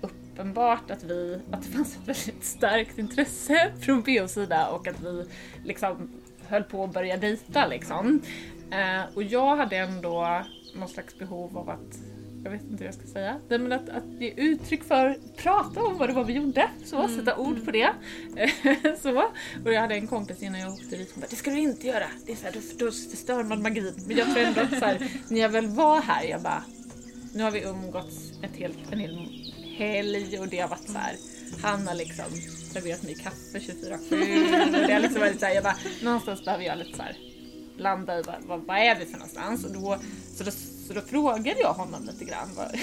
uppenbart 0.00 0.90
att, 0.90 1.04
vi, 1.04 1.40
att 1.50 1.62
det 1.62 1.68
fanns 1.68 1.96
ett 1.96 2.08
väldigt 2.08 2.44
starkt 2.44 2.98
intresse 2.98 3.72
från 3.80 4.02
POs 4.02 4.32
sida 4.32 4.68
och 4.68 4.88
att 4.88 5.00
vi 5.00 5.24
liksom 5.64 6.08
höll 6.48 6.62
på 6.62 6.84
att 6.84 6.92
börja 6.92 7.16
dejta 7.16 7.66
liksom. 7.66 8.22
Eh, 8.70 9.14
och 9.14 9.22
jag 9.22 9.56
hade 9.56 9.76
ändå 9.76 10.44
någon 10.74 10.88
slags 10.88 11.18
behov 11.18 11.58
av 11.58 11.70
att 11.70 11.98
jag 12.46 12.50
vet 12.50 12.62
inte 12.62 12.76
hur 12.76 12.84
jag 12.84 12.94
ska 12.94 13.06
säga. 13.06 13.40
Nej, 13.48 13.58
men 13.58 13.72
att, 13.72 13.88
att 13.88 14.04
ge 14.20 14.32
uttryck 14.36 14.84
för, 14.84 15.18
prata 15.36 15.82
om 15.82 15.98
vad 15.98 16.08
det 16.08 16.12
var 16.12 16.24
vi 16.24 16.32
gjorde. 16.32 16.70
Så, 16.84 17.08
sätta 17.08 17.36
ord 17.36 17.64
på 17.64 17.70
det. 17.70 17.90
så. 19.02 19.18
Och 19.64 19.72
jag 19.72 19.80
hade 19.80 19.94
en 19.94 20.06
kompis 20.06 20.42
innan 20.42 20.60
jag 20.60 20.72
åkte 20.72 20.96
dit 20.96 21.10
som 21.10 21.20
bara, 21.20 21.26
det 21.30 21.36
ska 21.36 21.50
du 21.50 21.58
inte 21.58 21.86
göra. 21.86 22.06
Det 22.26 22.32
är 22.32 22.36
så 22.36 22.44
här, 22.44 22.52
då, 22.52 22.84
då 22.84 22.92
förstör 22.92 23.42
man 23.42 23.62
magin. 23.62 23.94
Men 24.06 24.16
jag 24.16 24.26
tror 24.26 24.44
ändå 24.44 24.60
att 24.60 24.78
så 24.78 24.84
här, 24.84 25.10
när 25.28 25.40
jag 25.40 25.48
väl 25.48 25.66
var 25.66 26.00
här, 26.00 26.24
jag 26.24 26.42
bara, 26.42 26.64
nu 27.34 27.42
har 27.42 27.50
vi 27.50 27.62
umgåtts 27.62 28.32
ett 28.42 28.56
helt, 28.56 28.92
en 28.92 28.98
hel 28.98 29.28
helg 29.78 30.38
och 30.38 30.48
det 30.48 30.58
har 30.58 30.68
varit 30.68 30.88
så 30.88 30.98
här. 30.98 31.16
Han 31.62 31.86
har 31.86 31.94
liksom 31.94 32.24
serverat 32.72 33.02
mig 33.02 33.14
kaffe 33.14 33.58
24-7 33.58 34.66
och 34.66 34.86
det 34.86 34.92
har 34.92 35.00
liksom 35.00 35.20
varit 35.20 35.40
så 35.40 35.46
här, 35.46 35.54
jag 35.54 35.64
bara, 35.64 35.76
någonstans 36.02 36.44
behöver 36.44 36.64
jag 36.64 36.78
lite 36.78 36.96
så 36.96 37.02
här 37.02 37.16
landa 37.78 38.18
i 38.18 38.22
vad, 38.22 38.34
vad, 38.46 38.60
vad 38.60 38.76
är 38.76 38.98
vi 38.98 39.06
för 39.06 39.12
någonstans 39.12 39.64
och 39.64 39.72
då, 39.72 39.98
så 40.36 40.44
då, 40.44 40.50
så 40.86 40.92
då 40.92 41.00
frågade 41.00 41.60
jag 41.60 41.72
honom 41.72 42.04
lite 42.04 42.24
grann. 42.24 42.48
Vad, 42.56 42.78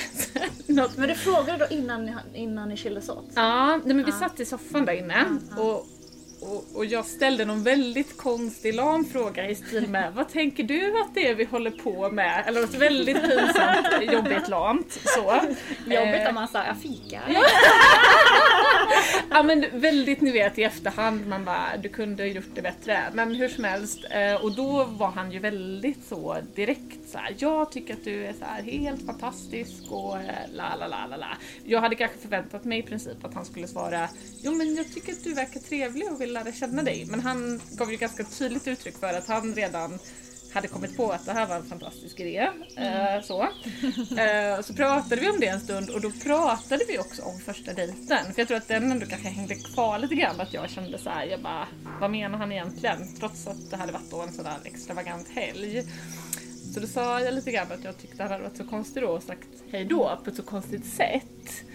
något, 0.75 0.97
Men 0.97 1.09
du 1.09 1.15
frågade 1.15 1.57
då 1.57 1.75
innan 1.75 2.05
ni, 2.05 2.15
innan 2.33 2.69
ni 2.69 2.77
skildes 2.77 3.09
åt? 3.09 3.25
Ja, 3.35 3.77
nej 3.85 3.95
men 3.95 4.05
vi 4.05 4.11
satt 4.11 4.39
i 4.39 4.45
soffan 4.45 4.85
där 4.85 4.93
inne 4.93 5.25
och, 5.57 5.87
och, 6.51 6.65
och 6.73 6.85
jag 6.85 7.05
ställde 7.05 7.45
någon 7.45 7.63
väldigt 7.63 8.17
konstig 8.17 8.73
lam 8.73 9.05
fråga 9.05 9.49
i 9.49 9.55
stil 9.55 9.87
med 9.87 10.13
Vad 10.13 10.29
tänker 10.29 10.63
du 10.63 11.01
att 11.01 11.15
det 11.15 11.27
är 11.27 11.35
vi 11.35 11.43
håller 11.43 11.71
på 11.71 12.11
med? 12.11 12.43
Eller 12.47 12.61
något 12.61 12.75
väldigt 12.75 13.21
pinsamt, 13.21 14.11
jobbigt 14.13 14.47
lamt. 14.47 14.99
Så. 15.05 15.41
Jobbigt 15.85 16.21
Eh, 16.21 16.29
om 16.29 16.35
man 16.35 16.47
sa 16.47 16.65
jag 16.65 16.77
fikar. 16.77 17.21
Ja 19.29 19.43
men 19.43 19.65
väldigt 19.73 20.21
ni 20.21 20.31
vet 20.31 20.57
i 20.57 20.63
efterhand 20.63 21.27
man 21.27 21.45
bara 21.45 21.77
du 21.77 21.89
kunde 21.89 22.27
gjort 22.27 22.55
det 22.55 22.61
bättre. 22.61 23.03
Men 23.13 23.35
hur 23.35 23.49
som 23.49 23.63
helst 23.63 23.99
eh, 24.09 24.43
och 24.43 24.55
då 24.55 24.83
var 24.83 25.11
han 25.11 25.31
ju 25.31 25.39
väldigt 25.39 26.07
så 26.09 26.37
direkt 26.55 27.09
så 27.11 27.17
här. 27.17 27.35
Jag 27.37 27.71
tycker 27.71 27.93
att 27.93 28.03
du 28.03 28.25
är 28.25 28.33
så 28.33 28.45
här 28.45 28.63
helt 28.63 29.05
fantastisk 29.05 29.91
och 29.91 30.17
eh, 30.17 30.23
la 30.53 30.75
la 30.75 30.87
la 30.87 31.07
la 31.07 31.17
la. 31.17 31.37
Jag 31.63 31.81
hade 31.81 31.95
kanske 31.95 32.17
förväntat 32.17 32.63
mig 32.63 32.79
i 32.79 32.83
princip 32.83 33.25
att 33.25 33.33
han 33.33 33.45
skulle 33.45 33.67
svara 33.67 34.09
Jo 34.41 34.51
men 34.51 34.75
jag 34.75 34.93
tycker 34.93 35.11
att 35.11 35.23
du 35.23 35.33
verkar 35.33 35.59
trevlig 35.59 36.11
och 36.11 36.21
vill 36.21 36.32
lära 36.33 36.51
känna 36.51 36.83
dig. 36.83 37.05
Men 37.09 37.19
han 37.19 37.61
gav 37.71 37.91
ju 37.91 37.97
ganska 37.97 38.23
tydligt 38.23 38.67
uttryck 38.67 38.97
för 38.97 39.13
att 39.13 39.27
han 39.27 39.53
redan 39.55 39.99
hade 40.53 40.67
kommit 40.67 40.97
på 40.97 41.11
att 41.11 41.25
det 41.25 41.31
här 41.31 41.47
var 41.47 41.55
en 41.55 41.65
fantastisk 41.65 42.19
idé. 42.19 42.49
Eh, 42.77 43.21
så. 43.23 43.41
Eh, 44.17 44.61
så 44.61 44.73
pratade 44.73 45.21
vi 45.21 45.29
om 45.29 45.39
det 45.39 45.47
en 45.47 45.59
stund 45.59 45.89
och 45.89 46.01
då 46.01 46.11
pratade 46.11 46.85
vi 46.87 46.99
också 46.99 47.21
om 47.21 47.39
första 47.39 47.73
dejten. 47.73 48.33
För 48.33 48.41
jag 48.41 48.47
tror 48.47 48.57
att 48.57 48.67
den 48.67 48.91
ändå 48.91 49.05
kanske 49.05 49.27
hängde 49.27 49.55
kvar 49.55 49.99
lite 49.99 50.15
grann 50.15 50.41
att 50.41 50.53
jag 50.53 50.69
kände 50.69 50.97
så 50.97 51.09
här, 51.09 51.25
jag 51.25 51.41
bara, 51.41 51.67
vad 51.99 52.11
menar 52.11 52.37
han 52.37 52.51
egentligen? 52.51 53.15
Trots 53.19 53.47
att 53.47 53.69
det 53.69 53.77
hade 53.77 53.91
varit 53.91 54.11
då 54.11 54.21
en 54.21 54.33
sådär 54.33 54.57
extravagant 54.63 55.27
helg. 55.29 55.83
Så 56.73 56.79
då 56.79 56.87
sa 56.87 57.19
jag 57.21 57.33
lite 57.33 57.51
grann 57.51 57.71
att 57.71 57.83
jag 57.83 57.97
tyckte 57.97 58.23
han 58.23 58.31
hade 58.31 58.43
varit 58.43 58.57
så 58.57 58.63
konstig 58.63 59.03
då 59.03 59.09
och 59.09 59.23
sagt 59.23 59.47
hej 59.71 59.85
då 59.85 60.19
på 60.23 60.29
ett 60.29 60.35
så 60.35 60.43
konstigt 60.43 60.85
sätt. 60.85 61.65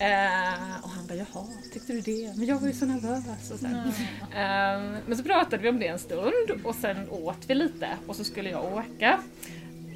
Eh, 0.00 0.84
och 0.84 0.90
han 0.90 1.06
bara 1.06 1.14
jaha, 1.14 1.46
tyckte 1.72 1.92
du 1.92 2.00
det? 2.00 2.32
Men 2.36 2.46
jag 2.46 2.58
var 2.58 2.68
ju 2.68 2.74
så 2.74 2.86
nervös. 2.86 3.50
Och 3.50 3.58
sen. 3.58 3.74
Eh, 4.20 5.00
men 5.06 5.16
så 5.16 5.22
pratade 5.22 5.62
vi 5.62 5.68
om 5.68 5.78
det 5.78 5.86
en 5.86 5.98
stund 5.98 6.50
och 6.64 6.74
sen 6.74 7.10
åt 7.10 7.38
vi 7.46 7.54
lite 7.54 7.88
och 8.06 8.16
så 8.16 8.24
skulle 8.24 8.50
jag 8.50 8.64
åka. 8.64 9.20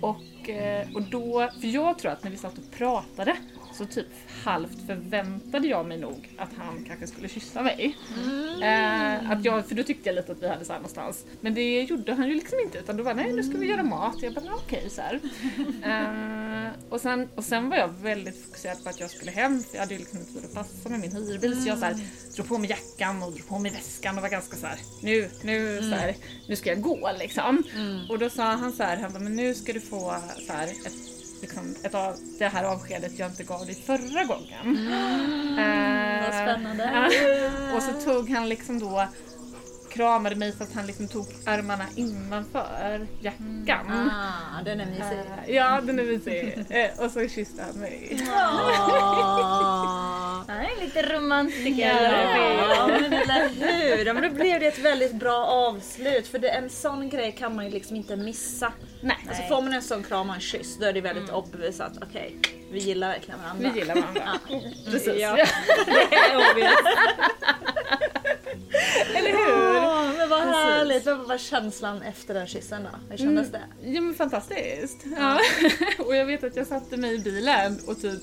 Och, 0.03 0.51
eh, 0.51 0.87
och 0.95 1.03
då, 1.03 1.51
för 1.61 1.67
jag 1.67 1.99
tror 1.99 2.13
att 2.13 2.25
när 2.25 2.31
vi 2.31 2.37
satt 2.37 2.59
och 2.59 2.71
pratade 2.71 3.37
så 3.75 3.87
typ 3.87 4.07
halvt 4.45 4.87
förväntade 4.87 5.69
jag 5.69 5.87
mig 5.87 5.99
nog 5.99 6.35
att 6.39 6.51
han 6.59 6.85
kanske 6.85 7.07
skulle 7.07 7.29
kyssa 7.29 7.63
mig. 7.63 7.97
Eh, 8.63 9.31
att 9.31 9.45
jag, 9.45 9.67
för 9.67 9.75
då 9.75 9.83
tyckte 9.83 10.09
jag 10.09 10.17
lite 10.17 10.33
att 10.33 10.43
vi 10.43 10.49
hade 10.49 10.65
så 10.65 10.73
här 10.73 10.79
någonstans. 10.81 11.25
Men 11.41 11.55
det 11.55 11.83
gjorde 11.83 12.15
han 12.15 12.29
ju 12.29 12.35
liksom 12.35 12.59
inte 12.65 12.79
utan 12.79 12.97
då 12.97 13.03
var 13.03 13.15
nej 13.15 13.33
nu 13.33 13.43
ska 13.43 13.59
vi 13.59 13.67
göra 13.67 13.83
mat. 13.83 14.23
Jag 14.23 14.35
bara 14.35 14.55
okej 14.55 14.91
så 14.91 15.01
här. 15.01 15.21
Eh, 15.85 16.71
och, 16.89 17.01
sen, 17.01 17.29
och 17.35 17.45
sen 17.45 17.69
var 17.69 17.77
jag 17.77 17.89
väldigt 17.89 18.45
fokuserad 18.45 18.85
på 18.85 18.89
att 18.91 19.01
jag 19.01 19.11
skulle 19.11 19.31
hem 19.31 19.63
för 19.63 19.75
jag 19.75 19.81
hade 19.81 19.95
ju 19.95 20.01
liksom 20.01 20.19
inte 20.19 20.33
tid 20.33 20.45
att 20.45 20.55
passa 20.55 20.89
med 20.89 21.01
min 21.01 21.13
hyrbil 21.13 21.63
så 21.63 21.69
jag 21.69 21.79
så 21.79 21.85
här, 21.85 21.97
drog 22.37 22.49
på 22.49 22.59
mig 22.59 22.71
jackan 22.71 23.23
och 23.23 23.33
drog 23.33 23.49
på 23.49 23.59
mig 23.59 23.71
väskan 23.73 24.17
och 24.17 24.23
var 24.23 24.29
ganska 24.29 24.57
så 24.57 24.67
här 24.67 24.79
nu, 25.03 25.31
nu, 25.43 25.79
så 25.79 25.97
här, 25.97 26.15
nu 26.49 26.57
ska 26.57 26.71
jag 26.71 26.81
gå 26.81 27.11
liksom. 27.19 27.63
Och 28.09 28.19
då 28.19 28.31
sa 28.31 28.45
han 28.45 28.73
så 28.73 28.83
här, 28.83 28.97
han 28.97 29.13
bara, 29.13 29.23
men 29.23 29.37
nu 29.37 29.55
ska 29.55 29.73
du 29.73 29.81
få 29.81 30.15
så 30.47 30.53
här, 30.53 30.67
ett 30.69 31.14
liksom, 31.45 31.75
ett 31.83 31.95
av 31.95 32.17
det 32.39 32.49
här 32.49 32.65
avskedet 32.65 33.19
jag 33.19 33.31
inte 33.31 33.45
gav 33.45 33.67
dig 33.67 33.75
förra 33.75 34.25
gången. 34.25 34.89
Eh, 35.59 36.25
vad 36.25 36.35
spännande. 36.35 37.11
Och 37.77 37.83
så 37.83 37.93
tog 37.93 38.31
han 38.31 38.49
liksom 38.49 38.79
då 38.79 39.09
kramade 39.91 40.37
mig 40.37 40.53
så 40.53 40.63
att 40.63 40.75
han 40.75 40.87
liksom 40.87 41.09
tog 41.09 41.27
armarna 41.47 41.85
innanför 41.95 43.07
jackan. 43.21 44.11
Ah, 44.11 44.63
den 44.65 44.81
är 44.81 44.87
mysig. 44.87 45.19
Eh, 45.47 45.55
ja, 45.55 45.81
den 45.81 45.99
är 45.99 46.05
mysig. 46.05 46.65
Eh, 46.71 47.05
och 47.05 47.11
så 47.11 47.29
kysste 47.29 47.63
han 47.63 47.81
mig. 47.81 48.21
Ah. 48.35 49.84
Lite 50.85 51.03
romantiker. 51.17 52.13
Ja, 52.69 52.87
men 52.87 53.13
eller 53.13 53.49
hur? 53.49 54.07
Ja, 54.07 54.13
men 54.13 54.23
då 54.23 54.31
blev 54.31 54.61
det 54.61 54.67
ett 54.67 54.79
väldigt 54.79 55.13
bra 55.13 55.47
avslut 55.47 56.27
för 56.27 56.39
det, 56.39 56.49
en 56.49 56.71
sån 56.71 57.09
grej 57.09 57.33
kan 57.33 57.57
man 57.57 57.65
ju 57.65 57.71
liksom 57.71 57.97
inte 57.97 58.17
missa. 58.17 58.73
Nej, 59.01 59.17
Alltså 59.29 59.43
får 59.43 59.63
man 59.63 59.73
en 59.73 59.83
sån 59.83 60.03
kram 60.03 60.29
och 60.29 60.35
en 60.35 60.41
kyss 60.41 60.79
då 60.79 60.87
är 60.87 60.93
det 60.93 61.01
väldigt 61.01 61.31
obvious 61.31 61.81
att 61.81 62.03
okej, 62.03 62.37
vi 62.73 62.79
gillar 62.79 63.09
verkligen 63.09 63.41
varandra. 63.43 63.71
vi 63.75 63.81
gillar 63.81 63.95
varandra. 63.95 64.39
Precis. 64.91 65.21
Ja. 65.21 65.39
Ja. 65.39 65.47
Det 65.87 66.17
är 66.17 66.37
obvious. 66.53 66.75
Eller 69.15 69.31
hur? 69.31 69.77
Åh, 69.77 70.13
men 70.19 70.29
vad 70.29 70.43
Precis. 70.43 70.55
härligt. 70.57 71.07
Vad 71.07 71.19
var 71.19 71.39
känslan 71.39 72.03
efter 72.03 72.35
den 72.35 72.47
kyssen 72.47 72.83
då? 72.83 72.89
Hur 73.11 73.17
kändes 73.17 73.53
det? 73.53 73.61
Ja 73.85 74.01
men 74.01 74.15
fantastiskt. 74.15 75.05
Ja. 75.19 75.39
och 76.05 76.17
jag 76.17 76.27
vet 76.27 76.45
att 76.45 76.57
jag 76.57 76.67
satte 76.67 76.97
mig 76.97 77.15
i 77.15 77.19
bilen 77.19 77.81
och 77.87 78.01
typ 78.01 78.23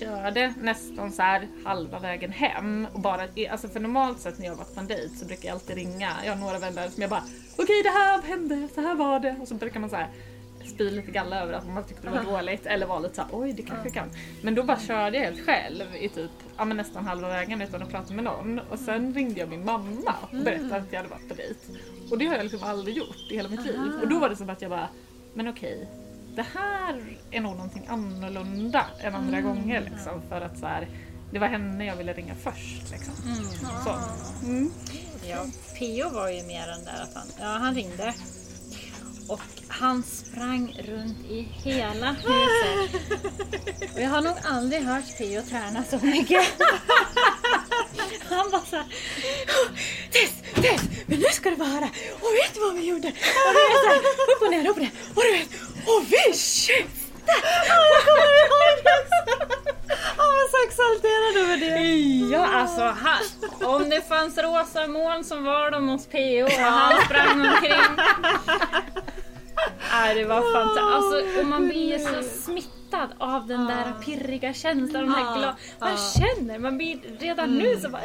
körde 0.00 0.54
nästan 0.60 1.12
så 1.12 1.22
här 1.22 1.48
halva 1.64 1.98
vägen 1.98 2.32
hem 2.32 2.86
och 2.92 3.00
bara, 3.00 3.22
alltså 3.50 3.68
för 3.68 3.80
normalt 3.80 4.20
sett 4.20 4.38
när 4.38 4.46
jag 4.46 4.52
har 4.52 4.58
varit 4.58 4.74
på 4.74 4.80
en 4.80 4.86
dejt 4.86 5.16
så 5.16 5.26
brukar 5.26 5.48
jag 5.48 5.54
alltid 5.54 5.76
ringa, 5.76 6.10
jag 6.24 6.32
har 6.32 6.40
några 6.40 6.58
vänner 6.58 6.88
som 6.88 7.00
jag 7.00 7.10
bara 7.10 7.24
okej 7.58 7.82
det 7.82 7.90
här 7.90 8.22
hände, 8.22 8.68
så 8.74 8.80
här 8.80 8.94
var 8.94 9.20
det. 9.20 9.36
Och 9.40 9.48
så 9.48 9.54
brukar 9.54 9.80
man 9.80 9.90
så 9.90 9.96
här 9.96 10.08
spy 10.74 10.90
lite 10.90 11.10
galla 11.10 11.40
över 11.42 11.52
att 11.52 11.68
man 11.68 11.84
tyckte 11.84 12.06
det 12.06 12.10
var 12.10 12.32
dåligt 12.32 12.66
eller 12.66 12.86
var 12.86 13.00
lite 13.00 13.14
såhär 13.14 13.30
oj 13.32 13.52
det 13.52 13.62
kanske 13.62 13.90
kan. 13.90 14.08
Men 14.42 14.54
då 14.54 14.62
bara 14.62 14.78
körde 14.80 15.16
jag 15.16 15.24
helt 15.24 15.46
själv 15.46 15.96
i 16.00 16.08
typ 16.08 16.30
ja, 16.56 16.64
men 16.64 16.76
nästan 16.76 17.06
halva 17.06 17.28
vägen 17.28 17.62
utan 17.62 17.82
att 17.82 17.90
prata 17.90 18.14
med 18.14 18.24
någon. 18.24 18.58
Och 18.58 18.78
sen 18.78 19.14
ringde 19.14 19.40
jag 19.40 19.48
min 19.48 19.64
mamma 19.64 20.14
och 20.22 20.36
berättade 20.44 20.76
att 20.76 20.92
jag 20.92 20.98
hade 20.98 21.10
varit 21.10 21.28
på 21.28 21.34
dejt. 21.34 21.60
Och 22.10 22.18
det 22.18 22.26
har 22.26 22.34
jag 22.34 22.42
liksom 22.44 22.62
aldrig 22.62 22.96
gjort 22.96 23.30
i 23.30 23.36
hela 23.36 23.48
mitt 23.48 23.66
liv. 23.66 23.80
Och 24.02 24.08
då 24.08 24.18
var 24.18 24.28
det 24.28 24.36
som 24.36 24.50
att 24.50 24.62
jag 24.62 24.70
bara 24.70 24.88
men 25.34 25.48
okej 25.48 25.88
det 26.34 26.46
här 26.54 27.02
är 27.30 27.40
nog 27.40 27.56
någonting 27.56 27.86
annorlunda 27.88 28.86
än 29.00 29.14
andra 29.14 29.40
gånger 29.40 29.80
liksom 29.80 30.22
för 30.28 30.40
att 30.40 30.58
så 30.58 30.66
här, 30.66 30.88
det 31.32 31.38
var 31.38 31.46
henne 31.46 31.84
jag 31.84 31.96
ville 31.96 32.12
ringa 32.12 32.34
först 32.34 32.90
liksom. 32.90 33.14
Så. 33.84 33.98
Mm. 34.46 34.72
Ja, 35.28 35.46
Pio 35.78 36.10
var 36.10 36.28
ju 36.28 36.42
mer 36.42 36.66
den 36.66 36.84
där 36.84 37.02
att 37.02 37.14
han, 37.14 37.26
ja, 37.40 37.46
han 37.46 37.74
ringde. 37.74 38.14
Och 39.28 39.40
han 39.68 40.02
sprang 40.02 40.76
runt 40.84 41.18
i 41.30 41.42
hela 41.42 42.12
huset. 42.12 43.10
Och 43.94 44.00
jag 44.00 44.10
har 44.10 44.20
nog 44.22 44.34
aldrig 44.44 44.82
hört 44.82 45.18
Pio 45.18 45.42
träna 45.42 45.84
så 45.84 45.98
mycket. 45.98 46.44
Han 48.28 48.50
var 48.50 48.60
såhär 48.70 48.84
Tess, 50.10 50.32
Tess, 50.54 50.82
men 51.06 51.18
nu 51.18 51.24
ska 51.32 51.50
du 51.50 51.56
få 51.56 51.64
höra. 51.64 51.88
Och 52.20 52.32
vet 52.34 52.54
du 52.54 52.60
vad 52.60 52.74
vi 52.74 52.86
gjorde? 52.86 53.08
Och 53.08 53.52
du 53.54 53.92
vet 53.92 54.04
upp 54.36 54.42
och 54.42 54.50
ner, 54.50 54.68
upp 54.70 54.76
och 54.76 54.82
ner. 54.82 54.90
Och 55.14 55.22
du 55.22 55.32
vet, 55.32 55.48
och 55.86 56.04
vi 56.06 56.36
kysste! 56.36 57.00
Han 60.16 60.28
var 60.28 60.50
så 60.50 60.56
exalterad 60.66 61.36
över 61.44 61.56
det. 61.56 62.34
Ja, 62.34 62.46
alltså 62.46 62.80
han, 62.80 63.18
om 63.74 63.90
det 63.90 64.08
fanns 64.08 64.38
rosa 64.38 64.86
moln 64.86 65.24
som 65.24 65.44
var 65.44 65.70
de 65.70 65.88
hos 65.88 66.06
PO 66.06 66.44
och 66.44 66.50
han 66.50 67.04
sprang 67.04 67.40
omkring. 67.40 67.96
Ja, 69.92 70.14
det 70.14 70.24
var 70.24 70.52
fantastiskt. 70.52 71.26
Alltså, 71.26 71.40
och 71.40 71.46
man 71.46 71.68
blir 71.68 71.98
så 71.98 72.22
smittad 72.22 73.10
av 73.18 73.46
den 73.46 73.66
där 73.66 73.92
pirriga 74.04 74.54
känslan. 74.54 75.08
Man 75.08 75.56
ja. 75.80 75.96
känner, 76.18 76.58
man 76.58 76.76
blir 76.76 76.98
redan 77.20 77.58
nu 77.58 77.80
så 77.80 77.88
bara... 77.88 78.02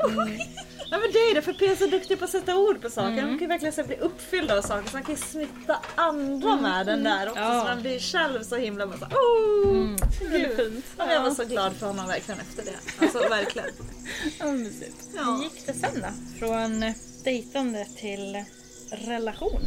Ja 0.91 0.97
men 0.97 1.11
det 1.11 1.19
är 1.19 1.35
det, 1.35 1.41
för 1.41 1.53
P 1.53 1.65
är 1.65 1.75
så 1.75 1.85
duktig 1.87 2.19
på 2.19 2.25
att 2.25 2.31
sätta 2.31 2.55
ord 2.57 2.81
på 2.81 2.89
saker. 2.89 3.09
Man 3.21 3.29
kan 3.29 3.39
ju 3.39 3.47
verkligen 3.47 3.73
så 3.73 3.83
bli 3.83 3.95
uppfylld 3.95 4.51
av 4.51 4.61
saker 4.61 4.89
så 4.89 4.95
man 4.95 5.03
kan 5.03 5.15
ju 5.15 5.21
smitta 5.21 5.79
andra 5.95 6.55
med 6.55 6.85
den 6.85 7.03
där 7.03 7.27
också. 7.29 7.39
Ja. 7.41 7.59
Så 7.61 7.67
man 7.67 7.81
blir 7.81 7.99
själv 7.99 8.43
så 8.43 8.55
himla 8.55 8.87
bara 8.87 8.97
så, 8.99 9.05
oh, 9.05 9.95
är 10.33 10.37
gud. 10.39 10.57
fint. 10.57 10.85
Ja, 10.97 11.13
Jag 11.13 11.21
var 11.23 11.31
så 11.31 11.43
glad 11.45 11.73
för 11.73 11.87
honom 11.87 12.07
verkligen 12.07 12.39
efter 12.39 12.65
det. 12.65 13.05
Alltså 13.05 13.19
verkligen. 13.29 13.69
Ja, 14.39 14.45
mysigt. 14.51 15.09
Hur 15.13 15.43
gick 15.43 15.65
det 15.65 15.73
sen 15.73 16.01
då? 16.01 16.07
Från 16.47 16.93
dejtande 17.23 17.85
till 17.97 18.43
relation? 18.91 19.61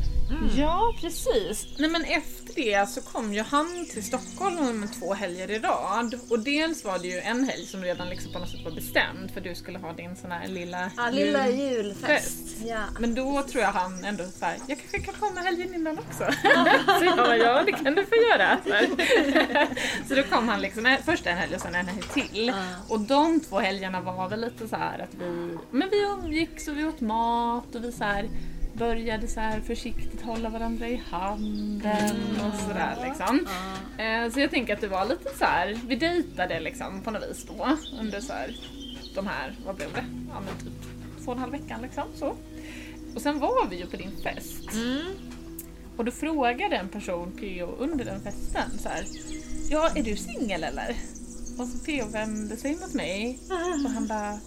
Ja, 0.56 0.94
precis. 1.00 1.66
Nej, 1.78 1.90
men 1.90 2.04
efter 2.04 2.47
det 2.58 2.88
så 2.88 3.00
kom 3.02 3.34
ju 3.34 3.42
han 3.42 3.86
till 3.92 4.04
Stockholm 4.04 4.80
med 4.80 4.92
två 5.00 5.14
helger 5.14 5.50
i 5.50 5.58
rad. 5.58 6.14
Och 6.30 6.38
dels 6.38 6.84
var 6.84 6.98
det 6.98 7.08
ju 7.08 7.18
en 7.18 7.44
helg 7.44 7.66
som 7.66 7.82
redan 7.82 8.08
liksom 8.08 8.32
på 8.32 8.38
något 8.38 8.48
sätt 8.50 8.64
var 8.64 8.70
bestämd 8.72 9.30
för 9.34 9.40
du 9.40 9.54
skulle 9.54 9.78
ha 9.78 9.92
din 9.92 10.16
sån 10.16 10.30
här 10.32 10.48
lilla, 10.48 10.90
Ja, 10.96 11.10
lilla 11.10 11.48
jul- 11.48 11.58
julfest. 11.70 12.06
fest. 12.06 12.56
Ja. 12.66 12.78
Men 13.00 13.14
då 13.14 13.42
tror 13.42 13.62
jag 13.62 13.72
han 13.72 14.04
ändå 14.04 14.24
såhär, 14.24 14.56
jag 14.66 14.78
kanske 14.78 14.98
kan 14.98 15.14
komma 15.14 15.40
helgen 15.40 15.74
innan 15.74 15.98
också. 15.98 16.18
så 16.98 17.04
jag 17.04 17.16
bara, 17.16 17.36
ja 17.36 17.62
det 17.62 17.72
kan 17.72 17.94
du 17.94 18.04
få 18.06 18.14
göra. 18.14 18.58
Så, 18.66 18.72
här. 18.72 18.88
så 20.08 20.14
då 20.14 20.22
kom 20.22 20.48
han 20.48 20.60
liksom 20.60 20.96
först 21.04 21.26
en 21.26 21.36
helg 21.36 21.54
och 21.54 21.60
sen 21.60 21.74
en 21.74 21.86
helg 21.88 22.02
till. 22.14 22.52
Och 22.88 23.00
de 23.00 23.40
två 23.40 23.58
helgerna 23.58 24.00
var 24.00 24.28
väl 24.28 24.40
lite 24.40 24.68
så 24.68 24.76
här 24.76 24.98
att 24.98 25.14
vi, 25.20 25.58
men 25.70 25.88
vi 25.90 26.02
umgicks 26.02 26.68
och 26.68 26.78
vi 26.78 26.84
åt 26.84 27.00
mat 27.00 27.74
och 27.74 27.84
vi 27.84 27.92
så 27.92 28.04
här 28.04 28.28
började 28.78 29.28
så 29.28 29.40
här 29.40 29.60
försiktigt 29.60 30.22
hålla 30.22 30.48
varandra 30.48 30.88
i 30.88 31.02
handen 31.10 32.16
och 32.46 32.60
sådär 32.60 32.96
liksom. 33.08 33.46
Eh, 33.98 34.32
Så 34.32 34.40
jag 34.40 34.50
tänker 34.50 34.74
att 34.74 34.80
det 34.80 34.88
var 34.88 35.04
lite 35.04 35.28
så 35.38 35.44
här, 35.44 35.78
vi 35.86 35.96
dejtade 35.96 36.60
liksom 36.60 37.00
på 37.02 37.10
något 37.10 37.30
vis 37.30 37.44
då 37.44 37.68
under 38.00 38.20
så 38.20 38.32
här, 38.32 38.56
de 39.14 39.26
här, 39.26 39.54
vad 39.66 39.76
blev 39.76 39.92
det? 39.92 40.04
Ja 40.28 40.40
men 40.40 40.54
typ 40.64 40.82
två 41.24 41.30
och 41.30 41.36
en 41.36 41.38
halv 41.40 41.52
veckan 41.52 41.82
liksom 41.82 42.04
så. 42.14 42.34
Och 43.14 43.22
sen 43.22 43.38
var 43.38 43.66
vi 43.70 43.76
ju 43.76 43.86
på 43.86 43.96
din 43.96 44.12
fest. 44.22 44.62
Och 45.96 46.04
då 46.04 46.10
frågade 46.12 46.76
en 46.76 46.88
person 46.88 47.32
P.O. 47.40 47.74
under 47.78 48.04
den 48.04 48.20
festen 48.20 48.78
så 48.78 48.88
här, 48.88 49.04
Ja, 49.70 49.90
är 49.94 50.02
du 50.02 50.16
singel 50.16 50.64
eller? 50.64 50.96
Och 51.58 51.66
så 51.68 51.78
P.O. 51.84 52.06
vände 52.12 52.56
sig 52.56 52.76
mot 52.76 52.94
mig 52.94 53.38
och 53.84 53.90
han 53.90 54.06
bara 54.06 54.38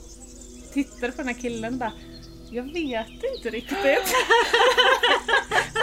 tittade 0.73 1.11
på 1.11 1.17
den 1.17 1.27
här 1.27 1.41
killen 1.41 1.73
och 1.73 1.79
bara 1.79 1.93
Jag 2.53 2.63
vet 2.63 3.07
inte 3.35 3.49
riktigt. 3.49 3.77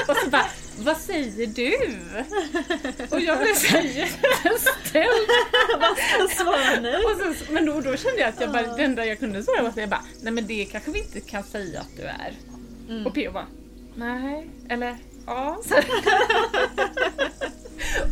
och 0.09 0.16
så 0.16 0.31
bara 0.31 0.47
Vad 0.79 0.97
säger 0.97 1.47
du? 1.47 1.73
Och 3.11 3.21
jag 3.21 3.39
blev 3.39 3.55
så 3.55 3.77
jätteställd. 3.77 5.29
Vad 5.81 5.99
ska 5.99 6.19
jag 6.19 6.31
svara 6.31 6.81
nu? 6.81 6.93
Så, 7.35 7.53
men 7.53 7.66
då, 7.66 7.81
då 7.81 7.97
kände 7.97 8.21
jag 8.21 8.29
att 8.29 8.41
jag 8.41 8.53
bara, 8.53 8.77
det 8.77 8.83
enda 8.83 9.07
jag 9.07 9.19
kunde 9.19 9.43
svara 9.43 9.62
var 9.62 9.69
att 9.69 9.77
jag 9.77 9.89
bara, 9.89 10.05
nej 10.23 10.33
men 10.33 10.47
det 10.47 10.64
kanske 10.64 10.91
vi 10.91 10.99
inte 10.99 11.21
kan 11.21 11.43
säga 11.43 11.81
att 11.81 11.97
du 11.97 12.03
är. 12.03 12.33
Och 13.07 13.14
P.O. 13.14 13.33
bara, 13.33 13.47
nej, 13.95 14.51
eller 14.69 14.97
ja. 15.27 15.59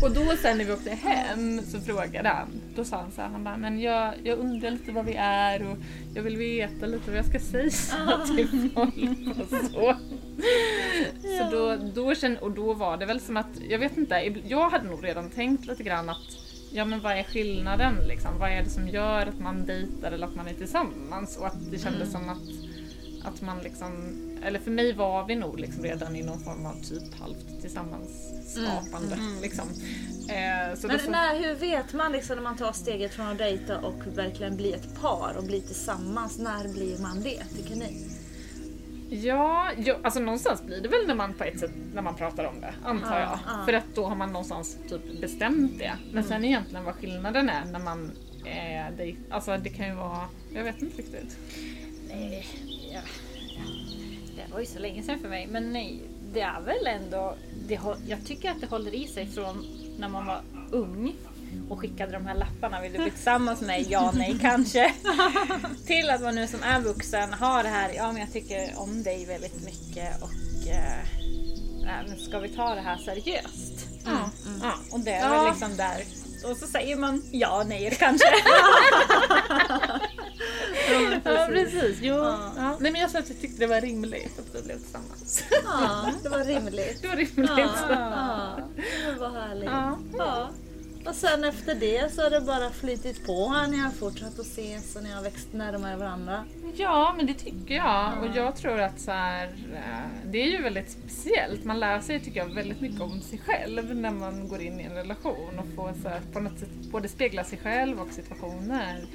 Och 0.02 0.10
då 0.10 0.36
sen 0.42 0.58
när 0.58 0.64
vi 0.64 0.72
åkte 0.72 0.90
hem 0.90 1.60
så 1.62 1.80
frågade 1.80 2.28
han, 2.28 2.48
då 2.74 2.84
sa 2.84 2.96
han 2.96 3.12
så 3.12 3.20
här, 3.20 3.28
han 3.28 3.44
bara, 3.44 3.56
men 3.56 3.80
jag, 3.80 4.14
jag 4.22 4.38
undrar 4.38 4.70
lite 4.70 4.92
vad 4.92 5.04
vi 5.04 5.14
är 5.18 5.70
och 5.70 5.76
jag 6.14 6.22
vill 6.22 6.36
veta 6.36 6.86
lite 6.86 7.10
vad 7.10 7.18
jag 7.18 7.26
ska 7.26 7.40
säga 7.40 8.26
till 8.36 8.70
folk 8.74 9.38
och 9.38 9.48
så. 9.72 9.96
Så 11.38 11.50
då, 11.50 11.76
då 11.94 12.14
kände, 12.14 12.40
och 12.40 12.50
då 12.50 12.72
var 12.72 12.96
det 12.96 13.06
väl 13.06 13.20
som 13.20 13.36
att, 13.36 13.60
jag 13.68 13.78
vet 13.78 13.96
inte, 13.96 14.34
jag 14.46 14.70
hade 14.70 14.88
nog 14.88 15.04
redan 15.04 15.30
tänkt 15.30 15.66
lite 15.66 15.82
grann 15.82 16.08
att 16.08 16.46
Ja 16.70 16.84
men 16.84 17.00
vad 17.00 17.12
är 17.12 17.22
skillnaden 17.22 17.94
liksom? 18.08 18.38
Vad 18.38 18.50
är 18.50 18.62
det 18.62 18.70
som 18.70 18.88
gör 18.88 19.26
att 19.26 19.40
man 19.40 19.66
dejtar 19.66 20.12
eller 20.12 20.26
att 20.26 20.34
man 20.34 20.48
är 20.48 20.54
tillsammans? 20.54 21.36
Och 21.36 21.46
att 21.46 21.70
det 21.70 21.78
kändes 21.78 22.12
som 22.12 22.28
att, 22.28 22.48
att 23.24 23.42
man 23.42 23.58
liksom, 23.58 23.90
eller 24.44 24.58
för 24.58 24.70
mig 24.70 24.92
var 24.92 25.24
vi 25.26 25.34
nog 25.34 25.60
liksom 25.60 25.82
redan 25.82 26.16
i 26.16 26.22
någon 26.22 26.40
form 26.40 26.66
av 26.66 26.82
typ 26.82 27.14
halvt 27.20 27.60
tillsammansskapande. 27.60 29.18
Liksom. 29.42 29.68
Eh, 30.28 30.78
så 30.78 30.86
Men 30.86 30.98
så, 30.98 31.10
när, 31.10 31.38
hur 31.38 31.54
vet 31.54 31.92
man 31.92 32.12
liksom 32.12 32.36
när 32.36 32.42
man 32.42 32.56
tar 32.56 32.72
steget 32.72 33.14
från 33.14 33.26
att 33.26 33.38
dejta 33.38 33.78
och 33.78 34.06
verkligen 34.14 34.56
bli 34.56 34.72
ett 34.72 35.00
par 35.00 35.34
och 35.38 35.44
bli 35.44 35.60
tillsammans? 35.60 36.38
När 36.38 36.68
blir 36.72 36.98
man 36.98 37.22
det 37.22 37.44
tycker 37.56 37.76
ni? 37.76 38.10
Ja, 39.10 39.70
jo, 39.76 39.94
alltså 40.02 40.20
någonstans 40.20 40.62
blir 40.62 40.80
det 40.80 40.88
väl 40.88 41.06
när 41.06 41.14
man 41.14 41.34
på 41.34 41.44
ett 41.44 41.60
sätt 41.60 41.70
när 41.94 42.02
man 42.02 42.14
pratar 42.14 42.44
om 42.44 42.60
det, 42.60 42.74
antar 42.84 43.20
Ja, 43.20 43.20
jag. 43.20 43.38
ja. 43.58 43.64
För 43.64 43.72
att 43.72 43.84
då 43.94 44.06
har 44.06 44.16
man 44.16 44.32
någonstans 44.32 44.78
typ 44.88 45.20
bestämt 45.20 45.78
det. 45.78 45.92
Men 46.12 46.24
sen 46.24 46.44
egentligen 46.44 46.84
vad 46.84 46.94
skillnaden 46.94 47.48
är 47.48 47.64
när 47.64 47.78
man 47.78 48.12
eh, 48.44 48.96
dejt, 48.96 49.18
alltså 49.30 49.56
det 49.56 49.70
kan 49.70 49.86
ju 49.88 49.94
vara, 49.94 50.20
jag 50.54 50.64
vet 50.64 50.82
inte 50.82 50.98
riktigt. 50.98 51.36
Nej, 52.08 52.46
ja. 52.92 53.00
Var 54.56 54.60
ju 54.60 54.66
så 54.66 54.78
länge 54.78 55.02
sedan 55.02 55.18
för 55.18 55.28
mig. 55.28 55.46
Men 55.50 55.72
nej, 55.72 56.00
det 56.32 56.40
är 56.40 56.60
väl 56.60 56.86
ändå... 56.86 57.36
Det, 57.68 57.80
jag 58.06 58.24
tycker 58.26 58.50
att 58.50 58.60
det 58.60 58.66
håller 58.66 58.94
i 58.94 59.06
sig 59.06 59.26
från 59.26 59.66
när 59.98 60.08
man 60.08 60.26
var 60.26 60.40
ung 60.70 61.14
och 61.68 61.80
skickade 61.80 62.12
de 62.12 62.26
här 62.26 62.34
lapparna. 62.34 62.80
Vill 62.80 62.92
du 62.92 62.98
bli 62.98 63.10
tillsammans 63.10 63.60
med 63.60 63.66
mig? 63.66 63.86
Ja, 63.90 64.12
nej, 64.14 64.36
kanske. 64.40 64.92
Till 65.86 66.10
att 66.10 66.20
man 66.22 66.34
nu 66.34 66.46
som 66.46 66.62
är 66.62 66.80
vuxen 66.80 67.32
har 67.32 67.62
det 67.62 67.68
här. 67.68 67.92
Ja, 67.96 68.12
men 68.12 68.20
jag 68.20 68.32
tycker 68.32 68.72
om 68.76 69.02
dig 69.02 69.26
väldigt 69.26 69.64
mycket 69.64 70.22
och 70.22 70.68
eh, 70.68 71.04
men 71.84 72.18
ska 72.18 72.38
vi 72.38 72.48
ta 72.48 72.74
det 72.74 72.80
här 72.80 72.96
seriöst? 72.96 73.86
Ja. 74.04 74.30
Ja. 74.62 74.72
Och 74.92 75.00
det 75.00 75.10
är 75.12 75.34
Ja. 75.34 75.42
väl 75.42 75.50
liksom 75.52 75.76
där. 75.76 76.04
Och 76.50 76.56
så 76.56 76.66
säger 76.66 76.96
man 76.96 77.22
ja, 77.32 77.64
nej, 77.66 77.96
kanske. 77.98 78.26
Ja 81.24 81.46
precis, 81.48 81.98
jo. 82.00 82.14
Ja. 82.14 82.52
Ja. 82.56 82.76
Nej 82.80 82.92
men 82.92 83.00
jag 83.00 83.10
sa 83.10 83.18
att 83.18 83.28
jag 83.28 83.40
tyckte 83.40 83.60
det 83.60 83.66
var 83.66 83.80
rimligt 83.80 84.38
att 84.38 84.54
vi 84.54 84.62
blev 84.62 84.78
tillsammans. 84.78 85.44
Ja, 85.64 86.10
det 86.22 86.28
var 86.28 86.44
rimligt. 86.44 86.98
Det 87.02 87.08
var 87.08 87.16
rimligt. 87.16 87.50
Ja, 87.88 88.58
det 89.14 89.20
var 89.20 89.30
härligt. 89.30 89.70
Ja. 90.18 90.48
Och 91.08 91.14
sen 91.14 91.44
efter 91.44 91.74
det 91.74 92.12
så 92.12 92.22
har 92.22 92.30
det 92.30 92.40
bara 92.40 92.70
flytit 92.70 93.26
på 93.26 93.48
här. 93.48 93.68
Ni 93.68 93.76
har 93.76 93.90
fortsatt 93.90 94.38
att 94.38 94.46
ses 94.46 94.96
och 94.96 95.02
ni 95.02 95.10
har 95.12 95.22
växt 95.22 95.52
närmare 95.52 95.96
varandra. 95.96 96.44
Ja, 96.76 97.14
men 97.16 97.26
det 97.26 97.34
tycker 97.34 97.74
jag. 97.74 98.12
Och 98.22 98.36
jag 98.36 98.56
tror 98.56 98.80
att 98.80 99.00
så 99.00 99.10
här, 99.10 99.44
eh, 99.74 100.30
det 100.30 100.38
är 100.38 100.46
ju 100.46 100.62
väldigt 100.62 100.90
speciellt. 100.90 101.64
Man 101.64 101.80
lär 101.80 102.00
sig 102.00 102.20
tycker 102.20 102.40
jag 102.40 102.54
väldigt 102.54 102.80
mycket 102.80 103.00
om 103.00 103.20
sig 103.20 103.38
själv 103.38 103.96
när 103.96 104.10
man 104.10 104.48
går 104.48 104.60
in 104.60 104.80
i 104.80 104.82
en 104.82 104.92
relation 104.94 105.58
och 105.58 105.74
får 105.76 105.92
så 106.02 106.08
här, 106.08 106.20
på 106.32 106.40
något 106.40 106.58
sätt 106.58 106.70
både 106.92 107.08
spegla 107.08 107.44
sig 107.44 107.58
själv 107.58 108.00
och 108.00 108.12
situationer 108.12 109.06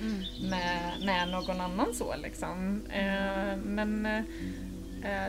med, 0.49 0.93
med 1.05 1.27
någon 1.31 1.61
annan 1.61 1.93
så 1.93 2.15
liksom. 2.23 2.81
Eh, 2.89 3.57
Men 3.63 4.05
eh, 4.05 4.21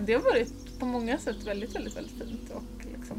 det 0.03 0.13
har 0.15 0.23
varit 0.23 0.79
på 0.79 0.87
många 0.87 1.19
sätt 1.19 1.47
väldigt, 1.47 1.77
väldigt, 1.77 1.97
väldigt 1.97 2.19
fint 2.19 2.51
och 2.51 2.87
liksom, 2.97 3.17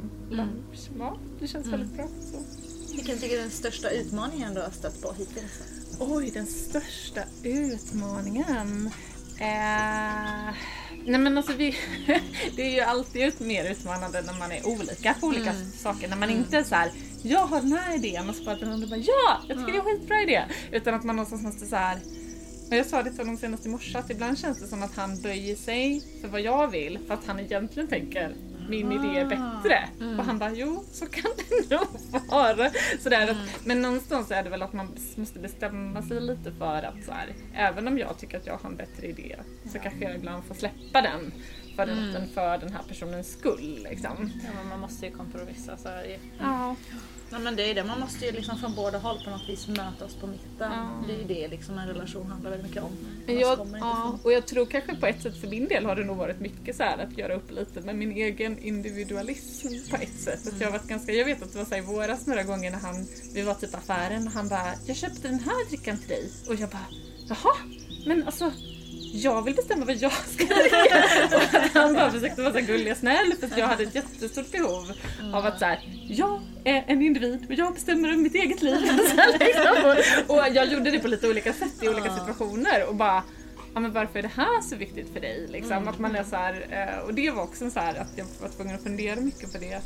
ja, 1.00 1.18
det 1.39 1.48
känns 1.48 1.68
väldigt 1.68 1.94
bra. 1.94 2.08
Så. 2.08 2.62
Vilken 2.96 3.20
tycker 3.20 3.36
du 3.36 3.38
är 3.38 3.41
den 3.41 3.52
största 3.52 3.89
utmaningen 3.89 4.54
du 4.54 4.62
har 4.62 4.70
stött 4.70 5.02
på 5.02 5.14
hittills? 5.14 5.62
Oj, 6.00 6.32
den 6.32 6.46
största 6.46 7.22
utmaningen. 7.44 8.89
Eh, 9.39 10.54
nej 11.06 11.20
men 11.20 11.38
alltså 11.38 11.54
vi, 11.54 11.76
det 12.56 12.62
är 12.62 12.72
ju 12.72 12.80
alltid 12.80 13.41
mer 13.41 13.72
utmanande 13.72 14.22
när 14.22 14.39
man 14.39 14.52
är 14.52 14.68
olika 14.68 15.14
på 15.14 15.28
olika 15.28 15.54
saker. 15.54 16.08
När 16.08 16.18
man 16.18 16.30
inte 16.30 16.58
är 16.58 16.64
så 16.64 16.76
här, 16.76 16.91
jag 17.22 17.46
har 17.46 17.62
den 17.62 17.72
här 17.72 17.96
idén 17.96 18.30
och 18.30 18.36
så 18.36 18.44
bara 18.44 18.56
den 18.56 18.72
andra 18.72 18.88
bara, 18.88 19.00
ja, 19.00 19.41
jag 19.48 19.58
tycker 19.58 19.72
det 19.72 19.78
är 19.78 19.91
en 19.91 20.00
skitbra 20.00 20.22
idé. 20.22 20.44
Utan 20.72 20.94
att 20.94 21.04
man 21.04 21.16
någonstans 21.16 21.41
måste 21.41 21.66
så 21.66 21.76
här. 21.76 22.00
Och 22.70 22.76
jag 22.76 22.86
sa 22.86 23.04
det 23.04 23.10
till 23.10 23.20
honom 23.20 23.38
senast 23.38 23.66
i 23.66 23.70
morse 23.70 23.98
att 23.98 24.10
ibland 24.10 24.39
känns 24.39 24.60
det 24.60 24.68
som 24.68 24.84
att 24.84 24.96
han 24.96 25.22
böjer 25.22 25.56
sig 25.56 26.02
för 26.22 26.28
vad 26.28 26.41
jag 26.41 26.68
vill 26.68 27.00
för 27.08 27.14
att 27.14 27.26
han 27.26 27.39
egentligen 27.39 27.88
tänker 27.88 28.36
min 28.70 28.91
idé 28.91 29.20
är 29.20 29.26
bättre. 29.26 29.89
Och 30.18 30.26
han 30.26 30.39
bara, 30.39 30.51
jo 30.53 30.84
så 30.91 31.05
kan 31.05 31.32
det 31.38 31.70
nog 31.76 31.88
vara. 32.30 32.72
Sådär, 32.99 33.28
att, 33.32 33.66
men 33.66 33.82
någonstans 33.82 34.32
är 34.32 34.43
det 34.43 34.49
väl 34.49 34.61
att 34.61 34.74
man 34.74 34.88
måste 35.16 35.39
bestämma 35.39 36.01
sig 36.01 36.22
lite 36.22 36.51
för 36.51 36.84
att 36.84 37.05
så 37.05 37.11
här, 37.11 37.34
även 37.53 37.88
om 37.88 37.97
jag 37.97 38.18
tycker 38.18 38.38
att 38.38 38.47
jag 38.47 38.57
har 38.57 38.70
en 38.70 38.76
bättre 38.76 39.07
idé 39.07 39.36
så 39.66 39.80
kanske 39.80 40.03
jag 40.03 40.16
ibland 40.16 40.43
får 40.43 40.55
släppa 40.55 41.01
den 41.01 41.32
för, 41.76 41.86
den, 41.86 42.28
för 42.34 42.57
den 42.57 42.74
här 42.74 42.84
personens 42.88 43.32
skull. 43.32 43.88
Liksom. 43.89 44.32
Ja, 44.43 44.49
men 44.55 44.67
man 44.67 44.80
måste 44.80 45.05
ju 45.05 45.11
kompromissa. 45.11 45.78
Så 45.78 45.89
är 45.89 46.03
det 46.03 46.09
ju. 46.09 46.17
Ja. 46.39 46.76
Ja 47.34 47.39
men 47.39 47.55
det 47.55 47.69
är 47.69 47.76
det, 47.76 47.84
man 47.84 47.99
måste 47.99 48.26
ju 48.26 48.32
liksom 48.32 48.57
från 48.57 48.76
båda 48.76 48.97
håll 48.97 49.24
på 49.24 49.30
något 49.30 49.49
vis 49.49 49.67
möta 49.67 50.05
oss 50.05 50.15
på 50.15 50.28
mitten. 50.28 50.71
Ja. 50.71 51.03
Det 51.07 51.13
är 51.13 51.17
ju 51.17 51.24
det 51.24 51.47
liksom 51.47 51.78
en 51.78 51.88
relation 51.88 52.28
handlar 52.28 52.51
väldigt 52.51 52.67
mycket 52.67 52.84
om. 52.84 52.91
Jag, 53.28 53.67
ja, 53.80 54.19
och 54.24 54.34
jag 54.34 54.45
tror 54.45 54.65
kanske 54.65 54.95
på 54.95 55.05
ett 55.05 55.21
sätt 55.21 55.38
för 55.38 55.47
min 55.47 55.67
del 55.67 55.86
har 55.86 55.95
det 55.95 56.03
nog 56.03 56.17
varit 56.17 56.39
mycket 56.39 56.76
så 56.76 56.84
här 56.84 56.97
att 56.97 57.17
göra 57.17 57.34
upp 57.34 57.51
lite 57.51 57.82
med 57.82 57.95
min 57.95 58.11
egen 58.11 58.59
individualism 58.59 59.67
på 59.89 59.95
ett 59.95 60.19
sätt. 60.19 60.47
Att 60.47 60.59
jag, 60.59 60.67
har 60.67 60.71
varit 60.71 60.88
ganska, 60.88 61.11
jag 61.11 61.26
vet 61.26 61.43
att 61.43 61.51
det 61.51 61.57
var 61.57 61.65
så 61.65 61.76
här 61.76 61.82
i 61.82 61.86
våras 61.86 62.28
några 62.28 62.43
gånger 62.43 62.71
när 62.71 62.80
han, 62.80 63.07
vi 63.34 63.41
var 63.41 63.53
typ 63.53 63.74
i 63.74 63.76
affären 63.76 64.28
och 64.28 64.34
han 64.34 64.47
bara 64.47 64.74
“Jag 64.86 64.97
köpte 64.97 65.28
den 65.28 65.39
här 65.39 65.69
drickan 65.69 65.97
till 65.97 66.09
dig” 66.09 66.32
och 66.47 66.55
jag 66.55 66.69
bara 66.69 66.88
“Jaha, 67.30 67.55
men 68.05 68.24
alltså 68.24 68.51
jag 69.16 69.41
vill 69.41 69.55
bestämma 69.55 69.86
vad 69.86 69.95
jag 69.95 70.11
ska 70.11 70.43
att 71.57 71.74
han 71.74 71.93
bara 71.93 72.11
försökte 72.11 72.41
vara 72.41 72.53
så 72.53 72.59
gullig 72.59 72.91
och 72.91 72.97
snäll 72.97 73.34
för 73.39 73.47
att 73.47 73.57
jag 73.57 73.68
hade 73.68 73.84
ett 73.84 73.95
jättestort 73.95 74.51
behov 74.51 74.91
av 75.34 75.45
att 75.45 75.59
så 75.59 75.66
här, 75.66 75.80
jag 76.07 76.41
är 76.64 76.84
en 76.88 77.01
individ 77.01 77.45
och 77.49 77.53
jag 77.53 77.74
bestämmer 77.74 78.09
över 78.09 78.18
mitt 78.18 78.36
eget 78.36 78.61
liv. 78.61 78.76
Här, 79.18 79.39
liksom. 79.39 80.26
och, 80.28 80.36
och 80.36 80.43
jag 80.53 80.68
gjorde 80.68 80.91
det 80.91 80.99
på 80.99 81.07
lite 81.07 81.30
olika 81.30 81.53
sätt 81.53 81.84
i 81.84 81.89
olika 81.89 82.18
situationer 82.18 82.88
och 82.88 82.95
bara 82.95 83.24
Ja, 83.74 83.80
men 83.80 83.93
varför 83.93 84.20
är 84.20 84.24
det 84.24 84.32
här 84.36 84.61
så 84.61 84.76
viktigt 84.76 85.14
för 85.14 85.20
dig? 85.20 85.47
Liksom? 85.49 85.88
Att 85.88 85.99
man 85.99 86.16
är 86.16 86.24
så 86.24 86.36
här, 86.36 86.66
eh, 86.70 87.05
och 87.05 87.14
det 87.14 87.32
var 87.32 87.43
också 87.43 87.70
så 87.70 87.80
här 87.80 87.95
att 87.95 88.11
jag 88.16 88.26
var 88.41 88.49
tvungen 88.49 88.76
att 88.76 88.84
fundera 88.84 89.16
mycket 89.20 89.51
på 89.51 89.57
det. 89.57 89.82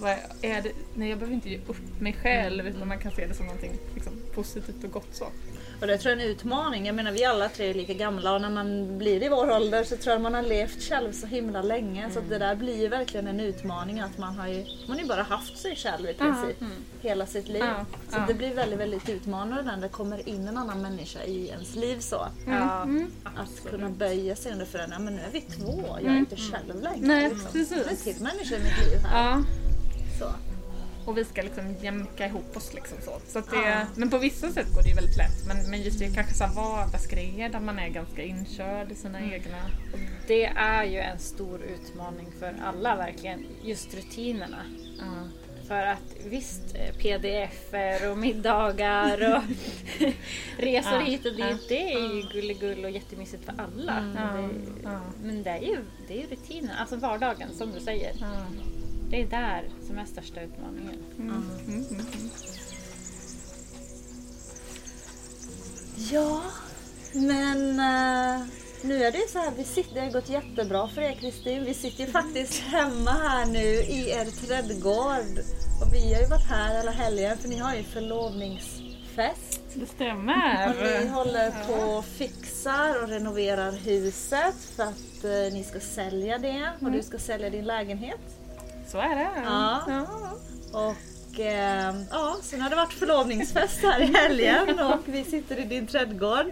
Vad 0.00 0.10
är 0.42 0.62
det? 0.62 0.72
Nej, 0.94 1.08
jag 1.08 1.18
behöver 1.18 1.34
inte 1.34 1.48
ge 1.48 1.58
upp 1.66 2.00
mig 2.00 2.16
själv 2.22 2.66
utan 2.66 2.88
man 2.88 2.98
kan 2.98 3.12
se 3.12 3.26
det 3.26 3.34
som 3.34 3.46
någonting 3.46 3.72
liksom, 3.94 4.12
positivt 4.34 4.84
och 4.84 4.90
gott 4.90 5.14
så. 5.14 5.26
Och 5.80 5.86
det 5.86 5.98
tror 5.98 6.12
jag 6.12 6.20
är 6.20 6.24
en 6.24 6.30
utmaning. 6.32 6.86
Jag 6.86 6.94
menar 6.94 7.12
vi 7.12 7.24
alla 7.24 7.48
tre 7.48 7.70
är 7.70 7.74
lika 7.74 7.94
gamla 7.94 8.34
och 8.34 8.40
när 8.40 8.50
man 8.50 8.98
blir 8.98 9.22
i 9.22 9.28
vår 9.28 9.50
ålder 9.50 9.84
så 9.84 9.96
tror 9.96 10.12
jag 10.12 10.22
man 10.22 10.34
har 10.34 10.42
levt 10.42 10.82
själv 10.82 11.12
så 11.12 11.26
himla 11.26 11.62
länge. 11.62 12.10
Så 12.10 12.18
att 12.18 12.28
det 12.28 12.38
där 12.38 12.54
blir 12.56 12.80
ju 12.80 12.88
verkligen 12.88 13.26
en 13.26 13.40
utmaning 13.40 14.00
att 14.00 14.18
man 14.18 14.38
har 14.38 14.48
ju, 14.48 14.64
man 14.86 14.96
har 14.96 15.02
ju 15.02 15.08
bara 15.08 15.22
haft 15.22 15.58
sig 15.58 15.76
själv 15.76 16.08
i 16.08 16.14
princip 16.14 16.56
hela 17.00 17.26
sitt 17.26 17.48
liv. 17.48 17.62
Ja, 17.64 17.84
Så 18.10 18.16
ja. 18.16 18.24
det 18.28 18.34
blir 18.34 18.54
väldigt, 18.54 18.78
väldigt 18.78 19.08
utmanande 19.08 19.62
när 19.62 19.76
det 19.76 19.88
kommer 19.88 20.28
in 20.28 20.48
en 20.48 20.58
annan 20.58 20.82
människa 20.82 21.22
i 21.22 21.48
ens 21.48 21.74
liv 21.76 21.98
så. 22.00 22.26
Ja, 22.46 22.86
Att 23.24 23.70
kunna 23.70 23.88
böja 23.88 24.36
sig 24.36 24.52
under 24.52 24.66
för 24.66 24.78
en, 24.78 24.90
ja 24.90 24.98
men 24.98 25.16
nu 25.16 25.22
är 25.22 25.30
vi 25.32 25.40
två, 25.40 25.84
jag 26.02 26.12
är 26.12 26.18
inte 26.18 26.36
själv 26.36 26.82
längre. 26.82 27.06
Nej, 27.06 27.28
liksom. 27.30 27.52
precis. 27.52 27.68
Det 27.68 27.74
är 27.84 27.90
en 27.90 27.96
till 27.96 28.22
människa 28.22 28.56
i 28.56 28.58
mitt 28.58 28.78
liv 28.90 28.98
här. 29.04 29.42
Så. 30.18 30.24
Och 31.10 31.18
vi 31.18 31.24
ska 31.24 31.42
liksom 31.42 31.74
jämka 31.82 32.26
ihop 32.26 32.56
oss 32.56 32.74
liksom 32.74 32.98
så. 33.00 33.20
så 33.26 33.40
det, 33.40 33.56
Ja. 33.56 33.86
Men 33.94 34.10
på 34.10 34.18
vissa 34.18 34.50
sätt 34.50 34.74
går 34.74 34.82
det 34.82 34.88
ju 34.88 34.94
väldigt 34.94 35.16
lätt. 35.16 35.46
Men, 35.46 35.70
men 35.70 35.82
just 35.82 35.98
det 35.98 36.14
kanske 36.14 36.34
så 36.34 36.44
här 36.44 36.54
vardagsgrejer 36.54 37.48
där 37.48 37.60
man 37.60 37.78
är 37.78 37.88
ganska 37.88 38.22
inkörd 38.22 38.92
i 38.92 38.94
sina 38.94 39.20
egna... 39.20 39.70
det 40.26 40.44
är 40.44 40.84
ju 40.84 40.98
en 40.98 41.18
stor 41.18 41.60
utmaning 41.62 42.26
för 42.38 42.54
alla 42.64 42.96
verkligen, 42.96 43.46
just 43.62 43.94
rutinerna. 43.94 44.64
Ja. 44.98 45.28
För 45.68 45.86
att 45.86 46.16
visst, 46.24 46.74
eh, 46.74 46.96
pdf-er 46.98 48.10
och 48.10 48.18
middagar 48.18 49.36
och 49.36 49.42
resor 50.58 50.92
Ja, 50.92 51.00
hit 51.00 51.26
och 51.26 51.32
dit, 51.32 51.44
ja. 51.50 51.56
det 51.68 51.92
är 51.92 52.14
ju 52.14 52.22
gulligull 52.32 52.84
och 52.84 52.90
jättemysigt 52.90 53.44
för 53.44 53.54
alla. 53.58 54.12
Ja, 54.16 54.32
Men, 54.34 54.48
det, 54.48 54.82
ja. 54.82 55.00
men 55.22 55.42
det 55.42 55.50
är 55.50 55.60
ju 55.60 55.84
det 56.08 56.14
är 56.14 56.18
ju 56.18 56.26
rutinen, 56.26 56.76
alltså 56.76 56.96
vardagen 56.96 57.48
som 57.52 57.72
du 57.72 57.80
säger. 57.80 58.12
Det 59.10 59.22
är 59.22 59.26
där 59.26 59.68
som 59.86 59.98
är 59.98 60.04
största 60.04 60.40
utmaningen. 60.40 60.96
Mm, 61.18 61.50
mm, 61.68 61.84
mm. 61.90 62.04
Ja, 66.12 66.42
men 67.12 67.70
eh, 67.70 68.46
nu 68.82 69.04
är 69.04 69.12
det 69.12 69.18
ju 69.18 69.26
så 69.28 69.38
här, 69.38 69.52
vi 69.56 69.64
sitter, 69.64 69.94
det 69.94 70.00
har 70.00 70.10
gått 70.10 70.28
jättebra 70.28 70.88
för 70.88 71.02
er 71.02 71.12
Kristin. 71.14 71.64
Vi 71.64 71.74
sitter 71.74 72.04
ju 72.04 72.10
faktiskt 72.10 72.60
hemma 72.62 73.10
här 73.10 73.46
nu 73.46 73.64
i 73.68 74.10
er 74.10 74.24
trädgård. 74.46 75.38
Och 75.82 75.94
vi 75.94 76.14
har 76.14 76.20
ju 76.22 76.26
varit 76.28 76.48
här 76.48 76.76
hela 76.76 76.90
helgen 76.90 77.38
för 77.38 77.48
ni 77.48 77.58
har 77.58 77.74
ju 77.74 77.82
förlovningsfest. 77.82 79.60
Det 79.74 79.82
Och 79.82 79.88
stämmer. 79.88 81.00
ni 81.00 81.08
håller 81.08 81.50
på 81.66 81.92
och 81.98 82.04
fixar 82.04 83.02
och 83.02 83.08
renoverar 83.08 83.72
huset 83.72 84.54
för 84.76 84.82
att 84.82 85.24
eh, 85.24 85.52
ni 85.52 85.64
ska 85.64 85.80
sälja 85.80 86.38
det 86.38 86.70
och 86.80 86.90
du 86.92 87.02
ska 87.02 87.18
sälja 87.18 87.50
din 87.50 87.64
lägenhet. 87.64 88.39
Så 88.90 88.98
är 88.98 89.16
det. 89.16 89.30
Ja. 89.44 89.82
Ja. 89.88 90.06
Och 90.72 91.40
eh, 91.40 91.94
ja, 92.10 92.36
sen 92.42 92.60
har 92.60 92.70
det 92.70 92.76
varit 92.76 92.92
förlovningsfest 92.92 93.82
här 93.82 94.00
i 94.00 94.06
helgen 94.06 94.78
och 94.92 95.00
vi 95.04 95.24
sitter 95.24 95.58
i 95.58 95.64
din 95.64 95.86
trädgård. 95.86 96.46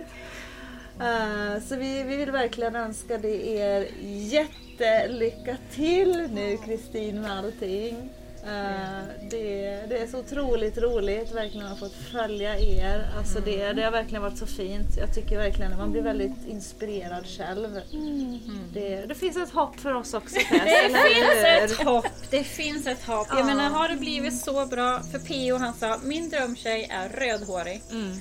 Eh, 1.00 1.62
så 1.68 1.76
vi, 1.76 2.02
vi 2.02 2.16
vill 2.16 2.30
verkligen 2.30 2.76
önska 2.76 3.18
dig 3.18 3.56
er 3.56 3.88
jättelycka 4.00 5.56
till 5.70 6.28
nu 6.32 6.56
Kristin 6.56 7.20
med 7.20 7.38
allting. 7.38 8.10
Eh, 8.44 9.02
det, 9.30 9.80
det 9.88 9.98
är 9.98 10.06
så 10.06 10.18
otroligt 10.18 10.78
roligt 10.78 11.32
verkligen 11.34 11.66
att 11.66 11.72
ha 11.80 11.88
fått 11.88 11.96
följa 12.12 12.58
er. 12.58 13.10
Alltså 13.18 13.40
det, 13.40 13.72
det 13.72 13.82
har 13.82 13.90
verkligen 13.90 14.22
varit 14.22 14.38
så 14.38 14.46
fint. 14.46 14.96
Jag 14.98 15.14
tycker 15.14 15.38
verkligen 15.38 15.72
att 15.72 15.78
man 15.78 15.92
blir 15.92 16.02
väldigt 16.02 16.46
inspirerad 16.48 17.26
själv. 17.26 17.80
Det, 18.72 19.06
det 19.06 19.14
finns 19.14 19.36
ett 19.36 19.50
hopp 19.50 19.80
för 19.80 19.94
oss 19.94 20.14
också 20.14 20.34
Tess, 20.34 20.48
Det 20.50 20.98
finns 21.14 21.72
ett 21.80 21.86
hopp! 21.86 22.06
Det 22.30 22.44
finns 22.44 22.86
ett 22.86 23.04
hopp. 23.04 23.26
Jag 23.30 23.38
Ja. 23.40 23.44
menar, 23.44 23.70
har 23.70 23.88
det 23.88 23.96
blivit 23.96 24.40
så 24.40 24.66
bra 24.66 25.00
för 25.12 25.18
Pio, 25.18 25.56
han 25.58 25.74
sa 25.74 25.98
min 26.02 26.28
drömtjej 26.30 26.88
är 26.90 27.08
rödhårig. 27.08 27.82
Mm. 27.90 28.12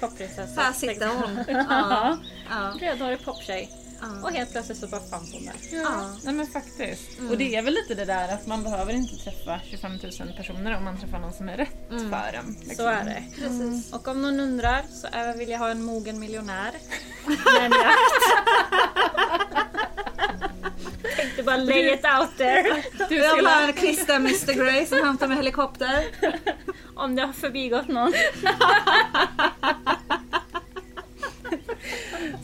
Popprinsessa. 0.00 0.60
Här 0.60 0.72
sitter 0.72 1.06
hon. 1.08 1.44
Ja. 1.48 2.18
Ja. 2.50 2.74
Rödhårig 2.80 3.24
poptjej. 3.24 3.70
Ja. 4.02 4.08
Och 4.22 4.30
helt 4.32 4.52
plötsligt 4.52 4.78
så 4.78 4.86
bara 4.86 5.00
fanns 5.00 5.32
hon 5.32 5.44
där. 5.44 5.54
Ja, 5.72 6.16
nej 6.24 6.34
men 6.34 6.46
faktiskt. 6.46 7.02
Och 7.30 7.38
det 7.38 7.56
är 7.56 7.62
väl 7.62 7.74
lite 7.74 7.94
det 7.94 8.04
där 8.04 8.28
att 8.34 8.46
man 8.46 8.62
behöver 8.62 8.92
inte 8.92 9.16
träffa 9.16 9.60
25 9.70 9.92
000 9.92 10.36
personer 10.36 10.76
om 10.76 10.84
man 10.84 11.00
träffar 11.00 11.18
någon 11.18 11.32
som 11.32 11.48
är 11.48 11.56
rätt 11.56 11.88
för 11.88 12.32
en. 12.38 12.56
liksom. 12.58 12.76
Så 12.76 12.86
är 12.88 13.04
det. 13.04 13.22
Precis. 13.38 13.92
Och 13.92 14.08
om 14.08 14.22
någon 14.22 14.40
undrar 14.40 14.82
så 15.00 15.06
är, 15.12 15.36
vill 15.36 15.48
jag 15.48 15.58
ha 15.58 15.68
en 15.70 15.82
mogen 15.82 16.20
miljonär. 16.20 16.70
Men 17.60 17.72
jag 21.02 21.16
tänkte 21.16 21.42
bara 21.42 21.56
lay 21.56 21.88
it 21.94 22.04
out 22.20 22.36
there. 22.36 22.62
Du 22.62 22.98
Jag 22.98 23.08
vill 23.08 23.30
skulle, 23.30 23.48
ha 23.48 23.60
en 23.60 23.72
kristen 23.72 24.16
Mr 24.26 24.52
Grey 24.52 24.86
som 24.86 24.98
hämtar 25.04 25.28
med 25.28 25.36
helikopter. 25.36 26.04
Om 26.96 27.14
det 27.16 27.22
har 27.22 27.32
förbigått 27.32 27.88
någon. 27.88 28.12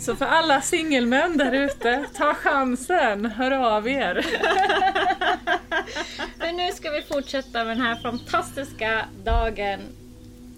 så 0.08 0.16
för 0.16 0.26
alla 0.26 0.60
singelmän 0.60 1.36
där 1.36 1.52
ute, 1.52 2.04
ta 2.14 2.34
chansen, 2.34 3.26
hör 3.26 3.50
av 3.50 3.88
er. 3.88 4.26
Men 6.38 6.56
nu 6.56 6.72
ska 6.72 6.90
vi 6.90 7.02
fortsätta 7.02 7.64
med 7.64 7.76
den 7.76 7.86
här 7.86 7.96
fantastiska 7.96 9.04
dagen 9.24 9.80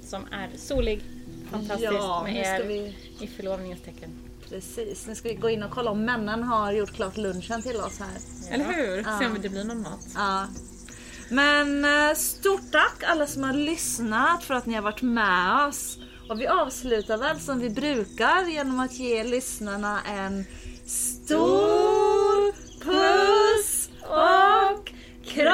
som 0.03 0.26
är 0.32 0.48
solig. 0.57 1.03
Fantastiskt 1.51 1.92
Ja, 1.92 2.22
med 2.24 2.36
er 2.36 2.64
vi... 2.64 2.96
i 3.20 3.26
förlovningens 3.26 3.82
tecken. 3.82 4.11
Precis, 4.48 5.07
nu 5.07 5.14
ska 5.14 5.28
vi 5.28 5.34
gå 5.34 5.51
in 5.51 5.62
och 5.62 5.70
kolla 5.70 5.90
om 5.90 6.05
männen 6.05 6.42
har 6.42 6.72
gjort 6.72 6.92
klart 6.92 7.16
lunchen 7.16 7.62
till 7.62 7.76
oss 7.76 8.01
här. 8.01 8.55
Eller 8.55 8.64
hur? 8.64 8.96
Ja. 8.96 9.18
Se 9.18 9.26
om 9.26 9.36
det 9.42 9.48
blir 9.48 9.64
någon 9.64 9.82
mat. 9.82 10.07
Ja. 10.14 10.46
Men 11.28 11.84
eh, 11.84 12.14
stort 12.14 12.72
tack 12.72 13.03
alla 13.03 13.26
som 13.26 13.42
har 13.42 13.53
lyssnat 13.53 14.44
för 14.44 14.55
att 14.55 14.66
ni 14.66 14.74
har 14.74 14.82
varit 14.82 15.03
med 15.03 15.66
oss. 15.68 15.98
Och 16.31 16.41
vi 16.41 16.47
avslutar 16.47 17.16
väl 17.18 17.41
som 17.41 17.59
vi 17.59 17.70
brukar 17.70 18.45
genom 18.49 18.81
att 18.81 18.93
ge 18.93 19.24
lyssnarna 19.24 20.01
en 20.03 20.45
stor 20.87 22.53
puss 22.85 23.91
och 24.03 24.93
kram! 25.26 25.51